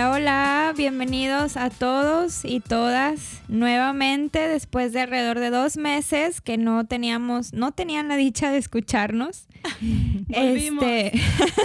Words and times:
Hola, 0.00 0.12
hola, 0.12 0.74
bienvenidos 0.78 1.58
a 1.58 1.68
todos 1.68 2.46
y 2.46 2.60
todas 2.60 3.42
nuevamente 3.48 4.48
después 4.48 4.94
de 4.94 5.02
alrededor 5.02 5.40
de 5.40 5.50
dos 5.50 5.76
meses 5.76 6.40
que 6.40 6.56
no 6.56 6.86
teníamos, 6.86 7.52
no 7.52 7.72
tenían 7.72 8.08
la 8.08 8.16
dicha 8.16 8.50
de 8.50 8.56
escucharnos. 8.56 9.46
volvimos. 10.28 10.84
Este, 10.84 11.20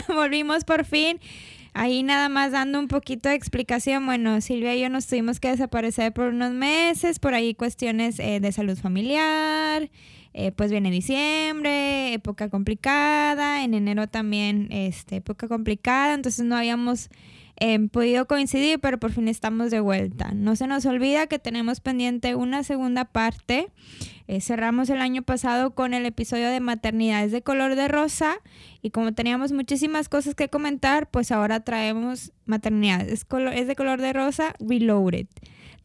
volvimos 0.14 0.66
por 0.66 0.84
fin. 0.84 1.22
Ahí 1.74 2.04
nada 2.04 2.28
más 2.28 2.52
dando 2.52 2.78
un 2.78 2.90
poquito 2.90 3.30
de 3.30 3.36
explicación. 3.36 4.06
Bueno, 4.06 4.42
Silvia 4.42 4.76
y 4.76 4.82
yo 4.82 4.90
nos 4.90 5.08
tuvimos 5.08 5.40
que 5.40 5.52
desaparecer 5.52 6.12
por 6.12 6.28
unos 6.28 6.52
meses, 6.52 7.20
por 7.20 7.36
ahí 7.36 7.54
cuestiones 7.54 8.20
eh, 8.20 8.42
de 8.42 8.52
salud 8.52 8.78
familiar. 8.78 9.90
Eh, 10.34 10.52
pues 10.52 10.72
viene 10.72 10.92
diciembre, 10.92 12.12
época 12.12 12.50
complicada, 12.50 13.64
en 13.64 13.74
enero 13.74 14.08
también 14.08 14.68
este, 14.72 15.16
época 15.18 15.48
complicada, 15.48 16.14
entonces 16.14 16.44
no 16.44 16.58
habíamos 16.58 17.10
eh, 17.58 17.80
podido 17.90 18.28
coincidir, 18.28 18.80
pero 18.80 19.00
por 19.00 19.12
fin 19.12 19.28
estamos 19.28 19.72
de 19.72 19.80
vuelta. 19.80 20.32
No 20.34 20.56
se 20.56 20.68
nos 20.68 20.86
olvida 20.86 21.28
que 21.28 21.40
tenemos 21.40 21.80
pendiente 21.80 22.36
una 22.36 22.64
segunda 22.64 23.06
parte. 23.06 23.70
Eh, 24.28 24.42
cerramos 24.42 24.90
el 24.90 25.00
año 25.00 25.22
pasado 25.22 25.76
con 25.76 25.94
el 25.94 26.06
episodio 26.06 26.50
de 26.50 26.60
maternidades 26.60 27.32
de 27.32 27.44
color 27.44 27.76
de 27.76 27.88
rosa 27.88 28.38
y 28.82 28.90
como 28.90 29.14
teníamos 29.14 29.52
muchísimas 29.52 30.10
cosas 30.10 30.36
que 30.36 30.50
comentar, 30.50 31.10
pues 31.10 31.32
ahora 31.32 31.60
traemos 31.62 32.34
maternidades 32.46 33.26
es, 33.54 33.68
de 33.68 33.76
color 33.76 34.02
de 34.02 34.14
rosa 34.14 34.54
reloaded. 34.60 35.28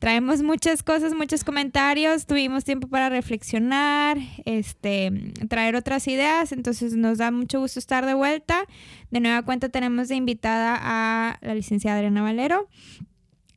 Traemos 0.01 0.43
muchas 0.43 0.83
cosas, 0.83 1.12
muchos 1.12 1.45
comentarios, 1.45 2.25
tuvimos 2.25 2.65
tiempo 2.65 2.89
para 2.89 3.11
reflexionar, 3.11 4.17
este, 4.47 5.34
traer 5.51 5.77
otras 5.77 6.09
ideas, 6.09 6.53
entonces 6.53 6.97
nos 6.97 7.19
da 7.19 7.31
mucho 7.31 7.61
gusto 7.61 7.79
estar 7.79 8.06
de 8.06 8.15
vuelta. 8.15 8.65
De 9.11 9.21
nueva 9.21 9.43
cuenta 9.43 9.69
tenemos 9.69 10.09
de 10.09 10.15
invitada 10.15 10.78
a 10.81 11.39
la 11.43 11.55
licenciada 11.55 11.98
Adriana 11.98 12.23
Valero, 12.23 12.67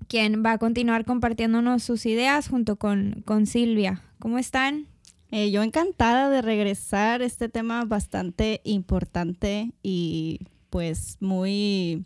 quien 0.09 0.43
va 0.45 0.51
a 0.51 0.57
continuar 0.57 1.05
compartiéndonos 1.05 1.81
sus 1.81 2.05
ideas 2.05 2.49
junto 2.49 2.75
con, 2.75 3.23
con 3.23 3.45
Silvia. 3.45 4.01
¿Cómo 4.19 4.37
están? 4.37 4.87
Eh, 5.31 5.49
yo 5.49 5.63
encantada 5.63 6.29
de 6.29 6.41
regresar, 6.41 7.21
este 7.21 7.47
tema 7.47 7.85
bastante 7.85 8.59
importante 8.65 9.71
y 9.81 10.41
pues 10.69 11.15
muy 11.21 12.03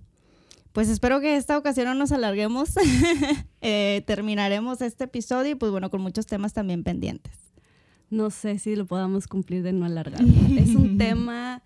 pues 0.77 0.89
espero 0.89 1.19
que 1.21 1.37
esta 1.37 1.57
ocasión 1.57 1.87
no 1.87 1.95
nos 1.95 2.11
alarguemos. 2.11 2.69
eh, 3.61 4.03
terminaremos 4.05 4.79
este 4.81 5.05
episodio 5.05 5.53
y 5.53 5.55
pues 5.55 5.71
bueno, 5.71 5.89
con 5.89 6.01
muchos 6.01 6.27
temas 6.27 6.53
también 6.53 6.83
pendientes. 6.83 7.33
No 8.11 8.29
sé 8.29 8.59
si 8.59 8.75
lo 8.75 8.85
podamos 8.85 9.25
cumplir 9.25 9.63
de 9.63 9.73
no 9.73 9.87
alargar. 9.87 10.21
es 10.55 10.75
un 10.75 10.97
tema 10.99 11.63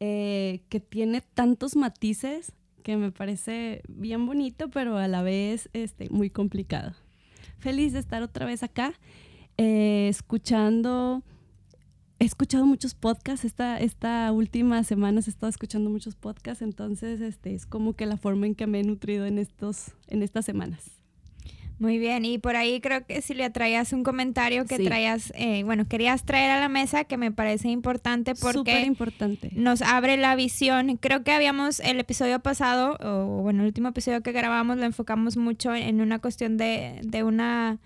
eh, 0.00 0.62
que 0.70 0.80
tiene 0.80 1.20
tantos 1.20 1.76
matices 1.76 2.50
que 2.82 2.96
me 2.96 3.12
parece 3.12 3.82
bien 3.86 4.26
bonito, 4.26 4.68
pero 4.70 4.96
a 4.96 5.06
la 5.06 5.22
vez 5.22 5.70
este, 5.72 6.10
muy 6.10 6.28
complicado. 6.28 6.94
Feliz 7.60 7.92
de 7.92 8.00
estar 8.00 8.24
otra 8.24 8.44
vez 8.44 8.64
acá, 8.64 8.92
eh, 9.56 10.08
escuchando 10.10 11.22
he 12.20 12.24
escuchado 12.24 12.66
muchos 12.66 12.94
podcasts, 12.94 13.44
esta, 13.44 13.78
esta 13.78 14.32
última 14.32 14.82
semana 14.84 15.20
he 15.24 15.30
estado 15.30 15.50
escuchando 15.50 15.88
muchos 15.90 16.16
podcasts, 16.16 16.62
entonces 16.62 17.20
este, 17.20 17.54
es 17.54 17.66
como 17.66 17.94
que 17.94 18.06
la 18.06 18.16
forma 18.16 18.46
en 18.46 18.54
que 18.54 18.66
me 18.66 18.80
he 18.80 18.84
nutrido 18.84 19.26
en, 19.26 19.38
estos, 19.38 19.92
en 20.08 20.22
estas 20.22 20.44
semanas. 20.44 20.90
Muy 21.78 21.98
bien, 21.98 22.24
y 22.24 22.38
por 22.38 22.56
ahí 22.56 22.80
creo 22.80 23.06
que 23.06 23.22
si 23.22 23.34
le 23.34 23.48
traías 23.50 23.92
un 23.92 24.02
comentario 24.02 24.66
que 24.66 24.78
sí. 24.78 24.84
traías, 24.84 25.32
eh, 25.36 25.62
bueno, 25.62 25.86
querías 25.86 26.24
traer 26.24 26.50
a 26.50 26.58
la 26.58 26.68
mesa 26.68 27.04
que 27.04 27.16
me 27.16 27.30
parece 27.30 27.68
importante 27.68 28.34
porque 28.34 28.80
importante. 28.80 29.50
nos 29.54 29.80
abre 29.82 30.16
la 30.16 30.34
visión. 30.34 30.96
Creo 30.96 31.22
que 31.22 31.30
habíamos 31.30 31.78
el 31.78 32.00
episodio 32.00 32.40
pasado, 32.40 32.96
o 33.00 33.42
bueno, 33.42 33.60
el 33.60 33.68
último 33.68 33.90
episodio 33.90 34.22
que 34.24 34.32
grabamos 34.32 34.76
lo 34.76 34.86
enfocamos 34.86 35.36
mucho 35.36 35.72
en 35.72 36.00
una 36.00 36.18
cuestión 36.18 36.56
de, 36.56 37.00
de 37.04 37.22
una 37.22 37.78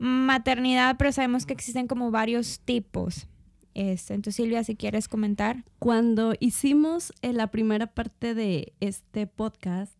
maternidad, 0.00 0.96
pero 0.98 1.12
sabemos 1.12 1.46
que 1.46 1.52
existen 1.52 1.86
como 1.86 2.10
varios 2.10 2.58
tipos. 2.58 3.28
Este, 3.76 4.14
entonces, 4.14 4.36
Silvia, 4.36 4.64
si 4.64 4.74
quieres 4.74 5.06
comentar. 5.06 5.62
Cuando 5.78 6.32
hicimos 6.40 7.12
la 7.20 7.50
primera 7.50 7.86
parte 7.86 8.34
de 8.34 8.72
este 8.80 9.26
podcast, 9.26 9.92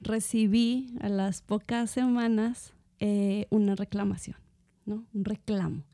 recibí 0.00 0.96
a 1.00 1.08
las 1.08 1.40
pocas 1.40 1.92
semanas 1.92 2.74
eh, 2.98 3.46
una 3.50 3.76
reclamación, 3.76 4.36
¿no? 4.84 5.06
Un 5.14 5.24
reclamo. 5.24 5.84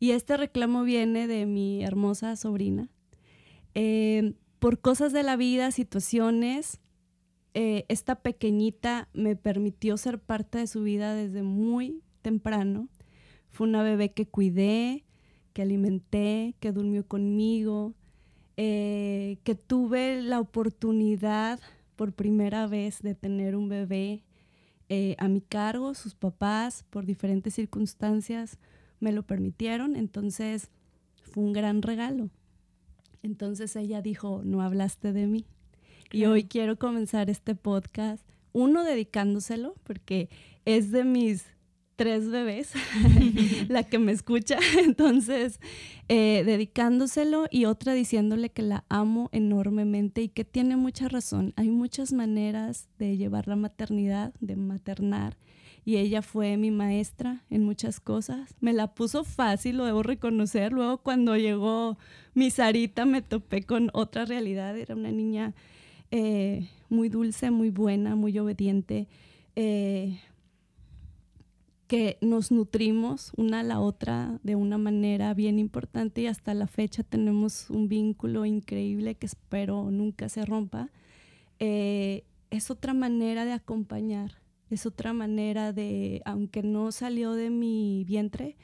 Y 0.00 0.10
este 0.10 0.36
reclamo 0.36 0.82
viene 0.82 1.28
de 1.28 1.46
mi 1.46 1.84
hermosa 1.84 2.34
sobrina. 2.34 2.88
Eh, 3.74 4.34
por 4.58 4.80
cosas 4.80 5.12
de 5.12 5.22
la 5.22 5.36
vida, 5.36 5.70
situaciones, 5.70 6.80
eh, 7.54 7.84
esta 7.86 8.16
pequeñita 8.16 9.08
me 9.12 9.36
permitió 9.36 9.96
ser 9.96 10.18
parte 10.18 10.58
de 10.58 10.66
su 10.66 10.82
vida 10.82 11.14
desde 11.14 11.44
muy 11.44 12.02
temprano. 12.20 12.88
Fue 13.50 13.68
una 13.68 13.84
bebé 13.84 14.12
que 14.12 14.26
cuidé, 14.26 15.04
que 15.54 15.62
alimenté, 15.62 16.54
que 16.60 16.72
durmió 16.72 17.06
conmigo, 17.06 17.94
eh, 18.58 19.38
que 19.44 19.54
tuve 19.54 20.20
la 20.20 20.40
oportunidad 20.40 21.58
por 21.96 22.12
primera 22.12 22.66
vez 22.66 23.00
de 23.02 23.14
tener 23.14 23.56
un 23.56 23.68
bebé 23.68 24.24
eh, 24.88 25.14
a 25.18 25.28
mi 25.28 25.40
cargo, 25.40 25.94
sus 25.94 26.14
papás, 26.14 26.84
por 26.90 27.06
diferentes 27.06 27.54
circunstancias, 27.54 28.58
me 29.00 29.12
lo 29.12 29.22
permitieron, 29.22 29.96
entonces 29.96 30.68
fue 31.22 31.44
un 31.44 31.52
gran 31.52 31.82
regalo. 31.82 32.28
Entonces 33.22 33.74
ella 33.76 34.02
dijo, 34.02 34.42
no 34.44 34.60
hablaste 34.60 35.12
de 35.12 35.26
mí. 35.26 35.46
Claro. 36.10 36.18
Y 36.18 36.26
hoy 36.26 36.44
quiero 36.44 36.78
comenzar 36.78 37.30
este 37.30 37.54
podcast, 37.54 38.22
uno 38.52 38.84
dedicándoselo, 38.84 39.74
porque 39.84 40.28
es 40.64 40.90
de 40.90 41.04
mis 41.04 41.46
tres 41.96 42.30
bebés, 42.30 42.72
la 43.68 43.84
que 43.84 43.98
me 43.98 44.12
escucha, 44.12 44.58
entonces 44.84 45.60
eh, 46.08 46.42
dedicándoselo 46.44 47.46
y 47.50 47.64
otra 47.64 47.94
diciéndole 47.94 48.50
que 48.50 48.62
la 48.62 48.84
amo 48.88 49.28
enormemente 49.32 50.22
y 50.22 50.28
que 50.28 50.44
tiene 50.44 50.76
mucha 50.76 51.08
razón. 51.08 51.52
Hay 51.56 51.68
muchas 51.68 52.12
maneras 52.12 52.88
de 52.98 53.16
llevar 53.16 53.48
la 53.48 53.56
maternidad, 53.56 54.32
de 54.40 54.56
maternar, 54.56 55.36
y 55.86 55.96
ella 55.96 56.22
fue 56.22 56.56
mi 56.56 56.70
maestra 56.70 57.42
en 57.50 57.62
muchas 57.62 58.00
cosas. 58.00 58.54
Me 58.60 58.72
la 58.72 58.94
puso 58.94 59.22
fácil, 59.22 59.76
lo 59.76 59.84
debo 59.84 60.02
reconocer. 60.02 60.72
Luego 60.72 60.98
cuando 60.98 61.36
llegó 61.36 61.98
mi 62.32 62.50
Sarita 62.50 63.04
me 63.04 63.20
topé 63.20 63.64
con 63.64 63.90
otra 63.92 64.24
realidad. 64.24 64.78
Era 64.78 64.94
una 64.94 65.12
niña 65.12 65.52
eh, 66.10 66.70
muy 66.88 67.10
dulce, 67.10 67.50
muy 67.50 67.68
buena, 67.68 68.14
muy 68.16 68.38
obediente. 68.38 69.08
Eh, 69.56 70.18
que 71.86 72.18
nos 72.20 72.50
nutrimos 72.50 73.32
una 73.36 73.60
a 73.60 73.62
la 73.62 73.80
otra 73.80 74.38
de 74.42 74.56
una 74.56 74.78
manera 74.78 75.34
bien 75.34 75.58
importante 75.58 76.22
y 76.22 76.26
hasta 76.26 76.54
la 76.54 76.66
fecha 76.66 77.02
tenemos 77.02 77.68
un 77.70 77.88
vínculo 77.88 78.46
increíble 78.46 79.16
que 79.16 79.26
espero 79.26 79.90
nunca 79.90 80.28
se 80.28 80.44
rompa, 80.46 80.90
eh, 81.58 82.24
es 82.50 82.70
otra 82.70 82.94
manera 82.94 83.44
de 83.44 83.52
acompañar, 83.52 84.40
es 84.70 84.86
otra 84.86 85.12
manera 85.12 85.72
de, 85.72 86.22
aunque 86.24 86.62
no 86.62 86.90
salió 86.90 87.32
de 87.32 87.50
mi 87.50 88.04
vientre 88.04 88.56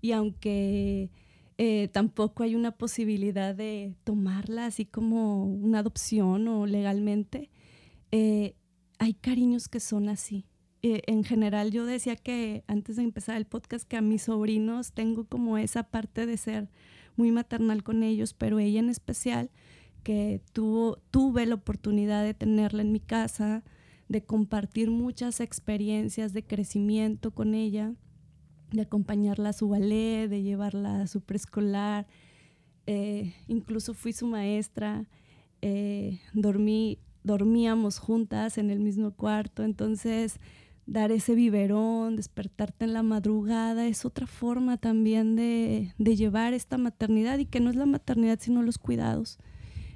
y 0.00 0.12
aunque 0.12 1.10
eh, 1.58 1.88
tampoco 1.92 2.42
hay 2.42 2.54
una 2.54 2.72
posibilidad 2.72 3.54
de 3.54 3.94
tomarla 4.04 4.66
así 4.66 4.86
como 4.86 5.44
una 5.44 5.80
adopción 5.80 6.48
o 6.48 6.66
legalmente, 6.66 7.50
eh, 8.10 8.54
hay 8.98 9.14
cariños 9.14 9.68
que 9.68 9.80
son 9.80 10.08
así 10.08 10.46
eh, 10.82 11.02
en 11.06 11.22
general 11.22 11.70
yo 11.70 11.86
decía 11.86 12.16
que 12.16 12.64
antes 12.66 12.96
de 12.96 13.02
empezar 13.02 13.36
el 13.36 13.46
podcast 13.46 13.86
que 13.86 13.96
a 13.96 14.00
mis 14.00 14.22
sobrinos 14.22 14.92
tengo 14.92 15.24
como 15.24 15.56
esa 15.56 15.84
parte 15.84 16.26
de 16.26 16.36
ser 16.36 16.68
muy 17.16 17.30
maternal 17.30 17.82
con 17.82 18.02
ellos, 18.02 18.34
pero 18.34 18.58
ella 18.58 18.80
en 18.80 18.88
especial 18.88 19.50
que 20.02 20.40
tuvo, 20.52 20.96
tuve 21.10 21.46
la 21.46 21.54
oportunidad 21.54 22.24
de 22.24 22.34
tenerla 22.34 22.82
en 22.82 22.90
mi 22.90 23.00
casa, 23.00 23.62
de 24.08 24.24
compartir 24.24 24.90
muchas 24.90 25.40
experiencias 25.40 26.32
de 26.32 26.44
crecimiento 26.44 27.30
con 27.30 27.54
ella, 27.54 27.94
de 28.72 28.82
acompañarla 28.82 29.50
a 29.50 29.52
su 29.52 29.68
ballet, 29.68 30.28
de 30.28 30.42
llevarla 30.42 31.02
a 31.02 31.06
su 31.06 31.20
preescolar, 31.20 32.06
eh, 32.86 33.34
incluso 33.46 33.94
fui 33.94 34.12
su 34.12 34.26
maestra, 34.26 35.06
eh, 35.60 36.18
dormí, 36.32 36.98
dormíamos 37.22 37.98
juntas 37.98 38.58
en 38.58 38.70
el 38.70 38.80
mismo 38.80 39.12
cuarto, 39.12 39.62
entonces 39.62 40.40
dar 40.86 41.12
ese 41.12 41.34
biberón, 41.34 42.16
despertarte 42.16 42.84
en 42.84 42.92
la 42.92 43.02
madrugada, 43.02 43.86
es 43.86 44.04
otra 44.04 44.26
forma 44.26 44.76
también 44.76 45.36
de, 45.36 45.94
de, 45.98 46.16
llevar 46.16 46.54
esta 46.54 46.76
maternidad 46.78 47.38
y 47.38 47.46
que 47.46 47.60
no 47.60 47.70
es 47.70 47.76
la 47.76 47.86
maternidad 47.86 48.38
sino 48.40 48.62
los 48.62 48.78
cuidados, 48.78 49.38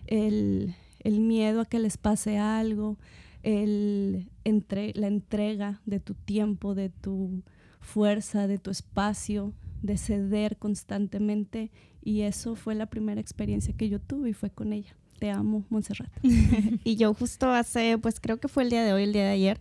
el, 0.06 0.74
el 1.00 1.20
miedo 1.20 1.60
a 1.60 1.66
que 1.66 1.78
les 1.78 1.96
pase 1.96 2.38
algo, 2.38 2.98
el 3.42 4.30
entre, 4.44 4.92
la 4.94 5.08
entrega 5.08 5.80
de 5.86 6.00
tu 6.00 6.14
tiempo, 6.14 6.74
de 6.74 6.88
tu 6.88 7.42
fuerza, 7.80 8.46
de 8.46 8.58
tu 8.58 8.70
espacio, 8.70 9.52
de 9.82 9.96
ceder 9.96 10.56
constantemente 10.56 11.70
y 12.02 12.22
eso 12.22 12.54
fue 12.54 12.74
la 12.74 12.86
primera 12.86 13.20
experiencia 13.20 13.74
que 13.76 13.88
yo 13.88 14.00
tuve 14.00 14.30
y 14.30 14.32
fue 14.32 14.50
con 14.50 14.72
ella. 14.72 14.96
Te 15.18 15.30
amo, 15.30 15.64
Montserrat. 15.70 16.12
y 16.84 16.96
yo 16.96 17.14
justo 17.14 17.50
hace, 17.50 17.98
pues 17.98 18.20
creo 18.20 18.38
que 18.38 18.48
fue 18.48 18.64
el 18.64 18.70
día 18.70 18.84
de 18.84 18.92
hoy, 18.92 19.04
el 19.04 19.12
día 19.12 19.24
de 19.24 19.30
ayer, 19.30 19.60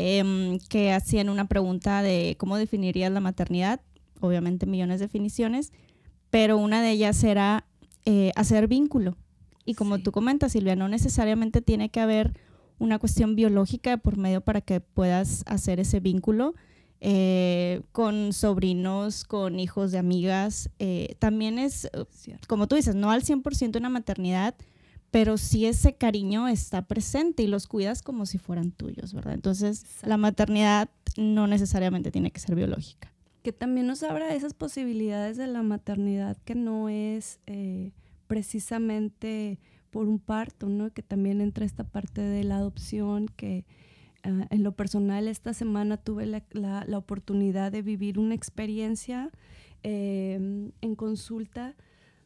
em, 0.00 0.58
que 0.68 0.92
hacían 0.92 1.28
una 1.28 1.48
pregunta 1.48 2.02
de 2.02 2.36
cómo 2.38 2.56
definirías 2.56 3.10
la 3.10 3.18
maternidad, 3.18 3.80
obviamente 4.20 4.64
millones 4.64 5.00
de 5.00 5.06
definiciones, 5.06 5.72
pero 6.30 6.56
una 6.56 6.80
de 6.82 6.90
ellas 6.92 7.22
era 7.24 7.64
eh, 8.04 8.30
hacer 8.36 8.68
vínculo. 8.68 9.16
Y 9.64 9.74
como 9.74 9.96
Sí. 9.96 10.02
tú 10.04 10.12
comentas, 10.12 10.52
Silvia, 10.52 10.76
no 10.76 10.88
necesariamente 10.88 11.60
tiene 11.62 11.88
que 11.90 12.00
haber 12.00 12.32
una 12.78 12.98
cuestión 13.00 13.34
biológica 13.34 13.96
por 13.96 14.16
medio 14.16 14.40
para 14.40 14.60
que 14.60 14.80
puedas 14.80 15.42
hacer 15.46 15.80
ese 15.80 15.98
vínculo 16.00 16.54
eh, 17.00 17.82
con 17.92 18.32
sobrinos, 18.32 19.24
con 19.24 19.58
hijos 19.60 19.90
de 19.92 19.98
amigas. 19.98 20.70
eh, 20.78 21.16
también 21.18 21.58
es, 21.58 21.88
Cierto. 22.10 22.46
como 22.48 22.66
tú 22.66 22.76
dices, 22.76 22.94
no 22.94 23.10
al 23.10 23.22
100% 23.22 23.78
una 23.78 23.88
maternidad, 23.88 24.54
pero 25.10 25.38
sí 25.38 25.66
ese 25.66 25.94
cariño 25.94 26.48
está 26.48 26.82
presente 26.82 27.42
y 27.42 27.46
los 27.46 27.66
cuidas 27.66 28.02
como 28.02 28.26
si 28.26 28.38
fueran 28.38 28.70
tuyos, 28.72 29.14
¿verdad? 29.14 29.34
Entonces, 29.34 29.82
Exacto. 29.84 30.08
la 30.08 30.16
maternidad 30.18 30.90
no 31.16 31.46
necesariamente 31.46 32.10
tiene 32.10 32.30
que 32.30 32.40
ser 32.40 32.54
biológica. 32.54 33.12
que 33.42 33.52
también 33.52 33.86
nos 33.86 34.02
abra 34.02 34.34
esas 34.34 34.52
posibilidades 34.52 35.36
de 35.38 35.46
la 35.46 35.62
maternidad 35.62 36.36
que 36.44 36.54
no 36.54 36.88
es 36.90 37.40
eh, 37.46 37.92
precisamente 38.26 39.58
por 39.90 40.06
un 40.08 40.18
parto, 40.18 40.68
¿no? 40.68 40.90
Que 40.92 41.02
también 41.02 41.40
entra 41.40 41.64
esta 41.64 41.84
parte 41.84 42.20
de 42.20 42.44
la 42.44 42.56
adopción, 42.56 43.26
que 43.36 43.64
ah, 44.22 44.46
en 44.50 44.62
lo 44.62 44.72
personal 44.72 45.28
esta 45.28 45.54
semana 45.54 45.96
tuve 45.96 46.26
la, 46.26 46.42
la- 46.50 46.84
la 46.86 46.98
oportunidad 46.98 47.72
de 47.72 47.80
vivir 47.82 48.18
una 48.18 48.34
experiencia 48.34 49.30
eh, 49.82 50.70
en 50.80 50.94
consulta 50.94 51.74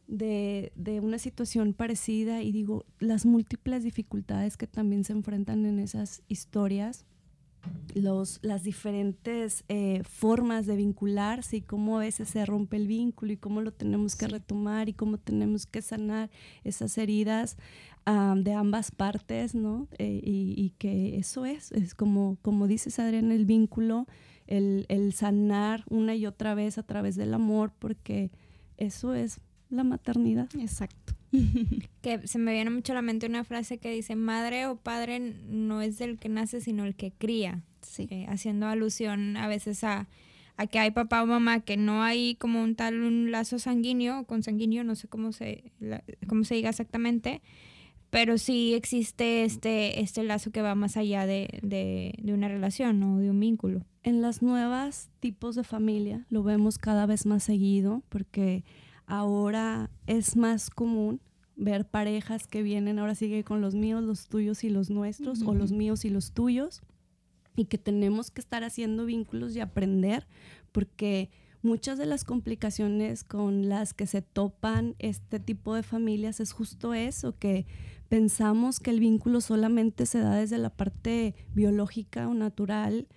de, 0.07 0.71
de 0.75 0.99
una 0.99 1.17
situación 1.17 1.73
parecida 1.73 2.41
y 2.41 2.51
digo, 2.51 2.85
las 2.99 3.25
múltiples 3.25 3.83
dificultades 3.83 4.57
que 4.57 4.67
también 4.67 5.03
se 5.03 5.13
enfrentan 5.13 5.65
en 5.65 5.79
esas 5.79 6.23
historias 6.27 7.05
los, 7.93 8.39
las 8.41 8.63
diferentes 8.63 9.63
eh, 9.69 10.01
formas 10.03 10.65
de 10.65 10.75
vincularse 10.75 11.57
y 11.57 11.61
cómo 11.61 11.97
a 11.97 12.01
veces 12.01 12.29
se 12.29 12.45
rompe 12.45 12.77
el 12.77 12.87
vínculo 12.87 13.33
y 13.33 13.37
cómo 13.37 13.61
lo 13.61 13.71
tenemos 13.71 14.15
que 14.15 14.27
retomar 14.27 14.89
y 14.89 14.93
cómo 14.93 15.17
tenemos 15.17 15.65
que 15.65 15.81
sanar 15.81 16.29
esas 16.63 16.97
heridas 16.97 17.57
am, 18.05 18.43
de 18.43 18.53
ambas 18.53 18.91
partes, 18.91 19.53
¿no? 19.53 19.87
Eh, 19.99 20.19
y, 20.23 20.55
y 20.57 20.71
que 20.71 21.17
eso 21.17 21.45
es, 21.45 21.71
es 21.71 21.93
como, 21.93 22.37
como 22.41 22.67
dices 22.67 22.99
Adrián, 22.99 23.31
el 23.31 23.45
vínculo, 23.45 24.07
el, 24.47 24.85
el 24.89 25.13
sanar 25.13 25.83
una 25.89 26.15
y 26.15 26.25
otra 26.25 26.55
vez 26.55 26.77
a 26.77 26.83
través 26.83 27.15
del 27.15 27.33
amor, 27.33 27.71
porque 27.77 28.31
eso 28.77 29.13
es 29.13 29.39
la 29.73 29.83
maternidad. 29.83 30.49
Exacto. 30.59 31.13
Que 32.01 32.27
se 32.27 32.37
me 32.37 32.51
viene 32.53 32.69
mucho 32.69 32.91
a 32.91 32.95
la 32.95 33.01
mente 33.01 33.25
una 33.25 33.43
frase 33.43 33.77
que 33.77 33.89
dice, 33.91 34.15
madre 34.15 34.67
o 34.67 34.75
padre 34.75 35.19
no 35.49 35.81
es 35.81 35.97
del 35.97 36.17
que 36.19 36.29
nace, 36.29 36.59
sino 36.61 36.83
el 36.85 36.95
que 36.95 37.11
cría. 37.11 37.61
Sí. 37.81 38.07
eh, 38.11 38.25
haciendo 38.29 38.67
alusión 38.67 39.35
a 39.37 39.47
veces 39.47 39.83
a, 39.83 40.07
a 40.57 40.67
que 40.67 40.79
hay 40.79 40.91
papá 40.91 41.21
o 41.23 41.25
mamá 41.25 41.59
que 41.61 41.75
no 41.77 42.01
hay 42.03 42.35
como 42.35 42.61
un 42.61 42.75
tal 42.75 43.01
un 43.01 43.29
lazo 43.31 43.57
sanguíneo 43.59 44.19
o 44.19 44.25
consanguíneo, 44.25 44.83
no 44.83 44.95
sé 44.95 45.07
cómo 45.07 45.31
se, 45.33 45.71
la- 45.79 46.03
cómo 46.27 46.43
se 46.43 46.55
diga 46.55 46.69
exactamente, 46.69 47.41
pero 48.09 48.37
sí 48.37 48.73
existe 48.73 49.43
este, 49.43 50.01
este 50.01 50.23
lazo 50.23 50.51
que 50.51 50.61
va 50.61 50.75
más 50.75 50.97
allá 50.97 51.25
de, 51.25 51.59
de, 51.63 52.13
de 52.21 52.33
una 52.33 52.47
relación 52.47 53.01
o 53.03 53.17
de 53.19 53.29
un 53.31 53.39
vínculo. 53.39 53.85
En 54.03 54.21
las 54.21 54.41
nuevas 54.41 55.09
tipos 55.19 55.55
de 55.55 55.63
familia 55.63 56.25
lo 56.29 56.43
vemos 56.43 56.77
cada 56.77 57.05
vez 57.05 57.25
más 57.25 57.43
seguido 57.43 58.03
porque 58.09 58.63
ahora 59.05 59.89
es 60.07 60.35
más 60.35 60.69
común 60.69 61.21
ver 61.55 61.85
parejas 61.85 62.47
que 62.47 62.63
vienen, 62.63 62.99
ahora 62.99 63.15
sigue 63.15 63.43
con 63.43 63.61
los 63.61 63.75
míos, 63.75 64.03
los 64.03 64.27
tuyos 64.27 64.63
y 64.63 64.69
los 64.69 64.89
nuestros, 64.89 65.41
o 65.43 65.53
los 65.53 65.71
míos 65.71 66.05
y 66.05 66.09
los 66.09 66.31
tuyos, 66.31 66.81
y 67.55 67.65
que 67.65 67.77
tenemos 67.77 68.31
que 68.31 68.41
estar 68.41 68.63
haciendo 68.63 69.05
vínculos 69.05 69.55
y 69.55 69.59
aprender 69.59 70.27
porque 70.71 71.29
muchas 71.61 71.97
de 71.97 72.05
las 72.05 72.23
complicaciones 72.23 73.23
con 73.23 73.69
las 73.69 73.93
que 73.93 74.07
se 74.07 74.21
topan 74.21 74.95
este 74.99 75.39
tipo 75.39 75.75
de 75.75 75.83
familias 75.83 76.39
es 76.39 76.51
justo 76.51 76.93
eso, 76.93 77.37
que 77.37 77.65
pensamos 78.09 78.79
que 78.79 78.91
el 78.91 78.99
vínculo 78.99 79.39
solamente 79.39 80.05
se 80.05 80.19
da 80.19 80.35
desde 80.35 80.57
la 80.57 80.69
parte 80.69 81.35
biológica 81.53 82.27
o 82.27 82.33
natural, 82.33 83.07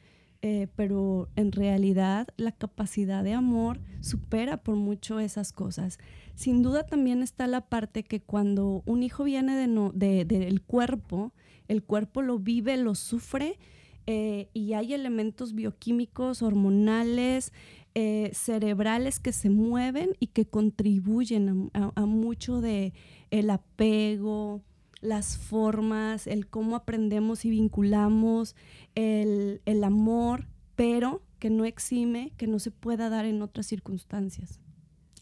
eh, 0.46 0.68
pero 0.76 1.28
en 1.34 1.50
realidad 1.50 2.28
la 2.36 2.52
capacidad 2.52 3.24
de 3.24 3.32
amor 3.34 3.80
supera 4.00 4.56
por 4.58 4.76
mucho 4.76 5.18
esas 5.18 5.52
cosas. 5.52 5.98
Sin 6.36 6.62
duda 6.62 6.84
también 6.86 7.22
está 7.22 7.46
la 7.48 7.62
parte 7.62 8.04
que 8.04 8.20
cuando 8.20 8.82
un 8.86 9.02
hijo 9.02 9.24
viene 9.24 9.56
de 9.56 9.66
no- 9.66 9.90
de- 9.92 10.24
del 10.24 10.60
cuerpo, 10.62 11.32
el 11.66 11.82
cuerpo 11.82 12.22
lo 12.22 12.38
vive, 12.38 12.76
lo 12.76 12.94
sufre 12.94 13.58
eh, 14.06 14.48
y 14.54 14.74
hay 14.74 14.94
elementos 14.94 15.52
bioquímicos, 15.52 16.40
hormonales, 16.42 17.52
eh, 17.96 18.30
cerebrales 18.32 19.18
que 19.18 19.32
se 19.32 19.50
mueven 19.50 20.10
y 20.20 20.28
que 20.28 20.44
contribuyen 20.46 21.70
a, 21.74 21.86
a- 21.86 21.92
a 22.02 22.06
mucho 22.06 22.60
de 22.60 22.92
el 23.32 23.50
apego, 23.50 24.62
las 25.00 25.38
formas, 25.38 26.26
el 26.26 26.46
cómo 26.46 26.76
aprendemos 26.76 27.44
y 27.44 27.50
vinculamos, 27.50 28.56
el, 28.94 29.60
el 29.66 29.84
amor, 29.84 30.48
pero 30.74 31.22
que 31.38 31.50
no 31.50 31.64
exime 31.64 32.32
que 32.36 32.46
no 32.46 32.58
se 32.58 32.70
pueda 32.70 33.08
dar 33.08 33.24
en 33.24 33.42
otras 33.42 33.66
circunstancias. 33.66 34.60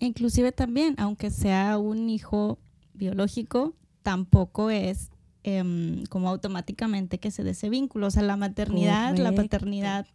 Inclusive 0.01 0.53
también, 0.53 0.95
aunque 0.99 1.31
sea 1.31 1.79
un 1.79 2.11
hijo 2.11 2.59
biológico, 2.93 3.75
tampoco 4.03 4.71
es 4.71 5.11
em, 5.43 6.05
como 6.07 6.29
automáticamente 6.29 7.19
que 7.19 7.31
se 7.31 7.45
dé 7.45 7.51
ese 7.51 7.71
vínculo. 7.71 8.09
O 8.09 8.11
sea, 8.11 8.23
la 8.23 8.37
maternidad, 8.37 9.17
la 9.17 9.33
paternidad 9.33 10.07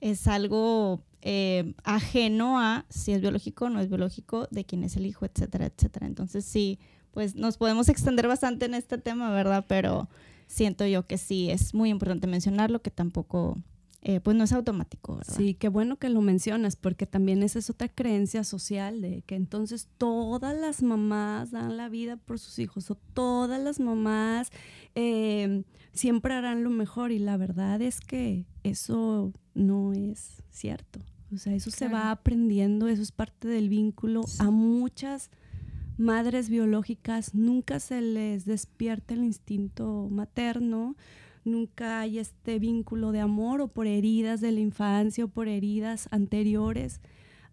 es 0.00 0.26
algo 0.26 1.02
eh, 1.22 1.74
ajeno 1.84 2.58
a 2.58 2.86
si 2.88 3.12
es 3.12 3.20
biológico 3.20 3.66
o 3.66 3.70
no 3.70 3.80
es 3.80 3.88
biológico, 3.88 4.48
de 4.50 4.64
quién 4.64 4.82
es 4.84 4.96
el 4.96 5.06
hijo, 5.06 5.26
etcétera, 5.26 5.66
etcétera. 5.66 6.06
Entonces 6.06 6.44
sí, 6.44 6.78
pues 7.12 7.34
nos 7.34 7.56
podemos 7.56 7.88
extender 7.88 8.28
bastante 8.28 8.66
en 8.66 8.74
este 8.74 8.98
tema, 8.98 9.30
¿verdad? 9.30 9.64
Pero 9.68 10.08
siento 10.46 10.86
yo 10.86 11.06
que 11.06 11.18
sí, 11.18 11.50
es 11.50 11.74
muy 11.74 11.90
importante 11.90 12.26
mencionarlo, 12.26 12.82
que 12.82 12.90
tampoco, 12.90 13.56
eh, 14.02 14.20
pues 14.20 14.36
no 14.36 14.44
es 14.44 14.52
automático, 14.52 15.16
¿verdad? 15.16 15.34
Sí, 15.36 15.54
qué 15.54 15.68
bueno 15.68 15.96
que 15.96 16.08
lo 16.08 16.20
mencionas, 16.20 16.76
porque 16.76 17.06
también 17.06 17.42
esa 17.42 17.58
es 17.58 17.70
otra 17.70 17.88
creencia 17.88 18.44
social 18.44 19.00
de 19.00 19.22
que 19.22 19.36
entonces 19.36 19.88
todas 19.98 20.58
las 20.58 20.82
mamás 20.82 21.50
dan 21.50 21.76
la 21.76 21.88
vida 21.88 22.16
por 22.16 22.38
sus 22.38 22.58
hijos 22.58 22.90
o 22.90 22.96
todas 22.96 23.62
las 23.62 23.80
mamás 23.80 24.50
eh, 24.94 25.62
siempre 25.92 26.34
harán 26.34 26.64
lo 26.64 26.70
mejor 26.70 27.12
y 27.12 27.18
la 27.18 27.36
verdad 27.36 27.80
es 27.82 28.00
que 28.00 28.44
eso 28.62 29.32
no 29.54 29.92
es 29.92 30.42
cierto. 30.50 31.00
O 31.32 31.38
sea, 31.38 31.54
eso 31.54 31.70
se 31.70 31.86
va 31.86 32.10
aprendiendo, 32.10 32.88
eso 32.88 33.02
es 33.02 33.12
parte 33.12 33.46
del 33.46 33.68
vínculo. 33.68 34.24
Sí. 34.24 34.38
A 34.40 34.50
muchas 34.50 35.30
madres 36.00 36.48
biológicas 36.48 37.34
nunca 37.34 37.78
se 37.78 38.00
les 38.00 38.44
despierta 38.46 39.14
el 39.14 39.22
instinto 39.22 40.08
materno, 40.10 40.96
nunca 41.44 42.00
hay 42.00 42.18
este 42.18 42.58
vínculo 42.58 43.12
de 43.12 43.20
amor 43.20 43.60
o 43.60 43.68
por 43.68 43.86
heridas 43.86 44.40
de 44.40 44.50
la 44.50 44.60
infancia 44.60 45.26
o 45.26 45.28
por 45.28 45.46
heridas 45.46 46.08
anteriores 46.10 47.00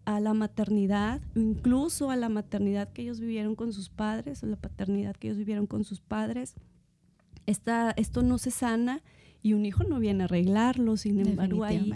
a 0.06 0.20
la 0.20 0.32
maternidad, 0.32 1.20
o 1.36 1.38
incluso 1.38 2.10
a 2.10 2.16
la 2.16 2.30
maternidad 2.30 2.90
que 2.92 3.02
ellos 3.02 3.20
vivieron 3.20 3.54
con 3.54 3.74
sus 3.74 3.90
padres 3.90 4.42
o 4.42 4.46
la 4.46 4.56
paternidad 4.56 5.14
que 5.14 5.28
ellos 5.28 5.38
vivieron 5.38 5.66
con 5.66 5.84
sus 5.84 6.00
padres. 6.00 6.54
Esta, 7.44 7.90
esto 7.92 8.22
no 8.22 8.38
se 8.38 8.50
sana 8.50 9.02
y 9.42 9.52
un 9.52 9.66
hijo 9.66 9.84
no 9.84 9.98
viene 9.98 10.22
a 10.22 10.24
arreglarlo, 10.24 10.96
sin 10.96 11.20
embargo 11.20 11.64
hay, 11.64 11.92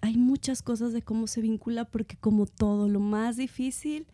hay 0.00 0.16
muchas 0.16 0.62
cosas 0.62 0.92
de 0.92 1.02
cómo 1.02 1.28
se 1.28 1.40
vincula 1.40 1.84
porque 1.84 2.16
como 2.16 2.46
todo, 2.46 2.88
lo 2.88 2.98
más 2.98 3.36
difícil 3.36 4.06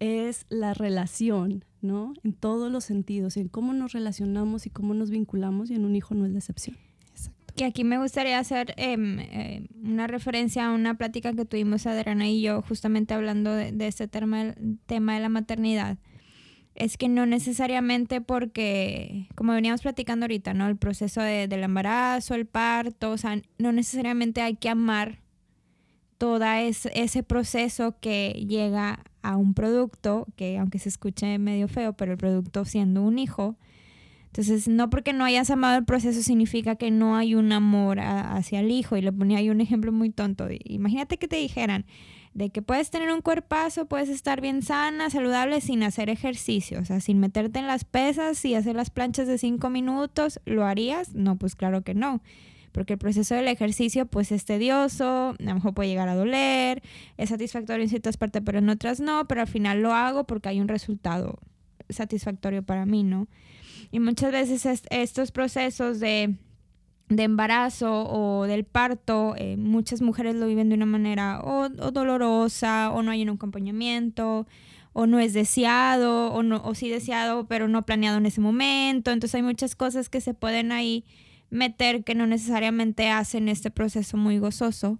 es 0.00 0.46
la 0.48 0.74
relación, 0.74 1.64
¿no? 1.82 2.14
En 2.24 2.32
todos 2.32 2.72
los 2.72 2.84
sentidos, 2.84 3.36
en 3.36 3.48
cómo 3.48 3.72
nos 3.72 3.92
relacionamos 3.92 4.66
y 4.66 4.70
cómo 4.70 4.94
nos 4.94 5.10
vinculamos 5.10 5.70
y 5.70 5.74
en 5.74 5.84
un 5.84 5.94
hijo 5.94 6.14
no 6.14 6.26
es 6.26 6.32
la 6.32 6.38
excepción. 6.38 6.76
Exacto. 7.10 7.54
Que 7.54 7.64
aquí 7.64 7.84
me 7.84 7.98
gustaría 7.98 8.38
hacer 8.38 8.74
em, 8.76 9.18
eh, 9.20 9.66
una 9.82 10.06
referencia 10.06 10.66
a 10.66 10.72
una 10.72 10.94
plática 10.96 11.32
que 11.34 11.44
tuvimos 11.44 11.86
Adriana 11.86 12.28
y 12.28 12.40
yo, 12.40 12.62
justamente 12.62 13.14
hablando 13.14 13.52
de, 13.54 13.72
de 13.72 13.86
este 13.86 14.08
tema, 14.08 14.54
tema 14.86 15.14
de 15.14 15.20
la 15.20 15.28
maternidad. 15.28 15.98
Es 16.74 16.96
que 16.96 17.08
no 17.08 17.26
necesariamente 17.26 18.20
porque, 18.22 19.26
como 19.34 19.52
veníamos 19.52 19.82
platicando 19.82 20.24
ahorita, 20.24 20.54
¿no? 20.54 20.66
El 20.68 20.76
proceso 20.76 21.20
de- 21.20 21.46
del 21.48 21.62
embarazo, 21.64 22.34
el 22.34 22.46
parto, 22.46 23.10
o 23.10 23.18
sea, 23.18 23.42
no 23.58 23.72
necesariamente 23.72 24.40
hay 24.40 24.54
que 24.56 24.68
amar 24.70 25.20
todo 26.16 26.44
ese 26.44 27.22
proceso 27.22 27.96
que 28.00 28.46
llega 28.48 29.02
a 29.22 29.36
un 29.36 29.54
producto, 29.54 30.26
que 30.36 30.58
aunque 30.58 30.78
se 30.78 30.88
escuche 30.88 31.38
medio 31.38 31.68
feo, 31.68 31.92
pero 31.94 32.12
el 32.12 32.18
producto 32.18 32.64
siendo 32.64 33.02
un 33.02 33.18
hijo, 33.18 33.56
entonces, 34.32 34.68
no 34.68 34.90
porque 34.90 35.12
no 35.12 35.24
hayas 35.24 35.50
amado 35.50 35.76
el 35.76 35.84
proceso 35.84 36.22
significa 36.22 36.76
que 36.76 36.92
no 36.92 37.16
hay 37.16 37.34
un 37.34 37.50
amor 37.50 37.98
hacia 37.98 38.60
el 38.60 38.70
hijo. 38.70 38.96
Y 38.96 39.02
le 39.02 39.12
ponía 39.12 39.38
ahí 39.38 39.50
un 39.50 39.60
ejemplo 39.60 39.90
muy 39.90 40.10
tonto. 40.10 40.46
Imagínate 40.64 41.16
que 41.16 41.26
te 41.26 41.36
dijeran 41.36 41.84
de 42.32 42.50
que 42.50 42.62
puedes 42.62 42.90
tener 42.90 43.10
un 43.10 43.22
cuerpazo, 43.22 43.86
puedes 43.86 44.08
estar 44.08 44.40
bien 44.40 44.62
sana, 44.62 45.10
saludable, 45.10 45.60
sin 45.60 45.82
hacer 45.82 46.10
ejercicio. 46.10 46.78
O 46.78 46.84
sea, 46.84 47.00
sin 47.00 47.18
meterte 47.18 47.58
en 47.58 47.66
las 47.66 47.84
pesas 47.84 48.44
y 48.44 48.54
hacer 48.54 48.76
las 48.76 48.90
planchas 48.90 49.26
de 49.26 49.36
cinco 49.36 49.68
minutos, 49.68 50.40
¿lo 50.44 50.64
harías? 50.64 51.12
No, 51.16 51.34
pues 51.36 51.56
claro 51.56 51.82
que 51.82 51.94
no. 51.94 52.22
Porque 52.72 52.94
el 52.94 52.98
proceso 52.98 53.34
del 53.34 53.48
ejercicio 53.48 54.06
pues 54.06 54.32
es 54.32 54.44
tedioso, 54.44 55.34
a 55.38 55.42
lo 55.42 55.54
mejor 55.54 55.74
puede 55.74 55.88
llegar 55.88 56.08
a 56.08 56.14
doler, 56.14 56.82
es 57.16 57.30
satisfactorio 57.30 57.82
en 57.82 57.88
ciertas 57.88 58.16
partes, 58.16 58.42
pero 58.44 58.58
en 58.58 58.68
otras 58.68 59.00
no, 59.00 59.26
pero 59.26 59.42
al 59.42 59.46
final 59.46 59.82
lo 59.82 59.92
hago 59.92 60.24
porque 60.24 60.48
hay 60.48 60.60
un 60.60 60.68
resultado 60.68 61.38
satisfactorio 61.88 62.62
para 62.62 62.86
mí, 62.86 63.02
¿no? 63.02 63.28
Y 63.90 64.00
muchas 64.00 64.32
veces 64.32 64.82
estos 64.90 65.32
procesos 65.32 65.98
de, 65.98 66.36
embarazo 67.08 68.08
o 68.08 68.46
del 68.46 68.64
parto, 68.64 69.34
eh, 69.36 69.56
muchas 69.56 70.00
mujeres 70.00 70.36
lo 70.36 70.46
viven 70.46 70.68
de 70.68 70.76
una 70.76 70.86
manera 70.86 71.40
o, 71.42 71.68
dolorosa 71.68 72.90
o 72.92 73.02
no 73.02 73.10
hay 73.10 73.22
un 73.22 73.30
acompañamiento 73.30 74.46
o 74.92 75.06
no 75.06 75.18
es 75.18 75.32
deseado 75.32 76.32
o, 76.32 76.42
no, 76.42 76.62
o 76.64 76.74
sí 76.74 76.88
deseado 76.88 77.46
pero 77.46 77.68
no 77.68 77.84
planeado 77.84 78.18
en 78.18 78.26
ese 78.26 78.40
momento. 78.40 79.10
Entonces 79.10 79.34
hay 79.34 79.42
muchas 79.42 79.74
cosas 79.74 80.08
que 80.08 80.20
se 80.20 80.34
pueden 80.34 80.70
ahí 80.70 81.04
meter 81.50 82.04
que 82.04 82.14
no 82.14 82.26
necesariamente 82.26 83.08
hacen 83.10 83.48
este 83.48 83.70
proceso 83.70 84.16
muy 84.16 84.38
gozoso. 84.38 84.98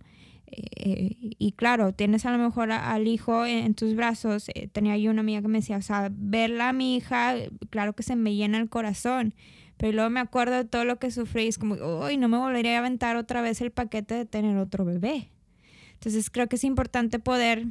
Eh, 0.53 1.17
y 1.21 1.53
claro, 1.53 1.93
tienes 1.95 2.27
a 2.27 2.33
lo 2.33 2.39
mejor 2.39 2.73
al 2.73 3.07
hijo 3.07 3.47
en, 3.47 3.75
tus 3.75 3.95
brazos. 3.95 4.49
Eh, 4.55 4.69
tenía 4.69 4.97
yo 4.97 5.11
una 5.11 5.21
amiga 5.21 5.43
que 5.43 5.49
me 5.49 5.59
decía, 5.59 5.77
o 5.77 5.83
sea, 5.83 6.11
verla 6.13 6.71
a 6.71 6.73
mi 6.73 6.97
hija, 6.97 7.35
claro 7.71 7.95
que 7.95 8.03
se 8.03 8.17
me 8.17 8.35
llena 8.35 8.59
el 8.59 8.69
corazón. 8.69 9.35
Pero 9.77 9.93
luego 9.93 10.11
me 10.11 10.21
acuerdo 10.21 10.57
de 10.57 10.65
todo 10.65 10.85
lo 10.85 10.99
que 10.99 11.11
sufrí 11.11 11.47
es 11.47 11.57
como, 11.57 11.77
uy, 11.77 12.17
no 12.17 12.29
me 12.29 12.37
volvería 12.37 12.77
a 12.77 12.79
aventar 12.81 13.17
otra 13.17 13.41
vez 13.41 13.61
el 13.61 13.71
paquete 13.71 14.15
de 14.15 14.27
tener 14.27 14.59
otro 14.59 14.85
bebé. 14.85 15.31
Entonces 15.95 16.31
creo 16.31 16.49
que 16.49 16.57
es 16.57 16.65
importante 16.65 17.19
poder 17.19 17.67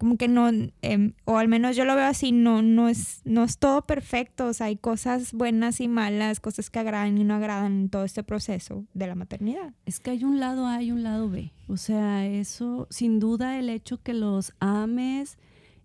como 0.00 0.16
que 0.16 0.28
no, 0.28 0.48
em, 0.80 1.12
o 1.26 1.36
al 1.36 1.46
menos 1.46 1.76
yo 1.76 1.84
lo 1.84 1.94
veo 1.94 2.06
así, 2.06 2.32
no, 2.32 2.62
no, 2.62 2.88
es, 2.88 3.20
no 3.26 3.44
es 3.44 3.58
todo 3.58 3.82
perfecto, 3.82 4.46
o 4.46 4.54
sea, 4.54 4.68
hay 4.68 4.76
cosas 4.76 5.34
buenas 5.34 5.78
y 5.82 5.88
malas, 5.88 6.40
cosas 6.40 6.70
que 6.70 6.78
agradan 6.78 7.18
y 7.18 7.24
no 7.24 7.34
agradan 7.34 7.82
en 7.82 7.88
todo 7.90 8.04
este 8.04 8.22
proceso 8.22 8.86
de 8.94 9.06
la 9.06 9.14
maternidad. 9.14 9.74
Es 9.84 10.00
que 10.00 10.12
hay 10.12 10.24
un 10.24 10.40
lado 10.40 10.66
A 10.66 10.82
y 10.82 10.90
un 10.90 11.02
lado 11.02 11.28
B, 11.28 11.52
o 11.68 11.76
sea, 11.76 12.26
eso, 12.26 12.86
sin 12.88 13.20
duda 13.20 13.58
el 13.58 13.68
hecho 13.68 14.02
que 14.02 14.14
los 14.14 14.54
ames 14.58 15.36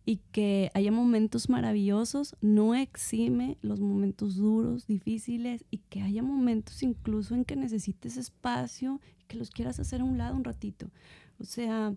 y 0.05 0.22
que 0.31 0.72
haya 0.74 0.93
momentos 0.93 1.50
maravillosos 1.50 2.38
no 2.39 2.74
exime 2.74 3.57
los 3.62 3.81
momentos 3.81 4.38
duros, 4.38 4.88
difíciles 4.88 5.65
y 5.72 5.79
que 5.89 6.01
haya 6.01 6.24
momentos 6.24 6.84
incluso 6.84 7.36
en 7.36 7.43
que 7.43 7.57
necesites 7.57 8.15
espacio 8.15 9.01
y 9.19 9.25
que 9.25 9.36
los 9.36 9.50
quieras 9.50 9.77
hacer 9.81 10.00
a 10.00 10.05
un 10.05 10.17
lado 10.17 10.38
un 10.38 10.45
ratito. 10.45 10.89
O 11.38 11.43
sea, 11.43 11.93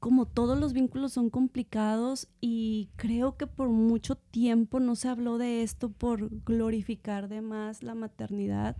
como 0.00 0.26
todos 0.26 0.58
los 0.58 0.72
vínculos 0.72 1.12
son 1.12 1.30
complicados 1.30 2.28
y 2.40 2.88
creo 2.96 3.36
que 3.36 3.46
por 3.46 3.68
mucho 3.68 4.14
tiempo 4.16 4.80
no 4.80 4.94
se 4.94 5.08
habló 5.08 5.38
de 5.38 5.62
esto 5.62 5.90
por 5.90 6.30
glorificar 6.44 7.28
de 7.28 7.40
más 7.40 7.82
la 7.82 7.94
maternidad. 7.94 8.76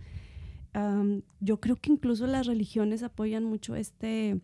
yo 1.39 1.59
creo 1.59 1.75
que 1.75 1.91
incluso 1.91 2.27
las 2.27 2.47
religiones 2.47 3.03
apoyan 3.03 3.43
mucho 3.43 3.75
este 3.75 4.39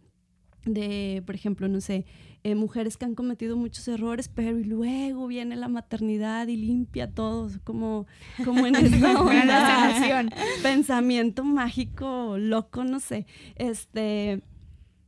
de, 0.65 1.21
por 1.25 1.35
ejemplo, 1.35 1.67
no 1.67 1.79
sé, 1.79 2.05
eh, 2.43 2.55
mujeres 2.55 2.97
que 2.97 3.05
han 3.05 3.15
cometido 3.15 3.55
muchos 3.55 3.87
errores, 3.87 4.29
pero 4.33 4.57
y 4.57 4.63
luego 4.63 5.27
viene 5.27 5.55
la 5.55 5.67
maternidad 5.67 6.47
y 6.47 6.57
limpia 6.57 7.09
todo, 7.11 7.49
como, 7.63 8.07
como 8.43 8.65
en 8.65 8.75
esta 8.75 9.21
onda, 9.21 10.35
pensamiento 10.63 11.43
mágico, 11.43 12.37
loco, 12.39 12.83
no 12.83 12.99
sé, 12.99 13.27
este, 13.55 14.41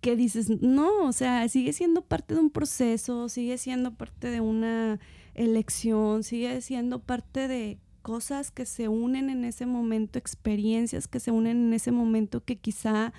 que 0.02 0.16
dices, 0.16 0.50
no, 0.62 1.06
o 1.06 1.12
sea, 1.12 1.48
sigue 1.50 1.74
siendo 1.74 2.02
parte 2.02 2.36
de 2.36 2.42
un 2.42 2.50
proceso, 2.50 3.30
sigue 3.30 3.58
siendo 3.58 3.94
parte 3.94 4.30
de 4.30 4.42
una 4.42 5.00
elección, 5.34 6.24
sigue 6.24 6.62
siendo 6.62 7.00
parte 7.00 7.48
de 7.48 7.80
cosas 8.02 8.52
que 8.52 8.66
se 8.66 8.88
unen 8.88 9.30
en 9.30 9.44
ese 9.44 9.66
momento, 9.66 10.18
experiencias 10.18 11.08
que 11.08 11.20
se 11.20 11.32
unen 11.32 11.68
en 11.68 11.74
ese 11.74 11.92
momento 11.92 12.44
que 12.44 12.56
quizá 12.56 13.14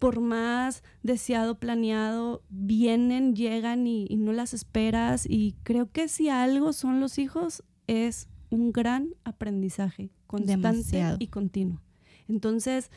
por 0.00 0.20
más 0.20 0.82
deseado, 1.02 1.58
planeado, 1.58 2.42
vienen, 2.48 3.36
llegan 3.36 3.86
y, 3.86 4.08
no 4.16 4.32
las 4.32 4.54
esperas. 4.54 5.26
Y 5.28 5.54
creo 5.62 5.92
que 5.92 6.08
si 6.08 6.28
algo 6.28 6.72
son 6.72 7.00
los 7.00 7.18
hijos 7.18 7.62
es 7.86 8.28
un 8.48 8.72
gran 8.72 9.10
aprendizaje 9.24 10.10
constante 10.26 11.16
y 11.18 11.28
continuo. 11.28 11.80
Entonces, 12.28 12.90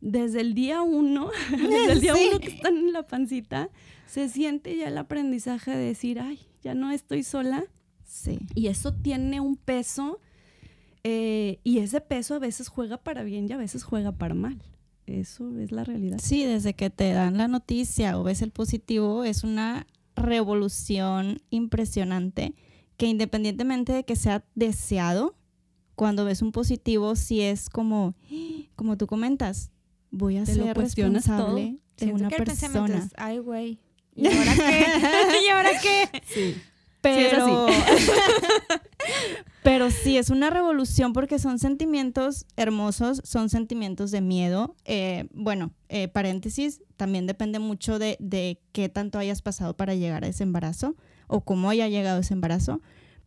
desde 0.00 0.40
el 0.40 0.54
día 0.54 0.82
uno, 0.82 1.30
desde 1.50 1.92
el 1.92 2.00
día 2.00 2.14
uno 2.14 2.38
que 2.40 2.48
están 2.48 2.76
en 2.76 2.92
la 2.92 3.06
pancita, 3.06 3.70
se 4.06 4.28
siente 4.28 4.76
ya 4.76 4.88
el 4.88 4.98
aprendizaje 4.98 5.70
de 5.70 5.84
decir, 5.84 6.20
ay, 6.20 6.40
ya 6.62 6.74
no 6.74 6.90
estoy 6.90 7.22
sola. 7.22 7.64
Sí. 8.04 8.38
Y 8.54 8.66
eso 8.66 8.92
tiene 8.92 9.40
un 9.40 9.56
peso, 9.56 10.18
eh, 11.04 11.60
y 11.64 11.78
ese 11.78 12.00
peso 12.00 12.34
a 12.34 12.38
veces 12.38 12.68
juega 12.68 12.98
para 12.98 13.22
bien 13.22 13.48
y 13.48 13.52
a 13.52 13.56
veces 13.56 13.84
juega 13.84 14.12
para 14.12 14.34
mal. 14.34 14.60
Eso 15.06 15.58
es 15.58 15.72
la 15.72 15.84
realidad. 15.84 16.18
Sí, 16.22 16.44
desde 16.44 16.74
que 16.74 16.90
te 16.90 17.12
dan 17.12 17.36
la 17.36 17.48
noticia 17.48 18.18
o 18.18 18.22
ves 18.22 18.42
el 18.42 18.50
positivo, 18.50 19.24
es 19.24 19.44
una 19.44 19.86
revolución 20.14 21.40
impresionante 21.50 22.54
que 22.96 23.06
independientemente 23.06 23.92
de 23.92 24.04
que 24.04 24.14
sea 24.14 24.44
deseado, 24.54 25.34
cuando 25.94 26.24
ves 26.24 26.42
un 26.42 26.52
positivo, 26.52 27.16
sí 27.16 27.40
es 27.40 27.68
como, 27.68 28.14
como 28.76 28.96
tú 28.96 29.06
comentas, 29.06 29.70
voy 30.10 30.38
a 30.38 30.46
ser 30.46 30.76
responsable 30.76 31.78
de 31.96 32.12
una 32.12 32.30
persona. 32.30 33.08
Ay, 33.16 33.38
güey. 33.38 33.78
¿Y 34.14 34.26
ahora 34.28 34.54
qué? 34.54 34.86
¿Y 35.44 35.48
ahora 35.48 35.70
qué? 35.80 36.22
Sí. 36.26 36.56
Pero, 37.00 37.66
pero 39.62 39.90
sí, 39.90 40.18
es 40.18 40.28
una 40.28 40.50
revolución 40.50 41.14
porque 41.14 41.38
son 41.38 41.58
sentimientos 41.58 42.44
hermosos, 42.56 43.22
son 43.24 43.48
sentimientos 43.48 44.10
de 44.10 44.20
miedo. 44.20 44.76
Eh, 44.84 45.26
bueno, 45.32 45.72
eh, 45.88 46.08
paréntesis, 46.08 46.82
también 46.96 47.26
depende 47.26 47.58
mucho 47.58 47.98
de, 47.98 48.18
de, 48.20 48.60
qué 48.72 48.90
tanto 48.90 49.18
hayas 49.18 49.40
pasado 49.40 49.74
para 49.76 49.94
llegar 49.94 50.24
a 50.24 50.28
ese 50.28 50.42
embarazo 50.42 50.94
o 51.26 51.40
cómo 51.42 51.70
haya 51.70 51.88
llegado 51.88 52.20
ese 52.20 52.34
embarazo, 52.34 52.82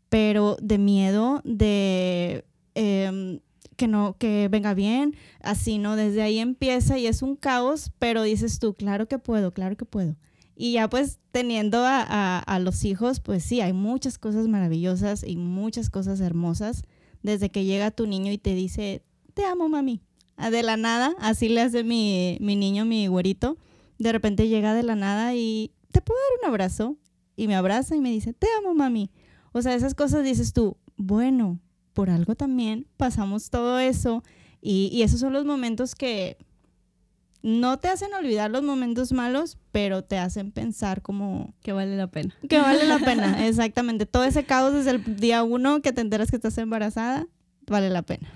pero 0.09 0.57
de 0.61 0.77
miedo, 0.77 1.41
de... 1.43 2.45
Em, 2.75 3.39
que 3.75 3.87
no, 3.87 4.17
que 4.17 4.47
venga 4.49 4.73
bien, 4.73 5.15
así, 5.41 5.77
¿no? 5.77 5.95
Desde 5.95 6.21
ahí 6.21 6.39
empieza 6.39 6.97
y 6.97 7.07
es 7.07 7.21
un 7.21 7.35
caos, 7.35 7.91
pero 7.99 8.23
dices 8.23 8.59
tú, 8.59 8.73
claro 8.73 9.07
que 9.07 9.19
puedo, 9.19 9.51
claro 9.51 9.75
que 9.75 9.85
puedo. 9.85 10.15
Y 10.55 10.73
ya 10.73 10.89
pues 10.89 11.19
teniendo 11.31 11.83
a, 11.83 12.39
a, 12.39 12.59
los 12.59 12.85
hijos, 12.85 13.19
pues 13.19 13.43
sí, 13.43 13.61
hay 13.61 13.73
muchas 13.73 14.17
cosas 14.19 14.47
maravillosas 14.47 15.23
y 15.23 15.35
muchas 15.35 15.89
cosas 15.89 16.19
hermosas. 16.19 16.83
Desde 17.23 17.49
que 17.49 17.65
llega 17.65 17.89
tu 17.89 18.05
niño 18.05 18.31
y 18.31 18.37
te 18.37 18.53
dice, 18.53 19.03
te 19.33 19.45
amo, 19.45 19.69
mami. 19.69 20.01
De 20.37 20.63
la 20.63 20.77
nada, 20.77 21.15
así 21.19 21.49
le 21.49 21.61
hace 21.61 21.83
mi, 21.83 22.37
mi 22.41 22.55
niño, 22.55 22.85
mi 22.85 23.07
güerito. 23.07 23.57
De 23.97 24.11
repente 24.11 24.47
llega 24.47 24.73
de 24.73 24.83
la 24.83 24.95
nada 24.95 25.33
y 25.35 25.71
te 25.91 26.01
puedo 26.01 26.19
dar 26.19 26.39
un 26.43 26.49
abrazo. 26.49 26.97
Y 27.35 27.47
me 27.47 27.55
abraza 27.55 27.95
y 27.95 28.01
me 28.01 28.11
dice, 28.11 28.33
te 28.33 28.47
amo, 28.59 28.73
mami. 28.75 29.09
O 29.53 29.61
sea, 29.61 29.73
esas 29.73 29.95
cosas 29.95 30.23
dices 30.23 30.53
tú, 30.53 30.77
bueno, 30.97 31.59
por 31.93 32.09
algo 32.09 32.35
también 32.35 32.87
pasamos 32.97 33.49
todo 33.49 33.79
eso 33.79 34.23
y, 34.61 35.01
esos 35.01 35.19
son 35.19 35.33
los 35.33 35.45
momentos 35.45 35.93
que 35.93 36.37
no 37.41 37.77
te 37.79 37.89
hacen 37.89 38.13
olvidar 38.13 38.49
los 38.49 38.63
momentos 38.63 39.11
malos, 39.11 39.57
pero 39.73 40.01
te 40.05 40.17
hacen 40.17 40.53
pensar 40.53 41.01
como... 41.01 41.53
Que 41.61 41.73
vale 41.73 41.97
la 41.97 42.07
pena. 42.07 42.33
Que 42.47 42.59
vale 42.59 42.85
la 42.85 42.99
pena, 42.99 43.45
exactamente. 43.47 44.05
Todo 44.05 44.23
ese 44.23 44.45
caos 44.45 44.73
desde 44.73 44.91
el 44.91 45.17
día 45.17 45.43
uno 45.43 45.81
que 45.81 45.91
te 45.91 45.99
enteras 45.99 46.29
que 46.29 46.37
estás 46.37 46.57
embarazada, 46.57 47.27
vale 47.67 47.89
la 47.89 48.03
pena. 48.03 48.29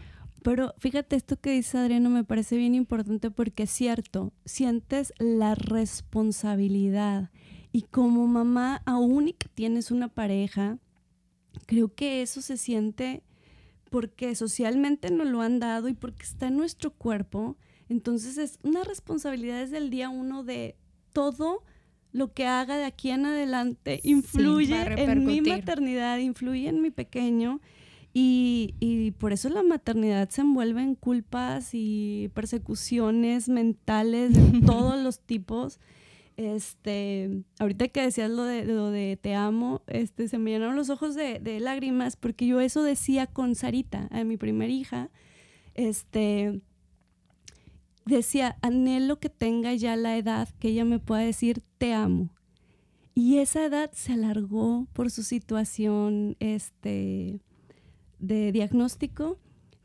Pero 0.43 0.73
fíjate, 0.79 1.15
esto 1.15 1.37
que 1.39 1.51
dice 1.51 1.77
Adriano 1.77 2.09
me 2.09 2.25
parece 2.25 2.57
bien 2.57 2.75
importante 2.75 3.31
porque 3.31 3.63
es 3.63 3.71
cierto, 3.71 4.33
sientes 4.43 5.13
la 5.19 5.55
responsabilidad 5.55 7.31
y 7.71 7.83
como 7.83 8.27
mamá, 8.27 8.81
aún 8.85 9.29
y 9.29 9.33
que 9.33 9.47
tienes 9.47 9.91
una 9.91 10.09
pareja, 10.09 10.77
creo 11.65 11.93
que 11.93 12.21
eso 12.21 12.41
se 12.41 12.57
siente 12.57 13.23
porque 13.89 14.35
socialmente 14.35 15.09
nos 15.11 15.27
lo 15.27 15.41
han 15.41 15.59
dado 15.59 15.87
y 15.87 15.93
porque 15.93 16.23
está 16.23 16.47
en 16.47 16.57
nuestro 16.57 16.91
cuerpo. 16.91 17.57
Entonces 17.89 18.37
es 18.37 18.59
una 18.63 18.83
responsabilidad 18.83 19.59
desde 19.59 19.77
el 19.77 19.89
día 19.89 20.09
uno 20.09 20.43
de 20.43 20.75
todo 21.13 21.63
lo 22.11 22.33
que 22.33 22.45
haga 22.45 22.77
de 22.77 22.85
aquí 22.85 23.11
en 23.11 23.25
adelante 23.25 23.99
influye 24.03 24.75
en 24.97 25.25
mi 25.25 25.41
maternidad, 25.41 26.17
influye 26.17 26.67
en 26.67 26.81
mi 26.81 26.91
pequeño. 26.91 27.61
Y, 28.13 28.73
y, 28.79 29.11
por 29.11 29.31
eso 29.31 29.49
la 29.49 29.61
maternidad 29.61 30.29
se 30.29 30.41
envuelve 30.41 30.81
en 30.81 30.95
culpas 30.95 31.69
y 31.73 32.31
persecuciones 32.33 33.47
mentales 33.47 34.33
de 34.33 34.61
todos 34.65 34.99
los 35.01 35.19
tipos. 35.19 35.79
Este, 36.37 37.43
ahorita 37.59 37.87
que 37.87 38.03
decías 38.03 38.29
lo 38.29 38.43
de, 38.43 38.63
lo 38.65 38.91
de 38.91 39.17
te 39.19 39.33
amo, 39.33 39.81
este, 39.87 40.27
se 40.27 40.37
me 40.37 40.51
llenaron 40.51 40.75
los 40.75 40.91
ojos 40.91 41.15
de, 41.15 41.39
de, 41.39 41.59
lágrimas 41.59 42.15
porque 42.15 42.45
yo 42.45 42.61
eso 42.61 42.83
decía 42.83 43.25
con 43.25 43.55
Sarita, 43.55 44.07
a 44.11 44.23
mi 44.23 44.37
primera 44.37 44.71
hija. 44.71 45.09
Este, 45.73 46.61
decía, 48.05 48.57
anhelo 48.61 49.19
que 49.19 49.29
tenga 49.29 49.73
ya 49.73 49.95
la 49.95 50.15
edad 50.15 50.49
que 50.59 50.69
ella 50.69 50.85
me 50.85 50.99
pueda 50.99 51.21
decir 51.21 51.63
te 51.79 51.93
amo. 51.93 52.29
Y 53.15 53.39
esa 53.39 53.65
edad 53.65 53.89
se 53.93 54.13
alargó 54.13 54.85
por 54.93 55.09
su 55.09 55.23
situación 55.23 56.37
este, 56.39 57.41
de 58.19 58.51
diagnóstico, 58.51 59.39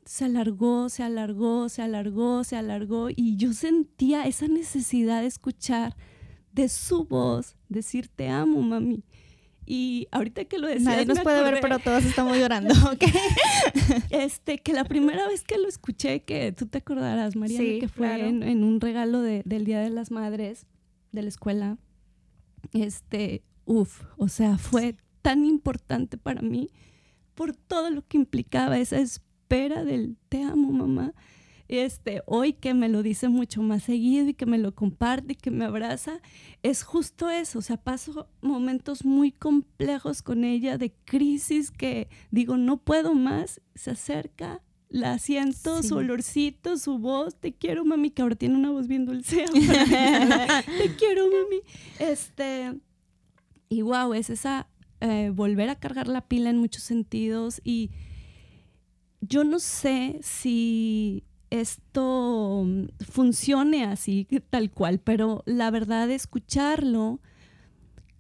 se 0.05 0.27
alargó, 0.27 0.91
se 0.91 1.03
alargó, 1.03 1.71
se 1.71 1.81
alargó, 1.81 2.45
se 2.45 2.57
alargó 2.57 3.09
y 3.09 3.37
yo 3.37 3.55
sentía 3.55 4.25
esa 4.25 4.49
necesidad 4.49 5.23
de 5.23 5.29
escuchar 5.29 5.97
de 6.53 6.69
su 6.69 7.05
voz 7.05 7.57
decir 7.69 8.09
te 8.09 8.29
amo, 8.29 8.61
mami. 8.63 9.03
Y 9.65 10.09
ahorita 10.11 10.45
que 10.47 10.59
lo 10.59 10.67
decías, 10.67 10.85
Nadie 10.85 11.07
nos 11.07 11.19
me 11.19 11.23
puede 11.23 11.37
ver, 11.45 11.55
acordé, 11.55 11.61
pero 11.63 11.79
todos 11.79 12.05
estamos 12.05 12.37
llorando, 12.37 12.75
¿ok? 12.93 13.05
Este, 14.11 14.59
que 14.59 14.73
la 14.73 14.85
primera 14.85 15.27
vez 15.29 15.45
que 15.45 15.57
lo 15.57 15.69
escuché, 15.69 16.23
que 16.23 16.53
tú 16.53 16.67
te 16.67 16.79
acordarás, 16.79 17.35
Sí, 17.47 17.79
que 17.79 17.89
fue 17.89 18.09
claro. 18.09 18.25
en, 18.25 18.43
en 18.43 18.65
un 18.65 18.81
regalo 18.81 19.21
de- 19.23 19.43
del 19.45 19.65
Día 19.65 19.81
de 19.81 19.91
las 19.91 20.11
Madres 20.11 20.67
de 21.13 21.23
la 21.23 21.29
escuela, 21.29 21.79
este, 22.73 23.43
uff, 23.65 24.03
o 24.17 24.29
sea, 24.29 24.59
fue 24.59 24.97
tan 25.23 25.45
importante 25.45 26.17
para 26.19 26.43
mí 26.43 26.69
por 27.35 27.55
todo 27.55 27.91
lo 27.91 28.07
que 28.07 28.17
implicaba 28.17 28.79
esa 28.79 28.99
espera 28.99 29.85
del 29.85 30.17
te 30.29 30.43
amo, 30.43 30.73
mamá. 30.73 31.15
Este, 31.81 32.23
hoy 32.27 32.53
que 32.53 32.75
me 32.75 32.91
lo 32.91 33.03
dice 33.03 33.31
mucho 33.31 33.63
más 33.63 33.85
seguido 33.85 34.29
y 34.29 34.35
que 34.35 34.45
me 34.45 34.59
lo 34.59 34.75
comparte 34.75 35.33
y 35.33 35.37
que 35.37 35.51
me 35.51 35.65
abraza, 35.65 36.21
es 36.63 36.83
justo 36.83 37.31
eso, 37.31 37.61
o 37.61 37.63
sea, 37.63 37.79
paso 37.79 38.29
momentos 38.43 39.07
muy 39.07 39.33
complejos 39.33 40.21
con 40.21 40.45
ella 40.45 40.77
de 40.77 40.93
crisis 41.07 41.71
que 41.71 42.09
digo, 42.31 42.59
no 42.59 42.77
puedo 42.77 43.15
más, 43.15 43.63
se 43.75 43.93
acerca, 43.93 44.61
la 44.91 45.19
siento, 45.19 45.81
Sí. 45.81 45.89
su 45.89 45.97
olorcito, 45.97 46.77
su 46.77 46.99
voz, 46.99 47.37
te 47.37 47.55
quiero 47.55 47.87
mami, 47.87 48.11
que 48.11 48.21
ahora 48.21 48.37
tiene 48.37 48.55
una 48.57 48.71
voz 48.71 48.87
bien 48.87 49.07
dulce, 49.07 49.47
ahora. 49.47 50.63
te 50.77 50.95
quiero 50.97 51.25
mami. 51.25 51.63
Este, 51.99 52.75
y 53.71 53.81
wow, 53.81 54.13
es 54.13 54.29
esa, 54.29 54.69
eh, 55.01 55.31
volver 55.35 55.71
a 55.71 55.77
cargar 55.81 56.07
la 56.07 56.21
pila 56.21 56.51
en 56.51 56.59
muchos 56.59 56.83
sentidos 56.83 57.63
y 57.65 57.91
yo 59.23 59.43
no 59.45 59.59
sé 59.59 60.19
si 60.21 61.25
esto 61.61 62.63
mm, 62.67 62.85
funcione 63.11 63.85
así, 63.85 64.27
tal 64.51 64.71
cual, 64.71 64.99
pero 64.99 65.43
la 65.47 65.71
verdad 65.71 66.11
escucharlo 66.11 67.21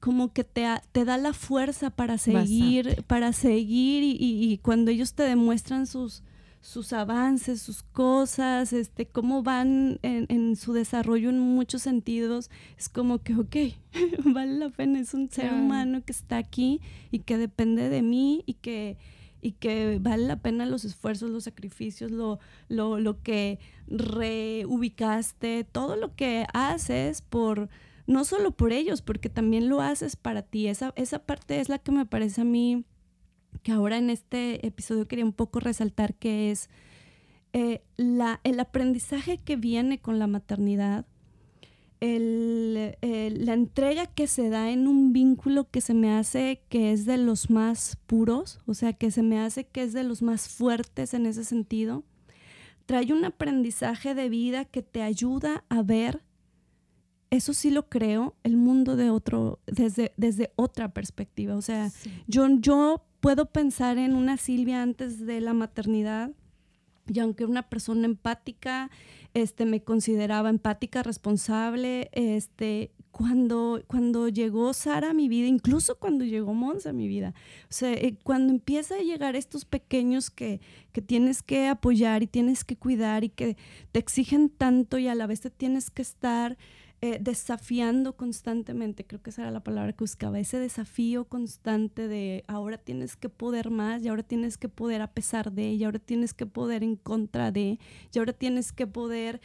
como 0.01 0.33
que 0.33 0.43
te, 0.45 0.67
te 0.91 1.05
da 1.05 1.17
la 1.17 1.33
fuerza 1.33 1.91
para 1.91 2.19
seguir, 2.19 3.05
para 3.07 3.33
seguir 3.33 4.03
y, 4.03 4.13
y- 4.19 4.53
y 4.53 4.59
cuando 4.59 4.91
ellos 4.91 5.15
te 5.15 5.23
demuestran 5.23 5.87
sus, 5.87 6.25
sus 6.61 6.93
avances, 6.93 7.63
sus 7.63 7.83
cosas, 7.85 8.73
este, 8.73 9.07
cómo 9.07 9.43
van 9.45 10.01
en, 10.03 10.27
en 10.29 10.57
su 10.57 10.73
desarrollo 10.73 11.31
en 11.31 11.39
muchos 11.39 11.83
sentidos, 11.83 12.51
es 12.77 12.89
como 12.89 13.19
que, 13.23 13.35
ok, 13.37 13.57
vale 14.25 14.55
la 14.59 14.71
pena, 14.71 14.99
es 14.99 15.15
un 15.15 15.31
ser 15.31 15.51
Claro. 15.51 15.63
humano 15.65 16.03
que 16.05 16.13
está 16.13 16.37
aquí 16.37 16.81
y 17.13 17.21
que 17.21 17.39
depende 17.39 17.89
de 17.89 18.03
mí 18.03 18.43
y 18.45 18.55
que, 18.55 18.97
y 19.43 19.53
que 19.53 19.99
vale 20.01 20.25
la 20.25 20.37
pena 20.37 20.65
los 20.65 20.85
esfuerzos, 20.85 21.31
los 21.31 21.45
sacrificios, 21.45 22.13
lo, 22.13 22.39
lo, 22.69 23.01
lo 23.01 23.21
que 23.23 23.59
reubicaste, 23.89 25.65
todo 25.65 25.97
lo 25.97 26.15
que 26.15 26.47
haces 26.55 27.21
por, 27.23 27.69
no 28.07 28.25
solo 28.25 28.53
por 28.53 28.73
ellos, 28.73 29.03
porque 29.03 29.29
también 29.29 29.69
lo 29.69 29.81
haces 29.83 30.15
para 30.15 30.43
ti. 30.43 30.69
Esa, 30.69 30.93
esa 30.95 31.19
parte 31.19 31.61
es 31.61 31.69
la 31.69 31.79
que 31.79 31.91
me 31.91 32.07
parece 32.07 32.43
a 32.43 32.45
mí 32.45 32.85
que 33.65 33.73
ahora 33.73 33.99
en 33.99 34.11
este 34.11 34.65
episodio 34.67 35.09
quería 35.09 35.25
un 35.25 35.33
poco 35.33 35.59
resaltar, 35.59 36.15
que 36.15 36.53
es 36.53 36.71
eh, 37.53 37.83
la, 37.97 38.41
el 38.45 38.61
aprendizaje 38.61 39.39
que 39.39 39.57
viene 39.57 40.01
con 40.01 40.21
la 40.21 40.29
maternidad, 40.29 41.05
el, 42.03 42.97
la 43.01 43.55
entrega 43.55 44.07
que 44.07 44.27
se 44.27 44.49
da 44.49 44.71
en 44.71 44.89
un 44.89 45.13
vínculo 45.13 45.71
que 45.71 45.81
se 45.81 45.95
me 45.95 46.13
hace 46.13 46.61
que 46.69 46.91
es 46.93 47.07
de 47.07 47.17
los 47.17 47.49
más 47.49 47.97
puros, 48.07 48.59
o 48.67 48.75
sea, 48.75 48.93
que 48.93 49.13
se 49.13 49.23
me 49.23 49.39
hace 49.39 49.69
que 49.69 49.85
es 49.85 49.93
de 49.93 50.03
los 50.03 50.21
más 50.21 50.49
fuertes 50.49 51.15
en 51.15 51.27
ese 51.27 51.45
sentido, 51.45 52.03
trae 52.87 53.13
un 53.13 53.25
aprendizaje 53.25 54.17
de 54.17 54.29
vida 54.29 54.65
que 54.65 54.83
te 54.83 55.01
ayuda 55.01 55.65
a 55.69 55.83
ver, 55.83 56.23
eso 57.31 57.55
sí 57.55 57.71
lo 57.71 57.89
creo, 57.89 58.35
el 58.43 58.57
mundo 58.57 58.97
de 58.97 59.11
otro, 59.11 59.61
desde, 59.67 60.13
desde 60.17 60.53
otra 60.57 60.93
perspectiva. 60.93 61.55
O 61.55 61.63
sea, 61.63 61.93
yo, 62.27 62.49
yo 62.59 63.05
puedo 63.21 63.47
pensar 63.47 63.97
en 63.99 64.17
una 64.17 64.39
Silvia 64.39 64.83
antes 64.83 65.25
de 65.25 65.41
la 65.41 65.55
maternidad 65.55 66.33
y 67.07 67.21
aunque 67.21 67.45
una 67.45 67.63
persona 67.63 68.07
empática, 68.07 68.91
este, 69.35 69.65
me 69.65 69.83
consideraba 69.83 70.51
empática, 70.51 71.03
responsable, 71.03 72.11
este, 72.13 72.91
cuando, 73.13 73.83
cuando 73.87 74.29
llegó 74.29 74.73
Sara 74.73 75.11
a 75.11 75.15
mi 75.15 75.29
vida, 75.29 75.47
incluso 75.47 75.99
cuando 75.99 76.25
llegó 76.25 76.55
Monza 76.55 76.91
a 76.91 76.93
mi 76.95 77.09
vida, 77.09 77.35
o 77.65 77.73
sea, 77.73 77.93
eh, 77.93 78.17
cuando 78.23 78.53
empieza 78.53 78.97
a 78.97 79.03
llegar 79.03 79.37
estos 79.37 79.65
pequeños 79.65 80.31
que, 80.31 80.61
que 80.93 81.03
tienes 81.03 81.43
que 81.43 81.69
apoyar 81.69 82.23
y 82.23 82.27
tienes 82.27 82.65
que 82.65 82.77
cuidar 82.77 83.23
y 83.25 83.29
que 83.29 83.57
te 83.93 83.99
exigen 84.01 84.49
tanto 84.49 84.99
y 84.99 85.09
a 85.09 85.15
la 85.15 85.27
vez 85.27 85.41
te 85.41 85.51
tienes 85.51 85.91
que 85.91 86.03
estar 86.03 86.57
eh, 87.05 87.19
desafiando 87.21 88.17
constantemente, 88.17 89.05
creo 89.05 89.21
que 89.21 89.31
esa 89.31 89.43
era 89.43 89.51
la 89.51 89.65
palabra 89.65 89.93
que 89.93 90.05
buscaba, 90.05 90.39
ese 90.39 90.61
desafío 90.61 91.25
constante 91.25 92.07
de 92.07 92.45
ahora 92.47 92.79
tienes 92.79 93.17
que 93.17 93.29
poder 93.29 93.71
más 93.71 94.05
y 94.05 94.09
ahora 94.09 94.23
tienes 94.23 94.57
que 94.57 94.69
poder 94.69 95.03
a 95.03 95.09
pesar 95.09 95.51
de, 95.51 95.73
y 95.73 95.83
ahora 95.83 95.99
tienes 95.99 96.33
que 96.33 96.47
poder 96.47 96.85
en 96.85 96.95
contra 96.95 97.51
de, 97.51 97.81
y 98.13 98.19
ahora 98.21 98.33
tienes 98.33 98.71
que 98.71 98.87
poder 98.87 99.41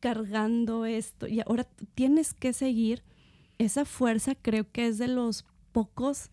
cargando 0.00 0.84
esto, 0.84 1.26
y 1.26 1.40
ahora 1.40 1.66
tienes 1.94 2.34
que 2.34 2.52
seguir. 2.52 3.02
Esa 3.56 3.86
fuerza 3.86 4.34
creo 4.34 4.70
que 4.70 4.86
es 4.86 4.98
de 4.98 5.08
los 5.08 5.46
pocos 5.72 6.30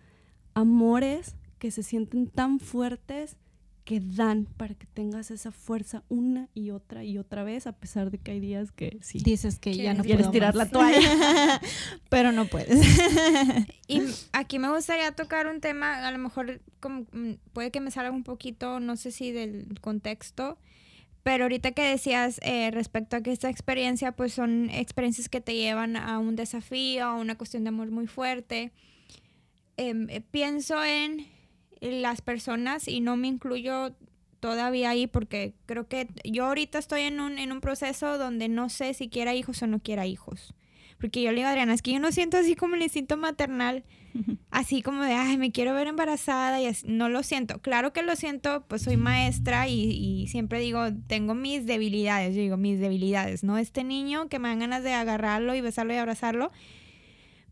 amores 0.55 1.37
que 1.57 1.71
se 1.71 1.83
sienten 1.83 2.27
tan 2.27 2.59
fuertes 2.59 3.37
que 3.85 4.01
dan 4.01 4.45
para 4.57 4.73
que 4.73 4.87
tengas 4.87 5.29
esa 5.29 5.51
fuerza 5.51 6.03
una 6.09 6.49
y 6.55 6.71
otra 6.71 7.03
y 7.03 7.19
otra 7.19 7.43
vez, 7.43 7.67
a 7.67 7.71
pesar 7.71 8.09
de 8.09 8.17
que 8.17 8.31
hay 8.31 8.39
días 8.39 8.71
que 8.71 8.97
sí. 9.01 9.19
Dices 9.19 9.59
que 9.59 9.75
ya 9.75 9.93
no 9.93 10.03
Quieres 10.03 10.23
puedo 10.23 10.31
tirar 10.31 10.55
más. 10.55 10.65
la 10.65 10.71
toalla. 10.71 11.61
Pero 12.09 12.31
no 12.31 12.45
puedes. 12.47 12.79
Y 13.87 14.01
aquí 14.33 14.57
me 14.57 14.69
gustaría 14.69 15.11
tocar 15.11 15.45
un 15.45 15.61
tema, 15.61 16.07
a 16.07 16.11
lo 16.11 16.17
mejor 16.17 16.59
como, 16.79 17.05
mm, 17.11 17.33
puede 17.53 17.69
que 17.69 17.79
me 17.79 17.91
salga 17.91 18.09
un 18.09 18.23
poquito, 18.23 18.79
no 18.79 18.97
sé 18.97 19.11
si 19.11 19.31
del 19.31 19.79
contexto, 19.79 20.57
pero 21.21 21.43
ahorita 21.45 21.71
que 21.71 21.83
decías 21.83 22.39
eh, 22.41 22.71
respecto 22.71 23.15
a 23.15 23.21
que 23.21 23.31
esta 23.31 23.49
experiencia, 23.49 24.11
pues 24.13 24.33
son 24.33 24.71
experiencias 24.71 25.29
que 25.29 25.39
te 25.41 25.53
llevan 25.53 25.95
a 25.97 26.17
un 26.17 26.35
desafío, 26.35 27.05
a 27.05 27.15
una 27.15 27.37
cuestión 27.37 27.63
de 27.63 27.69
amor 27.69 27.91
muy 27.91 28.07
fuerte. 28.07 28.71
Em, 29.77 30.09
eh, 30.09 30.21
pienso 30.21 30.83
en 30.83 31.27
las 31.81 32.21
personas 32.21 32.87
y 32.87 33.01
no 33.01 33.17
me 33.17 33.27
incluyo 33.27 33.95
todavía 34.39 34.91
ahí 34.91 35.07
porque 35.07 35.53
creo 35.65 35.87
que 35.87 36.07
yo 36.23 36.45
ahorita 36.45 36.77
estoy 36.77 37.01
en 37.01 37.19
un, 37.19 37.39
en 37.39 37.51
un 37.51 37.61
proceso 37.61 38.17
donde 38.17 38.47
no 38.47 38.69
sé 38.69 38.93
si 38.93 39.09
quiera 39.09 39.33
hijos 39.33 39.61
o 39.63 39.67
no 39.67 39.79
quiera 39.79 40.05
hijos. 40.05 40.53
Porque 40.99 41.21
yo 41.21 41.31
le 41.31 41.37
digo 41.37 41.47
a 41.47 41.51
Adriana, 41.51 41.73
es 41.73 41.81
que 41.81 41.91
yo 41.91 41.99
no 41.99 42.11
siento 42.11 42.37
así 42.37 42.55
como 42.55 42.75
el 42.75 42.81
instinto 42.81 43.17
maternal, 43.17 43.83
así 44.49 44.81
como 44.81 45.03
de, 45.03 45.13
ay, 45.13 45.37
me 45.37 45.51
quiero 45.51 45.73
ver 45.73 45.87
embarazada 45.87 46.61
y 46.61 46.67
así. 46.67 46.85
no 46.87 47.09
lo 47.09 47.21
siento. 47.23 47.59
Claro 47.59 47.91
que 47.91 48.01
lo 48.01 48.15
siento, 48.15 48.65
pues 48.67 48.83
soy 48.83 48.97
maestra 48.97 49.67
y, 49.67 49.91
y 49.91 50.27
siempre 50.27 50.59
digo, 50.59 50.81
tengo 51.07 51.35
mis 51.35 51.65
debilidades, 51.65 52.35
yo 52.35 52.41
digo, 52.41 52.57
mis 52.57 52.79
debilidades, 52.79 53.43
¿no? 53.43 53.57
Este 53.57 53.83
niño 53.83 54.29
que 54.29 54.39
me 54.39 54.47
dan 54.47 54.59
ganas 54.59 54.83
de 54.83 54.93
agarrarlo 54.93 55.53
y 55.55 55.61
besarlo 55.61 55.93
y 55.93 55.97
abrazarlo, 55.97 56.51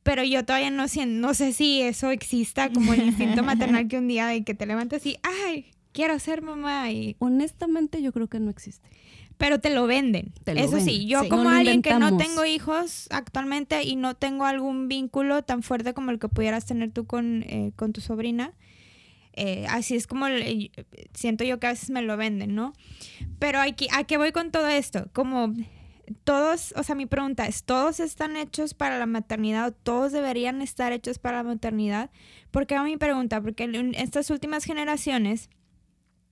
pero 0.04 0.24
yo 0.24 0.44
todavía 0.46 0.70
no, 0.70 0.86
no 1.08 1.34
sé 1.34 1.54
si 1.54 1.82
eso 1.82 2.12
exista 2.12 2.72
como 2.72 2.94
el 2.94 3.04
instinto 3.06 3.42
maternal 3.44 3.88
que 3.88 3.98
un 3.98 4.08
día 4.08 4.28
de 4.28 4.44
que 4.44 4.54
te 4.54 4.66
levantas 4.66 5.06
y, 5.06 5.18
ay, 5.24 5.72
quiero 5.92 6.18
ser 6.20 6.42
mamá 6.42 6.92
y 6.92 7.16
Honestamente, 7.20 8.02
yo 8.02 8.12
creo 8.12 8.28
que 8.28 8.40
no 8.40 8.50
existe. 8.52 8.88
pero 9.38 9.60
te 9.60 9.70
lo 9.70 9.88
venden. 9.88 10.34
Te 10.44 10.54
lo 10.56 10.60
Eso 10.62 10.80
sí, 10.80 11.06
yo 11.06 11.22
sí. 11.24 11.30
como 11.30 11.46
No 11.46 11.50
alguien 11.52 11.82
que 11.82 11.94
no 11.98 12.18
tengo 12.18 12.46
hijos 12.46 13.08
actualmente 13.12 13.84
y 13.84 13.96
no 13.96 14.16
tengo 14.16 14.46
algún 14.46 14.88
vínculo 14.88 15.44
tan 15.44 15.64
fuerte 15.64 15.94
como 15.94 16.12
el 16.12 16.20
que 16.20 16.28
pudieras 16.30 16.66
tener 16.66 16.92
tú 16.92 17.06
con, 17.06 17.44
eh, 17.44 17.72
con 17.76 17.94
tu 17.94 18.02
sobrina, 18.02 18.54
eh, 19.36 19.66
así 19.70 19.96
es 19.96 20.06
como 20.06 20.30
le- 20.30 20.70
siento 21.14 21.44
yo 21.44 21.60
que 21.60 21.68
a 21.68 21.72
veces 21.72 21.90
me 21.90 22.02
lo 22.04 22.16
venden, 22.18 22.54
¿no? 22.56 22.74
Pero 23.40 23.60
aquí, 23.60 23.88
¿a 23.92 24.04
qué 24.04 24.18
voy 24.18 24.32
con 24.32 24.52
todo 24.52 24.68
esto? 24.68 25.10
Como 25.14 25.54
todos, 26.14 26.74
o 26.78 26.84
sea, 26.84 26.96
mi 26.96 27.06
pregunta 27.06 27.46
es, 27.48 27.64
¿todos 27.64 28.00
están 28.00 28.36
hechos 28.38 28.74
para 28.74 28.98
la 29.00 29.06
maternidad 29.06 29.68
o 29.68 29.72
todos 29.72 30.12
deberían 30.12 30.62
estar 30.62 30.92
hechos 30.94 31.20
para 31.20 31.38
la 31.38 31.44
maternidad? 31.44 32.10
¿Por 32.52 32.68
qué 32.68 32.76
va 32.76 32.84
mi 32.84 32.98
pregunta? 32.98 33.42
Porque 33.42 33.64
en 33.66 33.96
estas 33.96 34.30
últimas 34.30 34.64
generaciones 34.64 35.50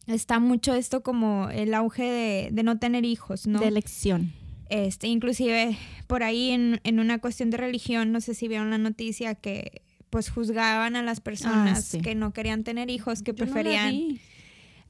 está 0.07 0.39
mucho 0.39 0.73
esto 0.73 1.03
como 1.03 1.49
el 1.49 1.73
auge 1.73 2.03
de, 2.03 2.49
de 2.51 2.63
no 2.63 2.79
tener 2.79 3.05
hijos, 3.05 3.47
¿no? 3.47 3.59
De 3.59 3.67
elección. 3.67 4.33
Este, 4.69 5.07
inclusive 5.07 5.77
por 6.07 6.23
ahí 6.23 6.51
en, 6.51 6.79
en 6.83 6.99
una 6.99 7.19
cuestión 7.19 7.49
de 7.49 7.57
religión, 7.57 8.11
no 8.11 8.21
sé 8.21 8.33
si 8.33 8.47
vieron 8.47 8.69
la 8.69 8.77
noticia 8.77 9.35
que 9.35 9.81
pues 10.09 10.29
juzgaban 10.29 10.95
a 10.95 11.03
las 11.03 11.21
personas 11.21 11.79
Ah, 11.79 11.81
sí. 11.81 12.01
que 12.01 12.15
no 12.15 12.33
querían 12.33 12.63
tener 12.63 12.89
hijos, 12.89 13.21
que 13.21 13.33
Yo 13.33 13.45
no 13.45 13.51
preferían 13.51 13.91
vi. 13.91 14.21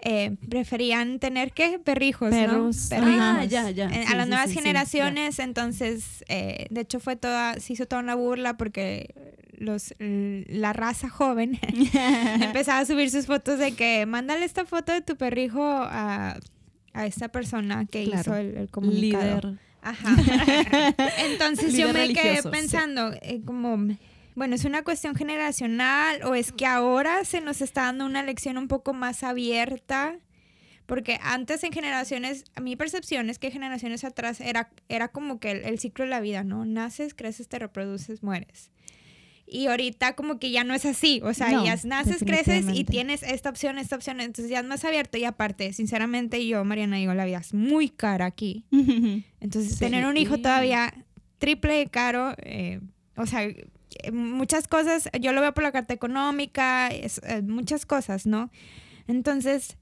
Eh, 0.02 0.36
preferían 0.50 1.20
tener 1.20 1.52
qué 1.52 1.80
perrijos, 1.80 2.30
Perros. 2.32 2.88
Perrijos. 2.90 3.16
Ah, 3.20 3.46
ya, 3.46 3.70
ya. 3.70 3.86
Eh, 3.88 4.04
Sí, 4.08 4.14
a 4.14 4.16
las 4.16 4.26
sí, 4.26 4.30
nuevas 4.30 4.50
sí, 4.50 4.54
sí, 4.56 4.60
generaciones, 4.60 5.40
entonces, 5.40 6.24
eh, 6.28 6.68
de 6.70 6.82
hecho 6.82 7.00
fue 7.00 7.16
toda, 7.16 7.60
se 7.60 7.74
hizo 7.74 7.86
toda 7.86 8.02
una 8.02 8.16
burla 8.16 8.58
porque 8.58 9.14
los 9.58 9.94
la 10.00 10.74
raza 10.74 11.08
joven 11.10 11.60
empezaba 12.42 12.80
a 12.80 12.86
subir 12.86 13.12
sus 13.12 13.28
fotos 13.28 13.60
de 13.60 13.74
que 13.74 14.06
mándale 14.08 14.44
esta 14.46 14.66
foto 14.66 14.92
de 14.92 15.02
tu 15.02 15.18
perrijo 15.18 15.64
a, 15.64 16.40
a 16.94 17.06
esta 17.06 17.28
persona 17.30 17.86
que 17.86 18.06
Claro. 18.06 18.22
hizo 18.22 18.36
el, 18.36 18.58
el 18.58 18.70
comunicado. 18.70 19.24
Líder. 19.24 19.60
Ajá. 19.84 20.16
Entonces 21.32 21.76
yo 21.76 21.92
me 21.94 22.14
quedé 22.14 22.42
pensando, 22.44 23.14
eh, 23.22 23.42
como, 23.46 23.96
bueno, 24.36 24.56
¿es 24.56 24.66
una 24.66 24.84
cuestión 24.84 25.16
generacional 25.16 26.24
o 26.24 26.36
es 26.36 26.52
que 26.52 26.66
ahora 26.66 27.26
se 27.26 27.42
nos 27.42 27.62
está 27.62 27.84
dando 27.84 28.06
una 28.06 28.24
lección 28.24 28.58
un 28.58 28.68
poco 28.68 28.94
más 28.94 29.24
abierta? 29.24 30.18
Porque 30.86 31.20
antes 31.22 31.64
en 31.64 31.72
generaciones, 31.72 32.44
a 32.56 32.62
mi 32.62 32.76
percepción 32.76 33.30
es 33.30 33.40
que 33.40 33.50
generaciones 33.52 34.04
atrás 34.04 34.42
era, 34.42 34.72
era 34.90 35.08
como 35.08 35.40
que 35.40 35.52
el, 35.52 35.64
el 35.64 35.80
ciclo 35.80 36.04
de 36.06 36.10
la 36.10 36.20
vida, 36.20 36.44
¿no? 36.44 36.66
Naces, 36.66 37.14
creces, 37.14 37.48
te 37.48 37.60
reproduces, 37.60 38.24
mueres. 38.24 38.72
Y 39.46 39.68
ahorita 39.68 40.16
como 40.16 40.40
que 40.40 40.50
ya 40.52 40.64
no 40.64 40.74
es 40.74 40.86
así, 40.86 41.20
o 41.24 41.34
sea, 41.34 41.52
No, 41.52 41.66
ya 41.66 41.76
naces, 41.84 42.24
creces 42.24 42.66
y 42.74 42.86
tienes 42.86 43.22
esta 43.22 43.50
opción, 43.50 43.78
esta 43.78 43.98
opción, 43.98 44.22
entonces 44.22 44.50
ya 44.50 44.60
es 44.60 44.66
más 44.66 44.86
abierto 44.86 45.18
y 45.18 45.26
aparte, 45.26 45.74
sinceramente 45.74 46.46
yo, 46.48 46.64
Mariana, 46.64 46.96
digo, 46.98 47.14
la 47.14 47.26
vida 47.26 47.40
es 47.40 47.54
muy 47.54 47.90
cara 47.90 48.26
aquí. 48.26 48.66
Entonces, 49.42 49.74
Sí. 49.74 49.80
tener 49.80 50.06
un 50.06 50.16
hijo 50.16 50.38
todavía 50.38 50.94
triple 51.38 51.74
de 51.74 51.88
caro, 51.88 52.34
eh, 52.44 52.80
o 53.18 53.26
sea, 53.26 53.46
muchas 54.12 54.68
cosas, 54.68 55.10
yo 55.20 55.34
lo 55.34 55.42
veo 55.42 55.54
por 55.54 55.64
la 55.64 55.72
carta 55.72 55.94
económica, 55.94 56.88
es, 56.88 57.22
eh, 57.24 57.42
muchas 57.42 57.86
cosas, 57.86 58.26
¿no? 58.26 58.52
Entonces, 59.08 59.78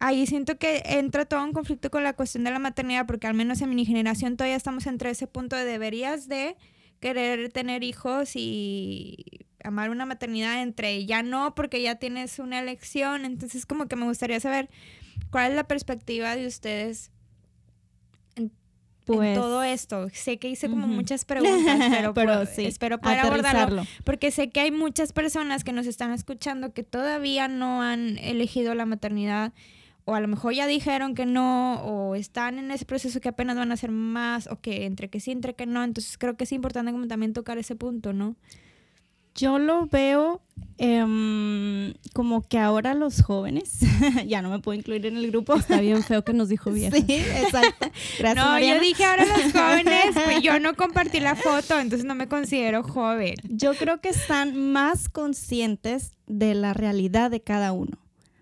ahí 0.00 0.26
siento 0.26 0.58
que 0.58 0.82
entra 0.84 1.24
todo 1.24 1.44
un 1.44 1.52
conflicto 1.52 1.90
con 1.90 2.02
la 2.04 2.14
cuestión 2.14 2.44
de 2.44 2.50
la 2.50 2.58
maternidad, 2.58 3.06
porque 3.06 3.26
al 3.26 3.34
menos 3.34 3.60
en 3.60 3.74
mi 3.74 3.84
generación 3.84 4.36
todavía 4.36 4.56
estamos 4.56 4.86
entre 4.86 5.10
ese 5.10 5.26
punto 5.26 5.56
de 5.56 5.64
deberías 5.64 6.28
de 6.28 6.56
querer 7.00 7.52
tener 7.52 7.84
hijos 7.84 8.32
y 8.34 9.46
amar 9.62 9.90
una 9.90 10.06
maternidad 10.06 10.62
entre 10.62 11.06
ya 11.06 11.22
no, 11.22 11.54
porque 11.54 11.82
ya 11.82 11.96
tienes 11.96 12.38
una 12.38 12.58
elección. 12.60 13.24
Entonces, 13.24 13.66
como 13.66 13.86
que 13.86 13.96
me 13.96 14.06
gustaría 14.06 14.40
saber 14.40 14.68
cuál 15.30 15.50
es 15.52 15.56
la 15.56 15.64
perspectiva 15.64 16.36
de 16.36 16.46
ustedes 16.46 17.12
Pues, 19.16 19.34
todo 19.34 19.62
esto. 19.62 20.08
Sé 20.12 20.38
que 20.38 20.48
hice 20.48 20.68
como 20.68 20.86
muchas 20.86 21.24
preguntas, 21.24 21.78
pero, 21.90 22.14
Pero 22.14 22.46
sí, 22.46 22.66
espero 22.66 23.00
poder 23.00 23.20
abordarlo. 23.20 23.84
Porque 24.04 24.30
sé 24.30 24.50
que 24.50 24.60
hay 24.60 24.70
muchas 24.70 25.12
personas 25.12 25.64
que 25.64 25.72
nos 25.72 25.86
están 25.86 26.12
escuchando 26.12 26.72
que 26.72 26.82
todavía 26.82 27.48
no 27.48 27.82
han 27.82 28.18
elegido 28.18 28.74
la 28.74 28.84
maternidad 28.86 29.52
o 30.04 30.14
a 30.14 30.20
lo 30.20 30.28
mejor 30.28 30.54
ya 30.54 30.66
dijeron 30.66 31.14
que 31.14 31.26
no 31.26 31.82
o 31.82 32.14
están 32.14 32.58
en 32.58 32.70
ese 32.70 32.86
proceso 32.86 33.20
que 33.20 33.28
apenas 33.28 33.56
van 33.56 33.70
a 33.70 33.74
hacer 33.74 33.90
más 33.90 34.46
o 34.46 34.58
que 34.60 34.86
entre 34.86 35.08
que 35.10 35.20
sí, 35.20 35.32
entre 35.32 35.54
que 35.54 35.66
no. 35.66 35.84
Entonces 35.84 36.16
creo 36.16 36.36
que 36.36 36.44
es 36.44 36.52
importante 36.52 36.92
como 36.92 37.06
también 37.08 37.34
tocar 37.34 37.58
ese 37.58 37.76
punto, 37.76 38.12
¿no? 38.12 38.36
Yo 39.38 39.60
lo 39.60 39.86
veo 39.86 40.42
em, 40.78 41.94
como 42.12 42.42
que 42.42 42.58
ahora 42.58 42.94
los 42.94 43.22
jóvenes, 43.22 43.78
ya 44.26 44.42
no 44.42 44.50
me 44.50 44.58
puedo 44.58 44.76
incluir 44.76 45.06
en 45.06 45.16
el 45.16 45.30
grupo. 45.30 45.54
Está 45.54 45.80
bien 45.80 46.02
feo 46.02 46.24
que 46.24 46.32
nos 46.32 46.48
dijo 46.48 46.72
vieja. 46.72 46.96
Sí, 47.06 47.14
exacto. 47.14 47.86
Gracias, 48.18 48.34
no, 48.44 48.50
Mariana. 48.50 48.76
yo 48.76 48.80
dije 48.80 49.04
ahora 49.04 49.24
los 49.26 49.52
jóvenes, 49.52 50.04
pues 50.24 50.42
yo 50.42 50.58
no 50.58 50.74
compartí 50.74 51.20
la 51.20 51.36
foto, 51.36 51.78
entonces 51.78 52.04
no 52.04 52.16
me 52.16 52.26
considero 52.26 52.82
joven. 52.82 53.36
Yo 53.44 53.74
creo 53.74 54.00
que 54.00 54.08
están 54.08 54.72
más 54.72 55.08
conscientes 55.08 56.12
de 56.26 56.54
la 56.54 56.74
realidad 56.74 57.30
de 57.30 57.40
cada 57.40 57.72
uno. 57.72 57.98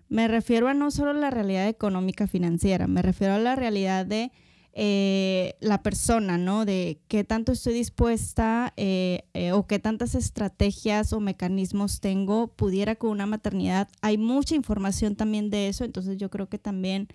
Me 0.09 0.27
refiero 0.27 0.67
a 0.67 0.73
no 0.73 0.89
solo 0.89 1.13
la 1.13 1.29
realidad 1.29 1.67
económica 1.67 2.25
financiera, 2.25 2.87
me 2.87 3.03
refiero 3.03 3.35
a 3.35 3.39
la 3.39 3.55
realidad 3.55 4.05
de 4.05 4.31
eh, 4.79 5.55
la 5.59 5.81
persona, 5.81 6.37
¿no? 6.37 6.63
De 6.63 7.01
qué 7.07 7.23
tanto 7.23 7.51
estoy 7.51 7.73
dispuesta 7.73 8.73
eh, 8.77 9.23
eh, 9.33 9.51
o 9.51 9.65
qué 9.65 9.79
tantas 9.79 10.13
estrategias 10.13 11.13
o 11.13 11.19
mecanismos 11.19 11.99
tengo 11.99 12.49
pudiera 12.49 12.93
con 12.93 13.09
una 13.09 13.25
maternidad. 13.25 13.89
Hay 14.01 14.19
mucha 14.19 14.53
información 14.53 15.15
también 15.15 15.49
de 15.49 15.67
eso, 15.67 15.83
entonces 15.83 16.17
yo 16.17 16.29
creo 16.29 16.47
que 16.47 16.59
también 16.59 17.07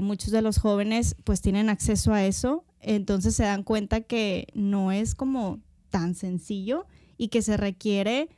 muchos 0.00 0.30
de 0.30 0.40
los 0.40 0.56
jóvenes 0.56 1.16
pues 1.22 1.42
tienen 1.42 1.68
acceso 1.68 2.14
a 2.14 2.24
eso, 2.24 2.64
entonces 2.80 3.36
se 3.36 3.42
dan 3.42 3.62
cuenta 3.62 4.00
que 4.00 4.46
no 4.54 4.90
es 4.90 5.14
como 5.14 5.60
tan 5.90 6.14
sencillo 6.14 6.86
y 7.18 7.28
que 7.28 7.42
se 7.42 7.58
requiere 7.58 8.30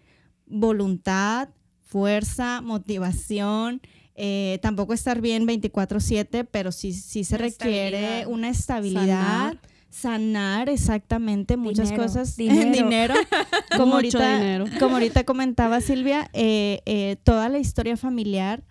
voluntad, 0.47 1.51
fuerza, 1.85 2.61
motivación, 2.61 3.81
eh, 4.21 4.59
tampoco 4.63 4.93
estar 4.95 5.21
bien 5.21 5.47
24/7, 5.47 6.45
pero 6.51 6.73
sí, 6.73 6.93
sí 6.93 7.23
se 7.25 7.37
Una 7.37 7.45
requiere 7.45 7.99
estabilidad. 7.99 8.27
una 8.27 8.49
estabilidad. 8.51 9.57
Sanar, 9.91 10.69
exactamente 10.69 11.57
muchas 11.57 11.89
Dinero, 11.91 12.03
cosas. 12.03 12.37
dinero. 12.37 12.71
dinero. 12.73 13.15
Como, 13.77 13.95
Mucho 13.95 14.19
ahorita, 14.19 14.39
dinero. 14.39 14.65
como 14.79 14.95
ahorita 14.97 15.25
comentaba 15.25 15.81
Silvia, 15.81 16.29
eh, 16.35 16.81
eh, 16.85 17.17
toda 17.23 17.49
la 17.49 17.59
historia 17.59 17.97
familiar 17.97 18.65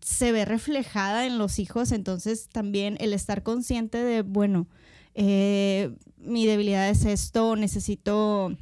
se 0.00 0.30
ve 0.30 0.44
reflejada 0.44 1.26
en 1.26 1.36
los 1.38 1.58
hijos, 1.58 1.90
entonces 1.92 2.48
también 2.48 2.96
el 3.00 3.12
estar 3.12 3.42
consciente 3.42 3.98
de, 3.98 4.22
bueno, 4.22 4.68
mi 5.16 6.46
debilidad 6.46 6.88
es 6.88 7.04
esto, 7.04 7.56
necesito, 7.56 8.56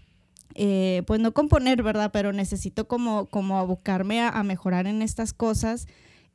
eh, 0.58 1.02
pues 1.06 1.20
no 1.20 1.32
componer, 1.32 1.82
¿verdad? 1.82 2.10
Pero 2.12 2.32
necesito 2.32 2.88
como, 2.88 3.26
como 3.26 3.58
abocarme 3.58 4.20
a, 4.20 4.28
a 4.30 4.42
mejorar 4.42 4.86
en 4.86 5.02
estas 5.02 5.32
cosas 5.32 5.86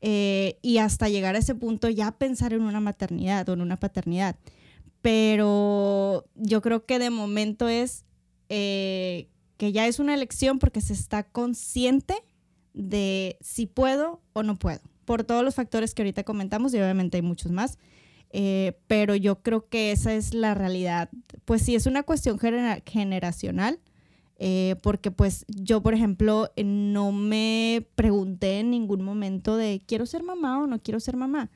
eh, 0.02 0.58
y 0.62 0.78
hasta 0.78 1.10
llegar 1.10 1.36
a 1.36 1.40
ese 1.40 1.56
punto 1.56 1.90
ya 1.90 2.12
pensar 2.12 2.54
en 2.54 2.62
una 2.62 2.80
maternidad 2.80 3.50
o 3.50 3.54
en 3.54 3.62
una 3.62 3.78
paternidad. 3.78 4.36
Pero 5.02 6.26
yo 6.36 6.62
creo 6.62 6.86
que 6.86 7.00
de 7.00 7.10
momento 7.10 7.68
es 7.68 8.06
eh, 8.50 9.28
que 9.58 9.72
ya 9.72 9.88
es 9.88 10.00
una 10.00 10.14
elección 10.14 10.60
porque 10.60 10.82
se 10.82 10.94
está 10.94 11.24
consciente 11.24 12.16
de 12.74 13.38
si 13.42 13.66
puedo 13.66 14.22
o 14.34 14.44
no 14.44 14.58
puedo, 14.58 14.80
por 15.06 15.24
todos 15.24 15.44
los 15.44 15.56
factores 15.56 15.94
que 15.94 16.04
ahorita 16.04 16.24
comentamos 16.24 16.74
y 16.74 16.78
obviamente 16.78 17.18
hay 17.18 17.24
muchos 17.24 17.52
más. 17.52 17.78
Eh, 18.34 18.78
pero 18.88 19.16
yo 19.16 19.42
creo 19.42 19.68
que 19.68 19.92
esa 19.92 20.14
es 20.14 20.34
la 20.34 20.54
realidad. 20.54 21.10
Pues 21.44 21.64
sí, 21.64 21.76
es 21.76 21.86
una 21.86 22.04
cuestión 22.04 22.40
genera- 22.40 22.82
generacional, 22.86 23.80
eh, 24.44 24.76
porque 24.82 25.12
pues 25.12 25.46
yo, 25.48 25.82
por 25.84 25.94
ejemplo, 25.94 26.50
eh, 26.56 26.64
no 26.64 27.12
me 27.12 27.86
pregunté 27.94 28.60
en 28.60 28.72
ningún 28.72 29.04
momento 29.04 29.56
de 29.56 29.84
quiero 29.86 30.08
ser 30.08 30.24
mamá 30.24 30.64
o 30.64 30.66
no 30.66 30.80
quiero 30.80 31.00
ser 31.00 31.16
mamá. 31.16 31.52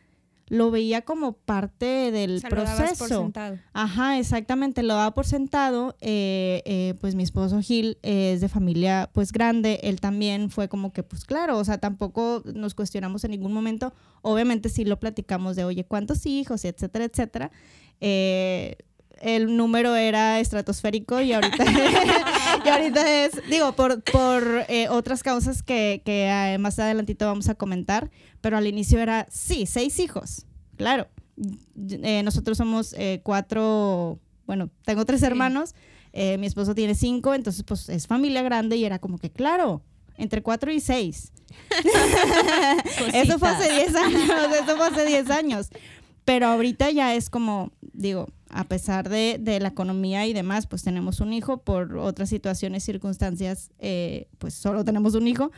Lo 0.48 0.69
veía 0.69 1.02
como 1.02 1.34
parte 1.34 2.12
del 2.12 2.36
O 2.36 2.39
sea, 2.41 2.50
lo 2.52 2.58
dabas 2.58 2.78
por 2.78 2.86
proceso. 2.98 3.21
sentado. 3.24 3.58
Ajá, 3.74 4.19
exactamente, 4.19 4.84
lo 4.84 4.93
daba 4.93 5.15
por 5.15 5.26
sentado. 5.26 5.95
eh, 6.00 6.62
eh, 6.65 6.93
pues 7.02 7.15
mi 7.15 7.24
esposo 7.24 7.60
Gil 7.60 7.98
eh, 8.04 8.34
es 8.36 8.41
de 8.41 8.50
familia 8.50 9.10
pues 9.12 9.32
grande, 9.32 9.80
él 9.82 10.00
también 10.00 10.52
fue 10.52 10.69
como 10.69 10.93
que 10.93 11.02
pues 11.02 11.26
claro, 11.26 11.58
o 11.58 11.63
sea, 11.65 11.80
tampoco 11.80 12.43
nos 12.54 12.76
cuestionamos 12.76 13.24
en 13.24 13.32
ningún 13.32 13.52
momento. 13.54 13.93
Obviamente 14.21 14.69
sí 14.69 14.86
lo 14.86 15.00
platicamos 15.00 15.56
de, 15.56 15.63
oye, 15.63 15.86
¿cuántos 15.86 16.24
hijos? 16.28 16.63
Y 16.65 16.67
etcétera, 16.67 17.06
etcétera. 17.06 17.52
El 19.25 19.57
número 19.57 19.95
era 19.95 20.39
estratosférico 20.39 21.19
y 21.19 21.33
ahorita, 21.33 21.65
y 22.63 22.69
ahorita 22.69 23.25
es, 23.25 23.31
digo, 23.49 23.71
por, 23.71 24.03
por 24.03 24.65
eh, 24.69 24.88
otras 24.88 25.23
causas 25.23 25.63
que, 25.63 26.03
que 26.05 26.27
eh, 26.27 26.59
más 26.59 26.77
adelantito 26.77 27.25
vamos 27.25 27.49
a 27.49 27.55
comentar, 27.55 28.11
pero 28.39 28.55
al 28.55 28.67
inicio 28.67 28.99
era, 28.99 29.25
sí, 29.31 29.65
seis 29.65 29.97
hijos, 29.97 30.45
claro. 30.77 31.07
Eh, 31.89 32.21
nosotros 32.21 32.55
somos 32.55 32.93
eh, 32.99 33.21
cuatro, 33.23 34.19
bueno, 34.45 34.69
tengo 34.85 35.05
tres 35.05 35.23
hermanos, 35.23 35.73
mi 36.13 36.45
esposo 36.45 36.75
tiene 36.75 36.93
cinco, 36.93 37.33
entonces 37.33 37.63
pues 37.63 37.89
es 37.89 38.05
familia 38.05 38.43
grande 38.43 38.77
y 38.77 38.85
era 38.85 38.99
como 38.99 39.17
que, 39.17 39.31
claro, 39.31 39.81
entre 40.17 40.43
cuatro 40.43 40.71
y 40.71 40.79
seis. 40.79 41.31
Eso 43.11 43.39
fue 43.39 43.49
hace 43.49 43.73
10 43.73 43.95
años, 43.95 44.21
eso 44.61 44.77
fue 44.77 44.88
hace 44.88 45.05
10 45.05 45.29
años. 45.31 45.69
Pero 46.25 46.47
ahorita 46.47 46.89
ya 46.91 47.13
es 47.13 47.29
como, 47.29 47.71
digo, 47.93 48.27
a 48.55 48.63
pesar 48.63 49.09
de, 49.09 49.37
de 49.37 49.59
la 49.59 49.67
economía 49.67 50.25
y 50.25 50.31
demás, 50.31 50.65
pues 50.65 50.81
tenemos 50.81 51.19
un 51.19 51.33
hijo, 51.33 51.57
por 51.57 51.97
otras 51.97 52.29
situaciones, 52.29 52.85
circunstancias, 52.85 53.69
eh, 53.79 54.29
pues 54.37 54.53
solo 54.53 54.85
tenemos 54.85 55.13
un 55.13 55.27
hijo. 55.27 55.51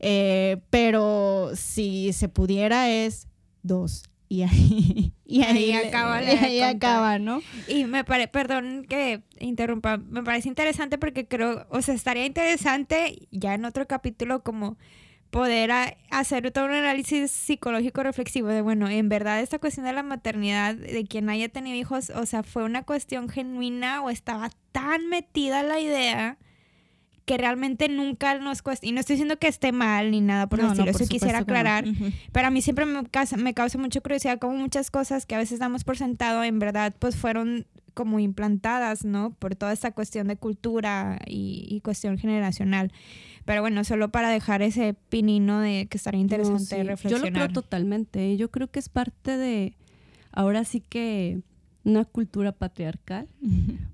Eh, 0.00 0.60
pero 0.68 1.52
si 1.54 2.12
se 2.12 2.28
pudiera 2.28 2.90
es 2.90 3.26
dos. 3.62 4.04
Y 4.28 4.42
ahí, 4.42 5.14
y 5.24 5.42
ahí, 5.42 5.72
Ahí 5.72 5.86
acaba 5.86 6.22
y 6.24 6.26
ahí 6.26 6.60
acaba, 6.60 7.18
¿no? 7.18 7.40
Y 7.68 7.84
me 7.84 8.04
parece, 8.04 8.28
perdón 8.28 8.84
que 8.86 9.22
interrumpa, 9.40 9.96
me 9.96 10.22
parece 10.22 10.48
interesante 10.48 10.98
porque 10.98 11.26
creo, 11.26 11.66
o 11.70 11.80
sea, 11.80 11.94
estaría 11.94 12.26
interesante 12.26 13.28
ya 13.30 13.54
en 13.54 13.64
otro 13.64 13.86
capítulo 13.86 14.42
como 14.42 14.76
poder 15.32 15.70
hacer 16.10 16.50
todo 16.50 16.66
un 16.66 16.72
análisis 16.72 17.30
psicológico 17.30 18.02
reflexivo 18.02 18.48
de, 18.48 18.60
bueno, 18.60 18.86
en 18.90 19.08
verdad 19.08 19.40
esta 19.40 19.58
cuestión 19.58 19.86
de 19.86 19.94
la 19.94 20.02
maternidad, 20.02 20.74
de 20.74 21.06
quien 21.06 21.30
haya 21.30 21.48
tenido 21.48 21.74
hijos, 21.74 22.10
o 22.10 22.26
sea, 22.26 22.42
fue 22.42 22.64
una 22.64 22.82
cuestión 22.82 23.30
genuina 23.30 24.02
o 24.02 24.10
estaba 24.10 24.50
tan 24.72 25.08
metida 25.08 25.62
la 25.62 25.80
idea 25.80 26.36
que 27.24 27.38
realmente 27.38 27.88
nunca 27.88 28.38
nos 28.38 28.60
cuesta, 28.60 28.86
y 28.86 28.92
no 28.92 29.00
estoy 29.00 29.14
diciendo 29.14 29.38
que 29.38 29.48
esté 29.48 29.72
mal 29.72 30.10
ni 30.10 30.20
nada 30.20 30.48
por 30.48 30.60
el 30.60 30.66
estilo, 30.66 30.90
eso 30.90 31.06
quisiera 31.06 31.38
que 31.38 31.44
no. 31.46 31.58
aclarar, 31.58 31.88
Ujú. 31.88 32.10
pero 32.30 32.48
a 32.48 32.50
mí 32.50 32.60
siempre 32.60 32.84
me 32.84 33.02
causa, 33.06 33.38
me 33.38 33.54
causa 33.54 33.78
mucha 33.78 34.02
curiosidad 34.02 34.38
como 34.38 34.56
muchas 34.58 34.90
cosas 34.90 35.24
que 35.24 35.34
a 35.34 35.38
veces 35.38 35.58
damos 35.58 35.82
por 35.82 35.96
sentado, 35.96 36.44
en 36.44 36.58
verdad, 36.58 36.94
pues 36.98 37.16
fueron 37.16 37.66
como 37.94 38.18
implantadas, 38.18 39.06
¿no? 39.06 39.32
Por 39.34 39.56
toda 39.56 39.72
esta 39.72 39.92
cuestión 39.92 40.28
de 40.28 40.36
cultura 40.36 41.20
y, 41.26 41.66
y 41.70 41.80
cuestión 41.80 42.18
generacional. 42.18 42.92
Pero 43.44 43.60
bueno, 43.60 43.84
solo 43.84 44.10
para 44.10 44.30
dejar 44.30 44.62
ese 44.62 44.94
pinino 45.08 45.60
de 45.60 45.86
que 45.86 45.96
estaría 45.96 46.20
interesante 46.20 46.76
No, 46.76 46.82
sí. 46.82 46.88
reflexionar. 46.88 47.20
Yo 47.20 47.30
lo 47.30 47.34
creo 47.34 47.48
totalmente. 47.52 48.36
Yo 48.36 48.50
creo 48.50 48.70
que 48.70 48.78
es 48.78 48.88
parte 48.88 49.36
de, 49.36 49.76
ahora 50.30 50.64
sí 50.64 50.80
que, 50.80 51.40
una 51.84 52.04
cultura 52.04 52.52
patriarcal, 52.52 53.26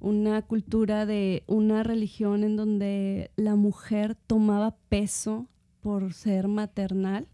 una 0.01 0.43
cultura 0.43 1.07
de 1.07 1.43
una 1.47 1.83
religión 1.83 2.45
en 2.45 2.55
donde 2.57 3.31
la 3.37 3.55
mujer 3.57 4.15
tomaba 4.15 4.77
peso 4.91 5.49
por 5.81 6.13
ser 6.13 6.49
maternal. 6.49 7.27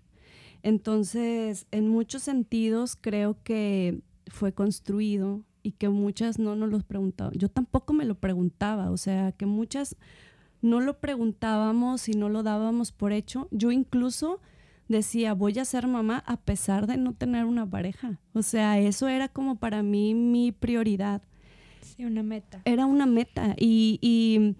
Entonces, 0.62 1.66
en 1.72 1.88
muchos 1.88 2.22
sentidos, 2.22 2.96
creo 3.00 3.36
que 3.42 4.00
fue 4.28 4.52
construido 4.52 5.42
y 5.62 5.72
que 5.72 5.88
muchas 5.88 6.38
no 6.38 6.54
nos 6.54 6.70
lo 6.70 6.78
preguntaban. 6.80 7.34
Yo 7.34 7.48
tampoco 7.48 7.92
me 7.92 8.04
lo 8.04 8.14
preguntaba, 8.14 8.90
o 8.90 8.96
sea, 8.96 9.32
que 9.32 9.46
muchas 9.46 9.96
no 10.64 10.80
lo 10.80 10.98
preguntábamos 10.98 12.08
y 12.08 12.12
no 12.12 12.30
lo 12.30 12.42
dábamos 12.42 12.90
por 12.90 13.12
hecho. 13.12 13.48
Yo 13.50 13.70
incluso 13.70 14.40
decía, 14.88 15.34
voy 15.34 15.58
a 15.58 15.64
ser 15.66 15.86
mamá 15.86 16.24
a 16.26 16.38
pesar 16.38 16.86
de 16.86 16.96
no 16.96 17.12
tener 17.12 17.44
una 17.44 17.68
pareja. 17.68 18.18
O 18.32 18.42
sea, 18.42 18.78
eso 18.78 19.06
era 19.08 19.28
como 19.28 19.56
para 19.56 19.82
mí 19.82 20.14
mi 20.14 20.52
prioridad. 20.52 21.20
Sí, 21.82 22.06
una 22.06 22.22
meta. 22.22 22.62
Era 22.64 22.86
una 22.86 23.04
meta 23.04 23.54
y, 23.58 23.98
y, 24.00 24.56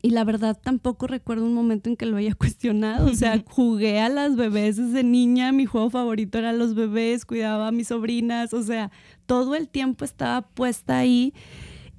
y 0.00 0.10
la 0.12 0.24
verdad 0.24 0.58
tampoco 0.58 1.06
recuerdo 1.06 1.44
un 1.44 1.52
momento 1.52 1.90
en 1.90 1.96
que 1.96 2.06
lo 2.06 2.16
haya 2.16 2.34
cuestionado. 2.38 3.10
O 3.10 3.14
sea, 3.14 3.44
jugué 3.46 4.00
a 4.00 4.08
las 4.08 4.36
bebés 4.36 4.76
desde 4.76 5.04
niña, 5.04 5.52
mi 5.52 5.66
juego 5.66 5.90
favorito 5.90 6.38
era 6.38 6.54
los 6.54 6.74
bebés, 6.74 7.26
cuidaba 7.26 7.68
a 7.68 7.72
mis 7.72 7.88
sobrinas, 7.88 8.54
o 8.54 8.62
sea, 8.62 8.90
todo 9.26 9.54
el 9.54 9.68
tiempo 9.68 10.02
estaba 10.06 10.40
puesta 10.40 10.96
ahí. 10.96 11.34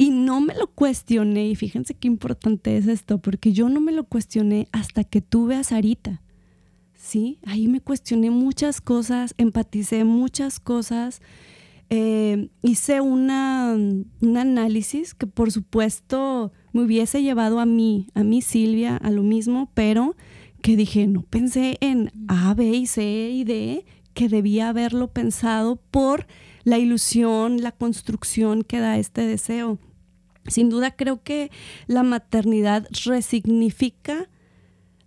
Y 0.01 0.09
no 0.09 0.41
me 0.41 0.55
lo 0.55 0.65
cuestioné, 0.65 1.49
y 1.49 1.55
fíjense 1.55 1.93
qué 1.93 2.07
importante 2.07 2.75
es 2.75 2.87
esto, 2.87 3.19
porque 3.19 3.53
yo 3.53 3.69
no 3.69 3.79
me 3.79 3.91
lo 3.91 4.03
cuestioné 4.03 4.67
hasta 4.71 5.03
que 5.03 5.21
tuve 5.21 5.55
a 5.55 5.63
Sarita. 5.63 6.23
Sí, 6.95 7.37
ahí 7.45 7.67
me 7.67 7.81
cuestioné 7.81 8.31
muchas 8.31 8.81
cosas, 8.81 9.35
empaticé 9.37 10.03
muchas 10.03 10.59
cosas, 10.59 11.21
eh, 11.91 12.49
hice 12.63 12.99
una, 12.99 13.75
un 13.75 14.37
análisis 14.37 15.13
que 15.13 15.27
por 15.27 15.51
supuesto 15.51 16.51
me 16.73 16.81
hubiese 16.81 17.21
llevado 17.21 17.59
a 17.59 17.67
mí, 17.67 18.07
a 18.15 18.23
mí 18.23 18.41
Silvia, 18.41 18.97
a 18.97 19.11
lo 19.11 19.21
mismo, 19.21 19.69
pero 19.75 20.15
que 20.63 20.75
dije, 20.75 21.05
no 21.05 21.21
pensé 21.21 21.77
en 21.79 22.11
A, 22.27 22.55
B 22.55 22.71
y 22.71 22.87
C 22.87 23.29
y 23.29 23.43
D, 23.43 23.85
que 24.15 24.29
debía 24.29 24.69
haberlo 24.69 25.09
pensado 25.09 25.75
por 25.75 26.25
la 26.63 26.79
ilusión, 26.79 27.61
la 27.61 27.71
construcción 27.71 28.63
que 28.63 28.79
da 28.79 28.97
este 28.97 29.27
deseo. 29.27 29.77
Sin 30.47 30.69
duda 30.69 30.91
creo 30.91 31.21
que 31.21 31.51
la 31.87 32.03
maternidad 32.03 32.87
resignifica 33.05 34.29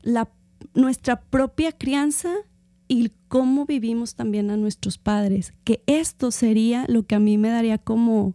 la, 0.03 0.29
nuestra 0.75 1.21
propia 1.23 1.73
crianza 1.73 2.33
y 2.89 3.11
cómo 3.29 3.67
vivimos 3.67 4.15
también 4.15 4.51
a 4.51 4.57
nuestros 4.57 4.99
padres, 4.99 5.53
que 5.65 5.83
esto 5.87 6.31
sería 6.31 6.85
lo 6.89 7.05
que 7.05 7.15
a 7.15 7.21
mí 7.21 7.39
me 7.39 7.49
daría 7.49 7.79
como 7.79 8.35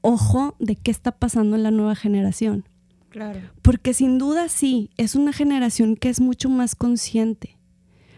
ojo 0.00 0.54
de 0.58 0.76
qué 0.76 0.90
está 0.90 1.12
pasando 1.12 1.56
en 1.56 1.62
la 1.62 1.70
nueva 1.70 1.96
generación. 1.96 2.64
Claro. 3.08 3.40
Porque 3.62 3.92
sin 3.94 4.18
duda 4.18 4.48
sí, 4.48 4.90
es 4.96 5.14
una 5.14 5.32
generación 5.32 5.96
que 5.96 6.08
es 6.08 6.20
mucho 6.20 6.48
más 6.48 6.74
consciente, 6.74 7.56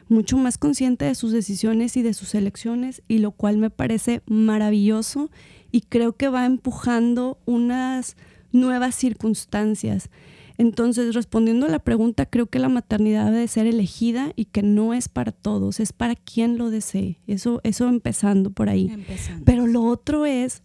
mucho 0.08 0.36
más 0.36 0.58
consciente 0.58 1.06
de 1.06 1.14
sus 1.14 1.32
decisiones 1.32 1.96
y 1.96 2.02
de 2.02 2.14
sus 2.14 2.34
elecciones, 2.34 3.02
y 3.08 3.18
lo 3.18 3.30
cual 3.30 3.56
me 3.56 3.70
parece 3.70 4.22
maravilloso 4.26 5.30
y 5.72 5.82
creo 5.82 6.16
que 6.16 6.28
va 6.28 6.46
empujando 6.46 7.38
unas 7.46 8.16
nuevas 8.52 8.94
circunstancias. 8.94 10.10
Entonces, 10.56 11.14
respondiendo 11.14 11.66
a 11.66 11.68
la 11.68 11.78
pregunta, 11.78 12.26
creo 12.26 12.46
que 12.46 12.58
la 12.58 12.68
maternidad 12.68 13.26
debe 13.30 13.46
ser 13.46 13.66
elegida 13.68 14.32
y 14.34 14.46
que 14.46 14.62
no 14.62 14.92
es 14.92 15.08
para 15.08 15.30
todos, 15.30 15.78
es 15.78 15.92
para 15.92 16.16
quien 16.16 16.58
lo 16.58 16.70
desee. 16.70 17.18
Eso, 17.28 17.60
eso 17.62 17.88
empezando 17.88 18.50
por 18.50 18.68
ahí. 18.68 18.88
Empezando. 18.90 19.44
Pero 19.44 19.66
lo 19.68 19.84
otro 19.84 20.26
es 20.26 20.62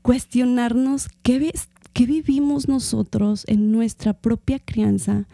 cuestionarnos 0.00 1.08
qué, 1.22 1.38
vi- 1.38 1.50
qué 1.92 2.06
vivimos 2.06 2.68
nosotros 2.68 3.44
en 3.48 3.72
nuestra 3.72 4.14
propia 4.14 4.58
crianza 4.58 5.26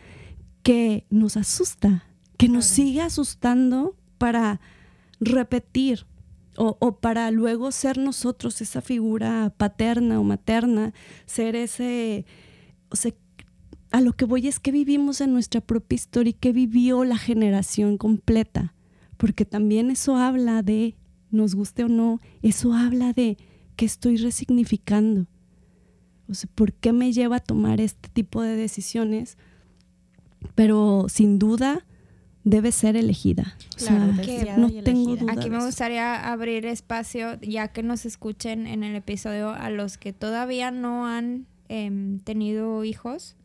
que 0.63 1.05
nos 1.11 1.37
asusta, 1.37 2.05
que 2.39 2.49
nos 2.49 2.65
sigue 2.65 3.03
asustando 3.03 3.95
para 4.19 4.61
repetir 5.21 6.07
o, 6.57 6.77
o 6.81 6.97
para 6.99 7.31
luego 7.31 7.73
ser 7.73 7.99
nosotros 7.99 8.61
esa 8.61 8.81
figura 8.81 9.53
paterna 9.57 10.21
o 10.21 10.25
materna, 10.25 10.93
ser 11.27 11.57
ese, 11.57 12.27
o 12.91 12.97
sea, 12.97 13.13
a 13.91 14.01
lo 14.01 14.15
que 14.15 14.25
voy 14.25 14.49
es 14.49 14.59
que 14.59 14.73
vivimos 14.73 15.21
en 15.21 15.33
nuestra 15.33 15.61
propia 15.61 15.97
historia 15.97 16.31
y 16.31 16.35
que 16.35 16.53
vivió 16.53 17.05
la 17.05 17.19
generación 17.19 17.99
completa, 17.99 18.75
porque 19.19 19.45
también 19.45 19.91
eso 19.91 20.17
habla 20.17 20.63
de, 20.63 20.97
nos 21.31 21.55
guste 21.55 21.85
o 21.85 21.89
no, 21.89 22.21
eso 22.41 22.73
habla 22.75 23.13
de 23.13 23.37
que 23.77 23.85
estoy 23.85 24.17
resignificando. 24.17 25.27
O 26.29 26.35
sea, 26.35 26.49
¿por 26.55 26.73
qué 26.73 26.93
me 26.93 27.13
lleva 27.13 27.37
a 27.37 27.41
tomar 27.41 27.81
este 27.81 28.09
tipo 28.09 28.41
de 28.43 28.57
decisiones? 28.57 29.37
Pero 30.55 31.07
sin 31.09 31.39
duda 31.39 31.85
debe 32.45 32.73
ser 32.73 32.97
elegida. 32.97 33.55
O 33.75 33.77
Claro, 33.77 34.15
sea, 34.15 34.25
que 34.25 34.53
no 34.57 34.69
y 34.69 34.79
elegida. 34.79 34.83
tengo 34.85 35.17
duda. 35.17 35.33
Aquí 35.33 35.51
me 35.51 35.65
gustaría 35.65 36.31
abrir 36.33 36.67
espacio, 36.67 37.39
ya 37.41 37.69
que 37.69 37.83
nos 37.83 38.05
escuchen 38.07 38.67
en 38.67 38.83
el 38.85 38.95
episodio, 38.97 39.51
a 39.51 39.71
los 39.71 39.99
que 39.99 40.13
todavía 40.13 40.71
no 40.71 41.07
han 41.07 41.47
em, 41.69 42.19
tenido 42.21 42.85
hijos, 42.85 43.35
eh, 43.35 43.42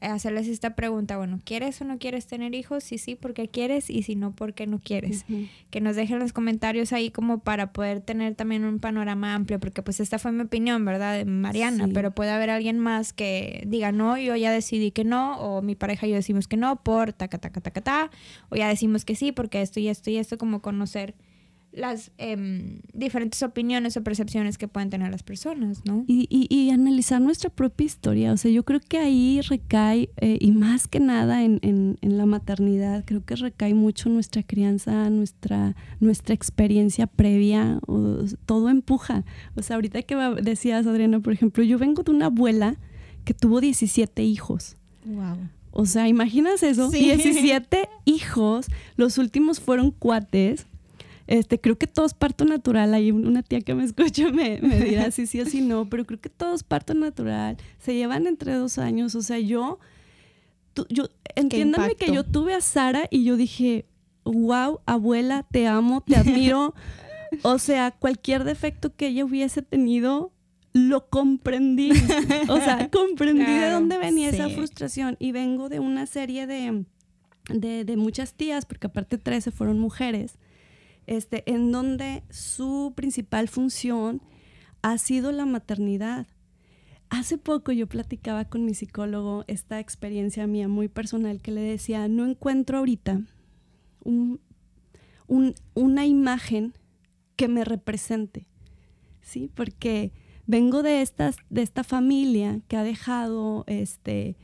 hacerles 0.00 0.48
esta 0.48 0.74
pregunta, 0.74 1.16
bueno, 1.16 1.38
¿quieres 1.44 1.80
o 1.80 1.84
no 1.84 1.98
quieres 1.98 2.26
tener 2.26 2.54
hijos? 2.54 2.84
Si 2.84 2.98
sí, 2.98 3.14
¿por 3.16 3.34
qué 3.34 3.48
quieres? 3.48 3.90
Y 3.90 4.02
si 4.02 4.16
no, 4.16 4.32
¿por 4.34 4.54
qué 4.54 4.66
no 4.66 4.78
quieres? 4.78 5.24
Que 5.70 5.80
nos 5.80 5.96
dejen 5.96 6.18
los 6.18 6.32
comentarios 6.32 6.92
ahí 6.92 7.10
como 7.10 7.38
para 7.40 7.72
poder 7.72 8.00
tener 8.00 8.34
también 8.34 8.64
un 8.64 8.78
panorama 8.78 9.34
amplio, 9.34 9.60
porque 9.60 9.82
pues 9.82 10.00
esta 10.00 10.18
fue 10.18 10.32
mi 10.32 10.42
opinión, 10.42 10.84
¿verdad? 10.84 11.16
De 11.18 11.24
Mariana, 11.24 11.86
Sí. 11.86 11.90
pero 11.92 12.12
puede 12.12 12.30
haber 12.30 12.50
alguien 12.50 12.78
más 12.78 13.12
que 13.12 13.62
diga, 13.66 13.92
no, 13.92 14.16
yo 14.16 14.34
ya 14.36 14.50
decidí 14.52 14.90
que 14.90 15.04
no, 15.04 15.36
o 15.38 15.62
mi 15.62 15.74
pareja 15.74 16.06
y 16.06 16.10
yo 16.10 16.16
decimos 16.16 16.48
que 16.48 16.56
no 16.56 16.82
por 16.82 17.12
taca, 17.12 17.38
taca, 17.38 17.60
taca, 17.60 17.80
ta, 17.80 18.10
o 18.48 18.56
ya 18.56 18.68
decimos 18.68 19.04
que 19.04 19.14
sí 19.14 19.32
porque 19.32 19.60
esto 19.62 19.80
y 19.80 19.88
esto 19.88 20.10
y 20.10 20.16
esto, 20.16 20.38
como 20.38 20.62
conocer 20.62 21.14
las 21.72 22.10
em, 22.18 22.80
diferentes 22.92 23.42
opiniones 23.44 23.96
o 23.96 24.02
percepciones 24.02 24.58
que 24.58 24.66
pueden 24.66 24.90
tener 24.90 25.10
las 25.12 25.22
personas, 25.22 25.82
¿no? 25.84 26.04
Y, 26.08 26.26
y- 26.28 26.48
y 26.52 26.70
analizar 26.70 27.20
nuestra 27.20 27.48
propia 27.48 27.84
historia. 27.84 28.32
O 28.32 28.36
sea, 28.36 28.50
yo 28.50 28.64
creo 28.64 28.80
que 28.80 28.98
ahí 28.98 29.40
recae, 29.42 30.10
eh, 30.16 30.36
y 30.40 30.50
más 30.50 30.88
que 30.88 30.98
nada 30.98 31.44
en, 31.44 31.60
en- 31.62 31.96
en 32.00 32.18
la 32.18 32.26
maternidad, 32.26 33.04
creo 33.04 33.24
que 33.24 33.36
recae 33.36 33.74
mucho 33.74 34.08
nuestra 34.08 34.42
crianza, 34.42 35.08
nuestra, 35.10 35.76
nuestra 36.00 36.34
experiencia 36.34 37.06
previa, 37.06 37.78
o- 37.86 38.24
todo 38.46 38.68
empuja. 38.68 39.24
O 39.54 39.62
sea, 39.62 39.76
ahorita 39.76 40.02
que 40.02 40.16
decías, 40.42 40.86
Adriana, 40.88 41.20
por 41.20 41.32
ejemplo, 41.32 41.62
yo 41.62 41.78
vengo 41.78 42.02
de 42.02 42.10
una 42.10 42.26
abuela 42.26 42.76
que 43.24 43.32
tuvo 43.32 43.60
17 43.60 44.24
hijos. 44.24 44.76
Wow. 45.04 45.36
O 45.72 45.86
sea, 45.86 46.08
imaginas 46.08 46.64
eso, 46.64 46.90
Sí. 46.90 46.98
17 46.98 47.88
hijos, 48.04 48.66
los 48.96 49.18
últimos 49.18 49.60
fueron 49.60 49.92
cuates. 49.92 50.66
Este, 51.30 51.60
creo 51.60 51.78
que 51.78 51.86
todos 51.86 52.12
parto 52.12 52.44
natural. 52.44 52.92
Hay 52.92 53.12
una 53.12 53.44
tía 53.44 53.60
que 53.60 53.72
me 53.72 53.84
escucha 53.84 54.32
me, 54.32 54.58
me 54.60 54.80
dirá 54.80 55.12
si 55.12 55.28
sí 55.28 55.40
o 55.40 55.46
si 55.46 55.60
no, 55.60 55.88
pero 55.88 56.04
creo 56.04 56.20
que 56.20 56.28
todos 56.28 56.64
parto 56.64 56.92
natural. 56.92 57.56
Se 57.78 57.94
llevan 57.94 58.26
entre 58.26 58.52
dos 58.54 58.78
años. 58.78 59.14
O 59.14 59.22
sea, 59.22 59.38
yo, 59.38 59.78
tú- 60.74 60.86
yo, 60.88 61.04
entiéndanme 61.36 61.94
que 61.94 62.12
yo 62.12 62.24
tuve 62.24 62.54
a 62.54 62.60
Sara 62.60 63.02
y 63.10 63.22
yo 63.22 63.36
dije, 63.36 63.86
wow, 64.24 64.80
abuela, 64.86 65.46
te 65.48 65.68
amo, 65.68 66.00
te 66.00 66.16
admiro. 66.16 66.74
o 67.42 67.58
sea, 67.58 67.92
cualquier 67.92 68.42
defecto 68.42 68.96
que 68.96 69.06
ella 69.06 69.24
hubiese 69.24 69.62
tenido, 69.62 70.32
lo 70.72 71.08
comprendí. 71.10 71.92
O 72.48 72.56
sea, 72.56 72.90
comprendí 72.92 73.44
de 73.44 73.70
dónde 73.70 73.98
venía 73.98 74.30
esa 74.30 74.48
frustración. 74.48 75.16
Y 75.20 75.30
vengo 75.30 75.68
de 75.68 75.78
una 75.78 76.06
serie 76.06 76.48
de, 76.48 76.84
de, 77.50 77.84
de 77.84 77.96
muchas 77.96 78.34
tías, 78.34 78.66
porque 78.66 78.88
aparte 78.88 79.16
13 79.16 79.52
fueron 79.52 79.78
mujeres, 79.78 80.38
este, 81.10 81.42
en 81.50 81.72
donde 81.72 82.22
su 82.30 82.92
principal 82.94 83.48
función 83.48 84.22
ha 84.80 84.96
sido 84.96 85.32
la 85.32 85.44
maternidad. 85.44 86.28
Hace 87.08 87.36
poco 87.36 87.72
yo 87.72 87.88
platicaba 87.88 88.44
con 88.44 88.64
mi 88.64 88.74
psicólogo 88.74 89.44
esta 89.48 89.80
experiencia 89.80 90.46
mía 90.46 90.68
muy 90.68 90.86
personal 90.86 91.42
que 91.42 91.50
le 91.50 91.62
decía, 91.62 92.06
no 92.06 92.24
encuentro 92.24 92.78
ahorita 92.78 93.22
un- 94.04 94.40
un- 95.26 95.54
una 95.74 96.06
imagen 96.06 96.74
que 97.34 97.48
me 97.48 97.64
represente, 97.64 98.46
¿sí? 99.20 99.50
Porque 99.52 100.12
vengo 100.46 100.84
de, 100.84 101.02
estas, 101.02 101.36
de 101.50 101.62
esta 101.62 101.82
familia 101.82 102.60
que 102.68 102.76
ha 102.76 102.84
dejado, 102.84 103.64
este, 103.66 104.36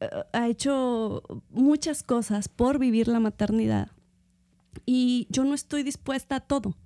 eh, 0.00 0.08
ha 0.32 0.48
hecho 0.48 1.22
muchas 1.50 2.02
cosas 2.02 2.48
por 2.48 2.80
vivir 2.80 3.06
la 3.06 3.20
maternidad 3.20 3.92
y 4.86 5.26
yo 5.30 5.44
no 5.44 5.54
estoy 5.54 5.82
dispuesta 5.82 6.36
a 6.36 6.40
todo. 6.40 6.76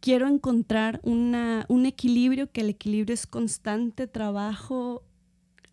Quiero 0.00 0.28
encontrar 0.28 1.00
una, 1.02 1.66
un 1.68 1.86
equilibrio, 1.86 2.50
que 2.52 2.60
el 2.60 2.70
equilibrio 2.70 3.14
es 3.14 3.26
constante 3.26 4.06
trabajo, 4.06 5.02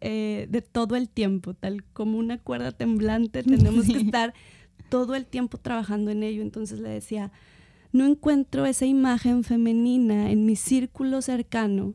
eh, 0.02 0.48
de 0.50 0.62
todo 0.62 0.96
el 0.96 1.10
tiempo, 1.10 1.54
tal 1.54 1.84
como 1.84 2.18
una 2.18 2.38
cuerda 2.38 2.72
temblante, 2.72 3.44
tenemos 3.44 3.86
que 3.86 3.98
estar 3.98 4.34
todo 4.90 5.16
el 5.16 5.26
tiempo 5.26 5.58
trabajando 5.58 6.12
en 6.12 6.24
ello. 6.24 6.42
Entonces 6.42 6.80
le 6.80 6.90
decía, 6.90 7.32
no 7.92 8.06
encuentro 8.06 8.66
esa 8.66 8.86
imagen 8.86 9.44
femenina 9.44 10.32
en 10.32 10.46
mi 10.46 10.56
círculo 10.56 11.22
cercano 11.22 11.94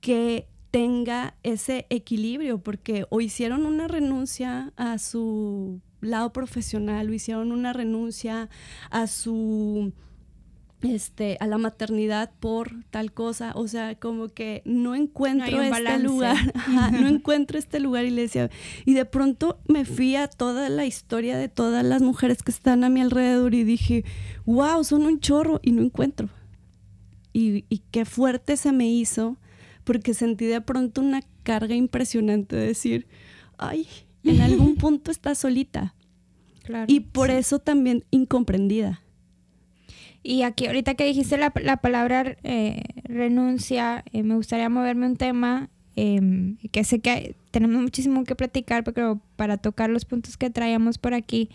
que 0.00 0.48
tenga 0.70 1.36
ese 1.42 1.86
equilibrio, 1.90 2.58
porque 2.62 3.06
o 3.10 3.20
hicieron 3.20 3.66
una 3.66 3.88
renuncia 3.88 4.72
a 4.76 4.98
su 4.98 5.80
lado 6.00 6.32
profesional, 6.32 7.10
o 7.10 7.14
hicieron 7.14 7.52
una 7.52 7.72
renuncia 7.72 8.48
a 8.90 9.06
su 9.06 9.92
este, 10.82 11.36
a 11.40 11.46
la 11.46 11.58
maternidad 11.58 12.30
por 12.38 12.70
tal 12.90 13.12
cosa, 13.12 13.52
o 13.54 13.66
sea, 13.66 13.94
como 13.96 14.28
que 14.28 14.62
no 14.64 14.94
encuentro 14.94 15.62
este 15.62 15.98
lugar, 15.98 16.36
no 16.92 17.08
encuentro 17.08 17.58
este 17.58 17.80
lugar 17.80 18.04
y 18.04 18.10
le 18.10 18.22
decía, 18.22 18.50
y 18.84 18.94
de 18.94 19.04
pronto 19.04 19.58
me 19.66 19.84
fui 19.84 20.16
a 20.16 20.28
toda 20.28 20.68
la 20.68 20.84
historia 20.84 21.38
de 21.38 21.48
todas 21.48 21.84
las 21.84 22.02
mujeres 22.02 22.42
que 22.42 22.50
están 22.50 22.84
a 22.84 22.88
mi 22.88 23.00
alrededor 23.00 23.54
y 23.54 23.64
dije, 23.64 24.04
wow, 24.44 24.84
son 24.84 25.06
un 25.06 25.20
chorro 25.20 25.60
y 25.62 25.72
no 25.72 25.82
encuentro. 25.82 26.28
Y, 27.32 27.64
y 27.68 27.78
qué 27.90 28.04
fuerte 28.04 28.56
se 28.56 28.72
me 28.72 28.88
hizo, 28.88 29.38
porque 29.84 30.14
sentí 30.14 30.46
de 30.46 30.60
pronto 30.60 31.00
una 31.00 31.22
carga 31.42 31.74
impresionante 31.74 32.56
de 32.56 32.66
decir, 32.66 33.06
ay, 33.58 33.86
en 34.26 34.40
algún 34.42 34.76
punto 34.76 35.10
está 35.10 35.34
solita. 35.34 35.94
y 36.86 37.00
por 37.00 37.30
eso 37.30 37.58
también 37.58 38.04
incomprendida 38.10 39.00
y 40.26 40.42
aquí 40.42 40.66
ahorita 40.66 40.94
que 40.94 41.04
dijiste 41.04 41.38
la, 41.38 41.50
palabra 41.76 42.36
eh, 42.42 42.82
renuncia, 43.04 44.04
eh, 44.12 44.24
me 44.24 44.34
gustaría 44.34 44.68
moverme 44.68 45.06
un 45.06 45.16
tema 45.16 45.70
em, 45.94 46.56
que 46.72 46.82
sé 46.82 46.98
que 46.98 47.36
tenemos 47.52 47.80
muchísimo 47.80 48.24
que 48.24 48.34
platicar, 48.34 48.82
pero 48.82 49.20
para 49.36 49.56
tocar 49.56 49.88
los 49.88 50.04
puntos 50.04 50.36
que 50.36 50.50
traíamos 50.50 50.98
por 50.98 51.14
aquí, 51.14 51.48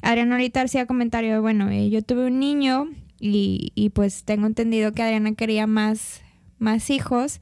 Adriana 0.00 0.36
ahorita 0.36 0.62
hacía 0.62 0.86
comentario, 0.86 1.42
bueno, 1.42 1.70
eh, 1.70 1.90
yo 1.90 2.02
tuve 2.02 2.28
un 2.28 2.38
niño 2.38 2.88
y, 3.18 3.72
y, 3.74 3.88
pues 3.90 4.22
tengo 4.22 4.46
entendido 4.46 4.92
que 4.92 5.02
Adriana 5.02 5.34
quería 5.34 5.66
más, 5.66 6.22
más 6.60 6.90
hijos. 6.90 7.40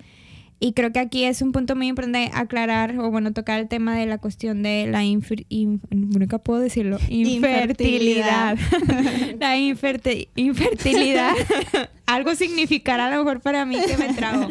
Y 0.64 0.74
creo 0.74 0.92
que 0.92 1.00
aquí 1.00 1.24
es 1.24 1.42
un 1.42 1.50
punto 1.50 1.74
muy 1.74 1.88
importante 1.88 2.30
aclarar 2.32 2.96
o 3.00 3.10
bueno, 3.10 3.32
tocar 3.32 3.58
el 3.58 3.66
tema 3.66 3.96
de 3.96 4.06
la 4.06 4.18
cuestión 4.18 4.62
de 4.62 4.86
la 4.86 5.02
nunca 5.02 6.38
puedo 6.38 6.60
decirlo, 6.60 6.98
infertilidad. 7.08 8.56
la 9.40 9.58
infertilidad. 9.58 11.34
Algo 12.06 12.36
significará 12.36 13.08
a 13.08 13.10
lo 13.10 13.24
mejor 13.24 13.40
para 13.40 13.66
mí 13.66 13.76
que 13.84 13.96
me 13.96 14.14
trago. 14.14 14.46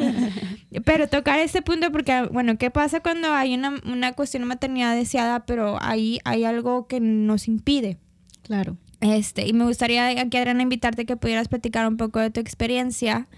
Pero 0.83 1.07
tocar 1.07 1.39
ese 1.39 1.61
punto 1.61 1.89
porque, 1.93 2.23
bueno, 2.23 2.57
¿qué 2.57 2.69
pasa 2.71 2.99
cuando 2.99 3.31
hay 3.31 3.53
una, 3.53 3.79
una 3.85 4.11
cuestión 4.11 4.43
de 4.43 4.47
maternidad 4.47 4.93
deseada, 4.93 5.45
pero 5.45 5.77
ahí 5.81 6.19
hay 6.25 6.43
algo 6.43 6.87
que 6.87 6.99
nos 6.99 7.47
impide? 7.47 7.99
Claro. 8.43 8.75
Este, 8.99 9.47
y 9.47 9.53
me 9.53 9.63
gustaría 9.63 10.07
aquí, 10.07 10.35
Adriana, 10.35 10.61
invitarte 10.61 11.05
que 11.05 11.15
pudieras 11.15 11.47
platicar 11.47 11.87
un 11.87 11.95
poco 11.95 12.19
de 12.19 12.31
tu 12.31 12.41
experiencia 12.41 13.29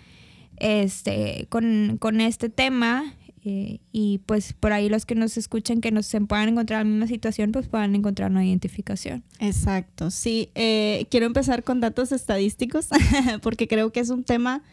este, 0.58 1.48
con, 1.50 1.98
con 2.00 2.22
este 2.22 2.50
tema. 2.50 3.13
Eh, 3.46 3.82
y 3.92 4.20
pues 4.20 4.54
por 4.54 4.72
ahí 4.72 4.88
los 4.88 5.06
que 5.06 5.16
nos 5.16 5.36
escuchan 5.36 5.82
que 5.82 5.92
nos 5.92 6.06
se 6.06 6.22
puedan 6.22 6.48
encontrar 6.48 6.82
en 6.82 6.88
la 6.88 6.92
misma 6.94 7.08
situación, 7.08 7.52
pues 7.52 7.68
puedan 7.68 7.94
encontrar 7.94 8.32
una 8.32 8.46
identificación. 8.46 9.24
Exacto, 9.39 10.12
sí. 10.12 10.50
Eh, 10.56 11.08
quiero 11.12 11.26
empezar 11.26 11.63
con 11.63 11.82
datos 11.82 12.13
estadísticos 12.13 12.88
porque 13.42 13.68
creo 13.68 13.92
que 13.92 14.00
es 14.00 14.10
un 14.10 14.24
tema 14.24 14.63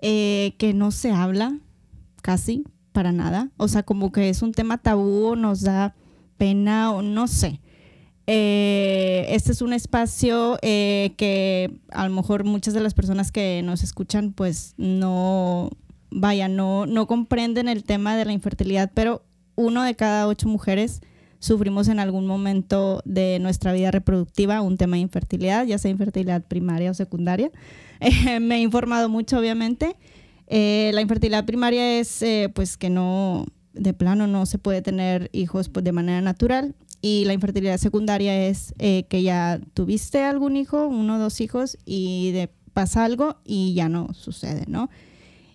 eh, 0.00 0.54
que 0.58 0.74
no 0.74 0.90
se 0.90 1.12
habla 1.12 1.58
casi 2.22 2.64
para 2.92 3.12
nada. 3.12 3.50
O 3.56 3.68
sea, 3.68 3.84
como 3.84 4.10
que 4.10 4.28
es 4.28 4.42
un 4.42 4.52
tema 4.52 4.78
tabú, 4.78 5.36
nos 5.36 5.60
da 5.60 5.94
pena 6.36 6.92
o 6.92 7.02
no 7.02 7.28
sé. 7.28 7.60
Eh, 8.30 9.24
este 9.30 9.52
es 9.52 9.62
un 9.62 9.72
espacio 9.72 10.58
eh, 10.60 11.14
que 11.16 11.80
a 11.90 12.06
lo 12.06 12.14
mejor 12.14 12.44
muchas 12.44 12.74
de 12.74 12.80
las 12.80 12.92
personas 12.92 13.32
que 13.32 13.62
nos 13.64 13.82
escuchan 13.82 14.34
pues 14.34 14.74
no, 14.76 15.70
vaya, 16.10 16.46
no, 16.46 16.84
no 16.84 17.06
comprenden 17.06 17.68
el 17.68 17.84
tema 17.84 18.18
de 18.18 18.26
la 18.26 18.32
infertilidad, 18.34 18.90
pero 18.92 19.22
uno 19.54 19.82
de 19.82 19.94
cada 19.94 20.26
ocho 20.26 20.46
mujeres 20.46 21.00
sufrimos 21.38 21.88
en 21.88 22.00
algún 22.00 22.26
momento 22.26 23.00
de 23.06 23.38
nuestra 23.38 23.72
vida 23.72 23.90
reproductiva 23.92 24.60
un 24.60 24.76
tema 24.76 24.96
de 24.96 25.02
infertilidad, 25.02 25.64
ya 25.64 25.78
sea 25.78 25.90
infertilidad 25.90 26.44
primaria 26.44 26.90
o 26.90 26.94
secundaria. 26.94 27.50
me 28.42 28.56
he 28.56 28.60
informado 28.60 29.08
mucho, 29.08 29.38
obviamente. 29.38 29.96
Eh, 30.48 30.90
la 30.92 31.00
infertilidad 31.00 31.46
primaria 31.46 31.98
es 31.98 32.22
pues 32.52 32.76
que 32.76 32.90
no, 32.90 33.46
de 33.72 33.94
plano 33.94 34.26
no 34.26 34.44
se 34.44 34.58
puede 34.58 34.82
tener 34.82 35.30
hijos 35.32 35.70
pues, 35.70 35.82
de 35.82 35.92
manera 35.92 36.20
natural 36.20 36.74
y 37.00 37.24
la 37.24 37.32
infertilidad 37.32 37.78
secundaria 37.78 38.48
es 38.48 38.74
eh, 38.78 39.04
que 39.08 39.22
ya 39.22 39.60
tuviste 39.74 40.22
algún 40.24 40.56
hijo, 40.56 40.86
uno 40.86 41.16
o 41.16 41.18
dos 41.18 41.40
hijos, 41.40 41.78
y 41.84 42.32
de, 42.32 42.50
pasa 42.72 43.04
algo 43.04 43.36
y 43.44 43.74
ya 43.74 43.88
no 43.88 44.12
sucede, 44.14 44.64
¿no? 44.66 44.90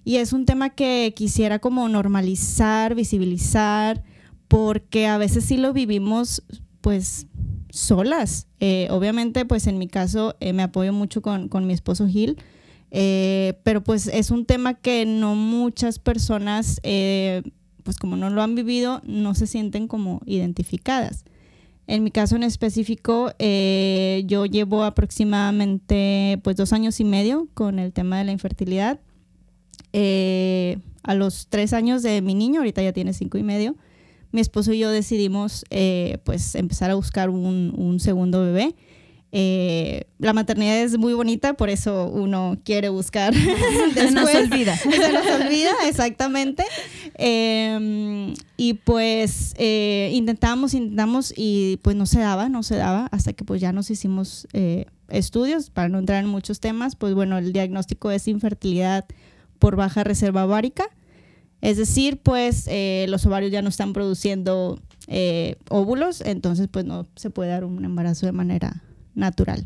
Y 0.06 0.18
es 0.18 0.34
un 0.34 0.46
tema 0.46 0.70
que 0.70 1.14
quisiera 1.16 1.60
como 1.60 1.88
normalizar, 1.90 2.96
visibilizar, 2.96 4.04
porque 4.48 5.08
a 5.08 5.18
veces 5.18 5.46
sí 5.46 5.58
lo 5.58 5.74
vivimos 5.74 6.44
pues 6.82 7.28
solas. 7.70 8.48
Eh, 8.60 8.88
obviamente 8.90 9.46
pues 9.46 9.68
en 9.68 9.78
mi 9.78 9.88
caso 9.88 10.36
eh, 10.40 10.54
me 10.54 10.64
apoyo 10.64 10.92
mucho 10.94 11.22
con, 11.22 11.48
con 11.48 11.66
mi 11.66 11.74
esposo 11.74 12.08
Gil, 12.08 12.38
pero 12.92 13.84
pues 13.84 14.08
es 14.08 14.30
un 14.30 14.46
tema 14.46 14.76
que 14.76 15.06
no 15.06 15.34
muchas 15.34 15.98
personas 15.98 16.80
pues 17.84 17.98
como 17.98 18.16
no 18.16 18.30
lo 18.30 18.42
han 18.42 18.56
vivido, 18.56 19.02
no 19.06 19.36
se 19.36 19.48
sienten 19.48 19.88
como 19.88 20.22
identificadas. 20.26 21.26
En 21.86 22.04
mi 22.04 22.12
caso 22.12 22.36
en 22.36 22.43
específico, 22.43 23.34
eh, 23.39 24.24
yo 24.26 24.46
llevo 24.46 24.84
aproximadamente 24.84 26.39
pues 26.43 26.56
dos 26.56 26.72
años 26.72 27.00
y 27.00 27.04
medio 27.04 27.50
con 27.54 27.78
el 27.78 27.91
tema 27.91 28.17
de 28.17 28.24
la 28.24 28.32
infertilidad. 28.32 29.00
Eh, 29.91 30.78
a 31.04 31.13
los 31.13 31.48
tres 31.50 31.74
años 31.74 32.02
de 32.02 32.22
mi 32.22 32.36
niño, 32.36 32.62
ahorita 32.62 32.82
ya 32.82 32.93
tiene 32.93 33.13
cinco 33.13 33.38
y 33.38 33.43
medio, 33.43 33.76
mi 34.32 34.39
esposo 34.39 34.72
y 34.72 34.80
yo 34.80 34.89
decidimos 34.89 35.65
eh, 35.69 36.19
pues 36.24 36.56
empezar 36.56 36.89
a 36.89 36.96
buscar 36.96 37.30
un, 37.30 37.74
un 37.78 38.00
segundo 38.00 38.41
bebé. 38.41 38.76
Eh, 39.36 40.06
la 40.19 40.32
maternidad 40.32 40.78
es 40.78 41.00
muy 41.00 41.15
bonita, 41.15 41.56
por 41.56 41.72
eso 41.72 42.06
uno 42.06 42.56
quiere 42.63 42.89
buscar. 42.89 43.34
se 43.96 44.12
nos 44.12 44.32
olvida. 44.36 44.78
Se 44.78 45.12
nos 45.12 45.26
olvida, 45.26 45.72
exactamente. 45.88 46.63
Em, 47.15 48.36
y 48.58 48.76
pues 48.76 49.56
eh, 49.58 50.12
intentamos, 50.13 50.76
intentamos 50.76 51.34
y 51.36 51.80
pues 51.82 51.96
no 51.96 52.06
se 52.06 52.19
daba, 52.19 52.48
no 52.48 52.62
se 52.62 52.76
daba, 52.76 53.08
hasta 53.12 53.34
que 53.34 53.43
pues 53.43 53.60
ya 53.60 53.72
nos 53.72 53.89
hicimos 53.89 54.48
eh, 54.54 54.86
estudios, 55.10 55.72
para 55.72 55.89
no 55.89 55.98
entrar 55.98 56.24
en 56.24 56.30
muchos 56.30 56.60
temas, 56.60 56.96
pues 56.96 57.15
bueno, 57.15 57.39
el 57.39 57.54
diagnóstico 57.54 58.12
es 58.12 58.28
infertilidad 58.28 59.06
por 59.58 59.76
baja 59.76 60.04
reserva 60.04 60.46
ovárica. 60.46 60.86
Es 61.62 61.78
decir, 61.78 62.17
pues 62.22 62.69
los 63.08 63.26
ovarios 63.26 63.52
ya 63.52 63.62
no 63.62 63.69
están 63.69 63.93
produciendo 63.93 64.82
óvulos, 65.69 66.19
entonces 66.19 66.67
pues 66.69 66.84
no 66.84 67.08
se 67.15 67.30
puede 67.30 67.52
dar 67.52 67.63
un 67.63 67.86
embarazo 67.86 68.26
de 68.26 68.34
manera 68.34 68.84
natural. 69.15 69.65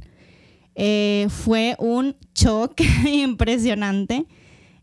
Eh, 0.79 1.25
fue 1.29 1.75
un 1.79 2.15
shock 2.35 2.79
impresionante. 3.11 4.27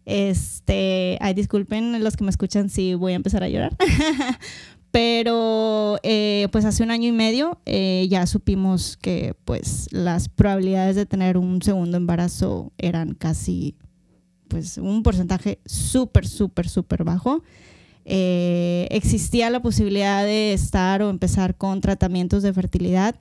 Este, 0.04 1.16
ay, 1.20 1.34
disculpen 1.34 2.02
los 2.02 2.16
que 2.16 2.24
me 2.24 2.30
escuchan 2.30 2.68
si 2.68 2.94
voy 2.94 3.12
a 3.12 3.16
empezar 3.16 3.44
a 3.44 3.48
llorar. 3.48 3.76
Pero 4.90 5.98
eh, 6.02 6.48
pues 6.52 6.64
hace 6.64 6.82
un 6.82 6.90
año 6.90 7.08
y 7.08 7.12
medio 7.12 7.60
eh, 7.64 8.06
ya 8.10 8.26
supimos 8.26 8.96
que 8.96 9.34
pues 9.44 9.88
las 9.90 10.28
probabilidades 10.28 10.94
de 10.94 11.06
tener 11.06 11.36
un 11.36 11.62
segundo 11.62 11.96
embarazo 11.96 12.72
eran 12.78 13.14
casi 13.14 13.76
pues 14.46 14.78
un 14.78 15.02
porcentaje 15.02 15.58
súper, 15.64 16.28
súper, 16.28 16.68
súper 16.68 17.02
bajo. 17.02 17.42
existía 18.04 19.50
la 19.50 19.62
posibilidad 19.62 20.22
de 20.24 20.52
estar 20.52 21.02
o 21.02 21.10
empezar 21.10 21.56
con 21.56 21.80
tratamientos 21.80 22.44
de 22.44 22.52
fertilidad 22.52 23.16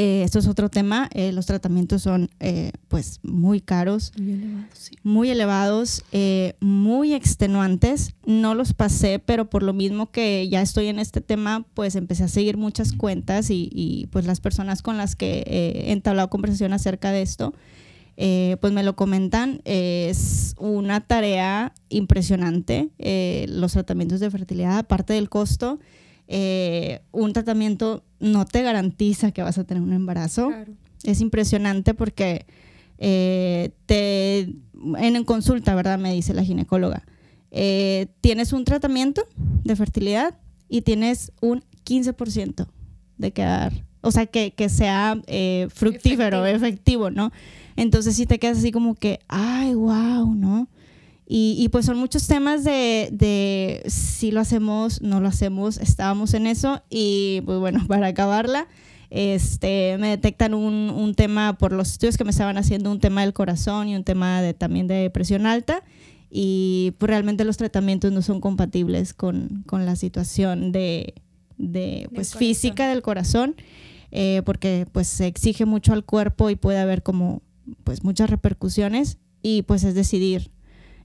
eh, 0.00 0.22
esto 0.22 0.38
es 0.38 0.46
otro 0.46 0.68
tema. 0.68 1.10
Eh, 1.12 1.32
los 1.32 1.46
tratamientos 1.46 2.02
son 2.02 2.30
eh, 2.38 2.70
pues 2.86 3.18
muy 3.24 3.60
caros, 3.60 4.12
muy 5.02 5.28
elevados, 5.28 6.04
muy, 6.60 7.14
extenuantes. 7.14 8.14
No 8.24 8.54
los 8.54 8.74
pasé, 8.74 9.18
pero 9.18 9.50
por 9.50 9.64
lo 9.64 9.72
mismo 9.72 10.12
que 10.12 10.48
ya 10.48 10.62
estoy 10.62 10.86
en 10.86 11.00
este 11.00 11.20
tema, 11.20 11.66
pues 11.74 11.96
empecé 11.96 12.22
a 12.22 12.28
seguir 12.28 12.56
muchas 12.56 12.92
cuentas 12.92 13.48
y, 13.50 14.08
pues 14.12 14.24
las 14.24 14.38
personas 14.38 14.82
con 14.82 14.96
las 14.98 15.16
que 15.16 15.42
he 15.48 15.90
entablado 15.90 16.30
conversación 16.30 16.72
acerca 16.72 17.10
de 17.10 17.22
esto, 17.22 17.52
pues 18.14 18.72
me 18.72 18.84
lo 18.84 18.94
comentan. 18.94 19.62
Es 19.64 20.54
una 20.58 21.00
tarea 21.00 21.74
impresionante 21.88 22.90
los 23.48 23.72
tratamientos 23.72 24.20
de 24.20 24.30
fertilidad, 24.30 24.78
aparte 24.78 25.14
del 25.14 25.28
costo. 25.28 25.80
Eh, 26.30 27.00
un 27.10 27.32
tratamiento 27.32 28.04
no 28.20 28.44
te 28.44 28.62
garantiza 28.62 29.32
que 29.32 29.42
vas 29.42 29.56
a 29.56 29.64
tener 29.64 29.82
un 29.82 29.94
embarazo. 29.94 30.50
Es 31.02 31.20
impresionante 31.20 31.94
porque 31.94 32.46
eh, 32.98 33.70
te, 33.86 34.54
en 34.98 35.24
consulta, 35.24 35.74
¿verdad? 35.74 35.98
Me 35.98 36.12
dice 36.12 36.34
la 36.34 36.44
ginecóloga. 36.44 37.04
Eh, 37.50 38.08
tienes 38.20 38.52
un 38.52 38.64
tratamiento 38.64 39.26
de 39.64 39.74
fertilidad 39.74 40.38
y 40.68 40.82
tienes 40.82 41.32
un 41.40 41.64
15% 41.86 42.66
de 43.16 43.32
quedar, 43.32 43.72
o 44.02 44.12
sea, 44.12 44.26
que, 44.26 44.52
que 44.52 44.68
sea 44.68 45.20
fructífero, 45.70 46.44
efectivo. 46.44 47.10
¿no? 47.10 47.32
Entonces 47.74 48.16
sí 48.16 48.26
te 48.26 48.38
quedas 48.38 48.58
así 48.58 48.70
como 48.70 48.94
que, 48.94 49.20
ay, 49.28 49.74
wow, 49.74 50.34
¿no? 50.34 50.68
Y, 51.30 51.56
y, 51.58 51.68
pues 51.68 51.84
son 51.84 51.98
muchos 51.98 52.26
temas 52.26 52.64
de, 52.64 53.10
de 53.12 53.82
si 53.86 54.30
lo 54.30 54.40
hacemos, 54.40 55.02
no 55.02 55.20
lo 55.20 55.28
hacemos, 55.28 55.76
estábamos 55.76 56.32
en 56.32 56.46
eso 56.46 56.82
y 56.88 57.42
pues 57.44 57.58
bueno, 57.58 57.84
para 57.88 58.06
acabarla, 58.06 58.66
este, 59.10 59.98
me 59.98 60.08
detectan 60.08 60.54
un, 60.54 60.90
un, 60.90 61.14
tema 61.14 61.58
por 61.58 61.72
los 61.72 61.92
estudios 61.92 62.16
que 62.16 62.24
me 62.24 62.30
estaban 62.30 62.56
haciendo, 62.56 62.90
un 62.90 62.98
tema 62.98 63.20
del 63.20 63.34
corazón 63.34 63.88
y 63.88 63.94
un 63.96 64.04
tema 64.04 64.40
de, 64.40 64.54
también 64.54 64.86
de 64.86 65.10
presión 65.10 65.44
alta 65.44 65.82
y 66.30 66.94
pues 66.98 67.08
realmente 67.08 67.44
los 67.44 67.56
tratamientos 67.56 68.12
no 68.12 68.22
son 68.22 68.40
compatibles 68.40 69.14
con, 69.14 69.64
con 69.66 69.86
la 69.86 69.96
situación 69.96 70.72
de, 70.72 71.14
de 71.56 72.08
pues, 72.14 72.34
física 72.34 72.88
del 72.88 73.02
corazón, 73.02 73.56
eh, 74.10 74.42
porque 74.44 74.86
pues 74.92 75.08
se 75.08 75.26
exige 75.26 75.64
mucho 75.64 75.92
al 75.92 76.04
cuerpo 76.04 76.50
y 76.50 76.56
puede 76.56 76.78
haber 76.78 77.02
como 77.02 77.42
pues 77.84 78.04
muchas 78.04 78.30
repercusiones 78.30 79.18
y 79.42 79.62
pues 79.62 79.84
es 79.84 79.94
decidir, 79.94 80.50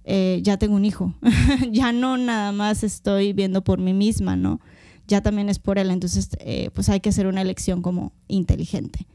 eh, 0.04 0.40
ya 0.44 0.58
tengo 0.58 0.76
un 0.76 0.86
hijo, 0.86 1.14
ya 1.72 1.92
no 1.92 2.18
nada 2.18 2.52
más 2.52 2.84
estoy 2.84 3.34
viendo 3.34 3.64
por 3.64 3.80
mí 3.80 3.94
misma, 3.94 4.36
¿no? 4.36 4.60
Ya 5.08 5.22
también 5.22 5.50
es 5.50 5.60
por 5.60 5.78
él, 5.80 5.92
entonces 5.92 6.30
eh, 6.40 6.70
pues 6.74 6.90
hay 6.90 7.00
que 7.00 7.10
hacer 7.10 7.28
una 7.28 7.42
elección 7.42 7.82
como 7.82 8.14
inteligente. 8.28 9.08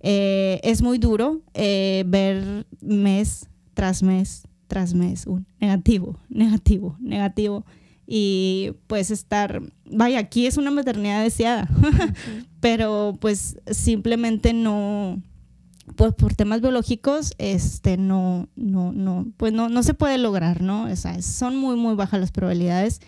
es 0.00 0.82
muy 0.82 0.98
duro 0.98 1.42
ver 1.54 2.66
mes 2.80 3.48
tras 3.74 4.02
mes 4.02 4.46
tras 4.66 4.94
mes 4.94 5.26
un 5.26 5.46
negativo, 5.60 6.18
negativo, 6.28 6.96
negativo 7.00 7.64
y 8.06 8.72
pues 8.86 9.10
estar, 9.10 9.62
vaya, 9.90 10.20
aquí 10.20 10.46
es 10.46 10.56
una 10.56 10.70
maternidad 10.70 11.22
deseada, 11.22 11.68
pero 12.60 13.16
pues 13.20 13.58
simplemente 13.70 14.52
no, 14.52 15.20
pues 15.94 16.14
por 16.14 16.34
temas 16.34 16.60
biológicos, 16.60 17.34
este, 17.38 17.96
no, 17.96 18.48
no, 18.56 18.92
no, 18.92 19.26
pues 19.36 19.52
no, 19.52 19.68
no 19.68 19.82
se 19.82 19.94
puede 19.94 20.18
lograr, 20.18 20.60
¿no? 20.60 20.84
O 20.84 20.96
sea, 20.96 21.22
son 21.22 21.56
muy, 21.56 21.76
muy 21.76 21.94
bajas 21.94 22.20
las 22.20 22.32
probabilidades. 22.32 23.00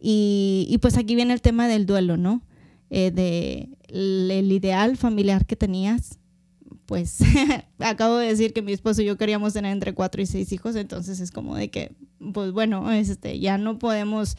Y, 0.00 0.66
y 0.68 0.78
pues 0.78 0.96
aquí 0.96 1.14
viene 1.14 1.34
el 1.34 1.42
tema 1.42 1.68
del 1.68 1.86
duelo, 1.86 2.16
¿no? 2.16 2.42
Eh, 2.90 3.10
de 3.10 3.68
el 3.88 4.52
ideal 4.52 4.96
familiar 4.96 5.46
que 5.46 5.56
tenías, 5.56 6.18
pues 6.86 7.18
acabo 7.78 8.16
de 8.16 8.28
decir 8.28 8.52
que 8.52 8.62
mi 8.62 8.72
esposo 8.72 9.02
y 9.02 9.06
yo 9.06 9.16
queríamos 9.16 9.52
tener 9.52 9.72
entre 9.72 9.94
cuatro 9.94 10.20
y 10.22 10.26
seis 10.26 10.52
hijos, 10.52 10.76
entonces 10.76 11.20
es 11.20 11.30
como 11.30 11.56
de 11.56 11.70
que, 11.70 11.92
pues 12.32 12.52
bueno, 12.52 12.90
este, 12.92 13.38
ya 13.38 13.58
no 13.58 13.78
podemos 13.78 14.36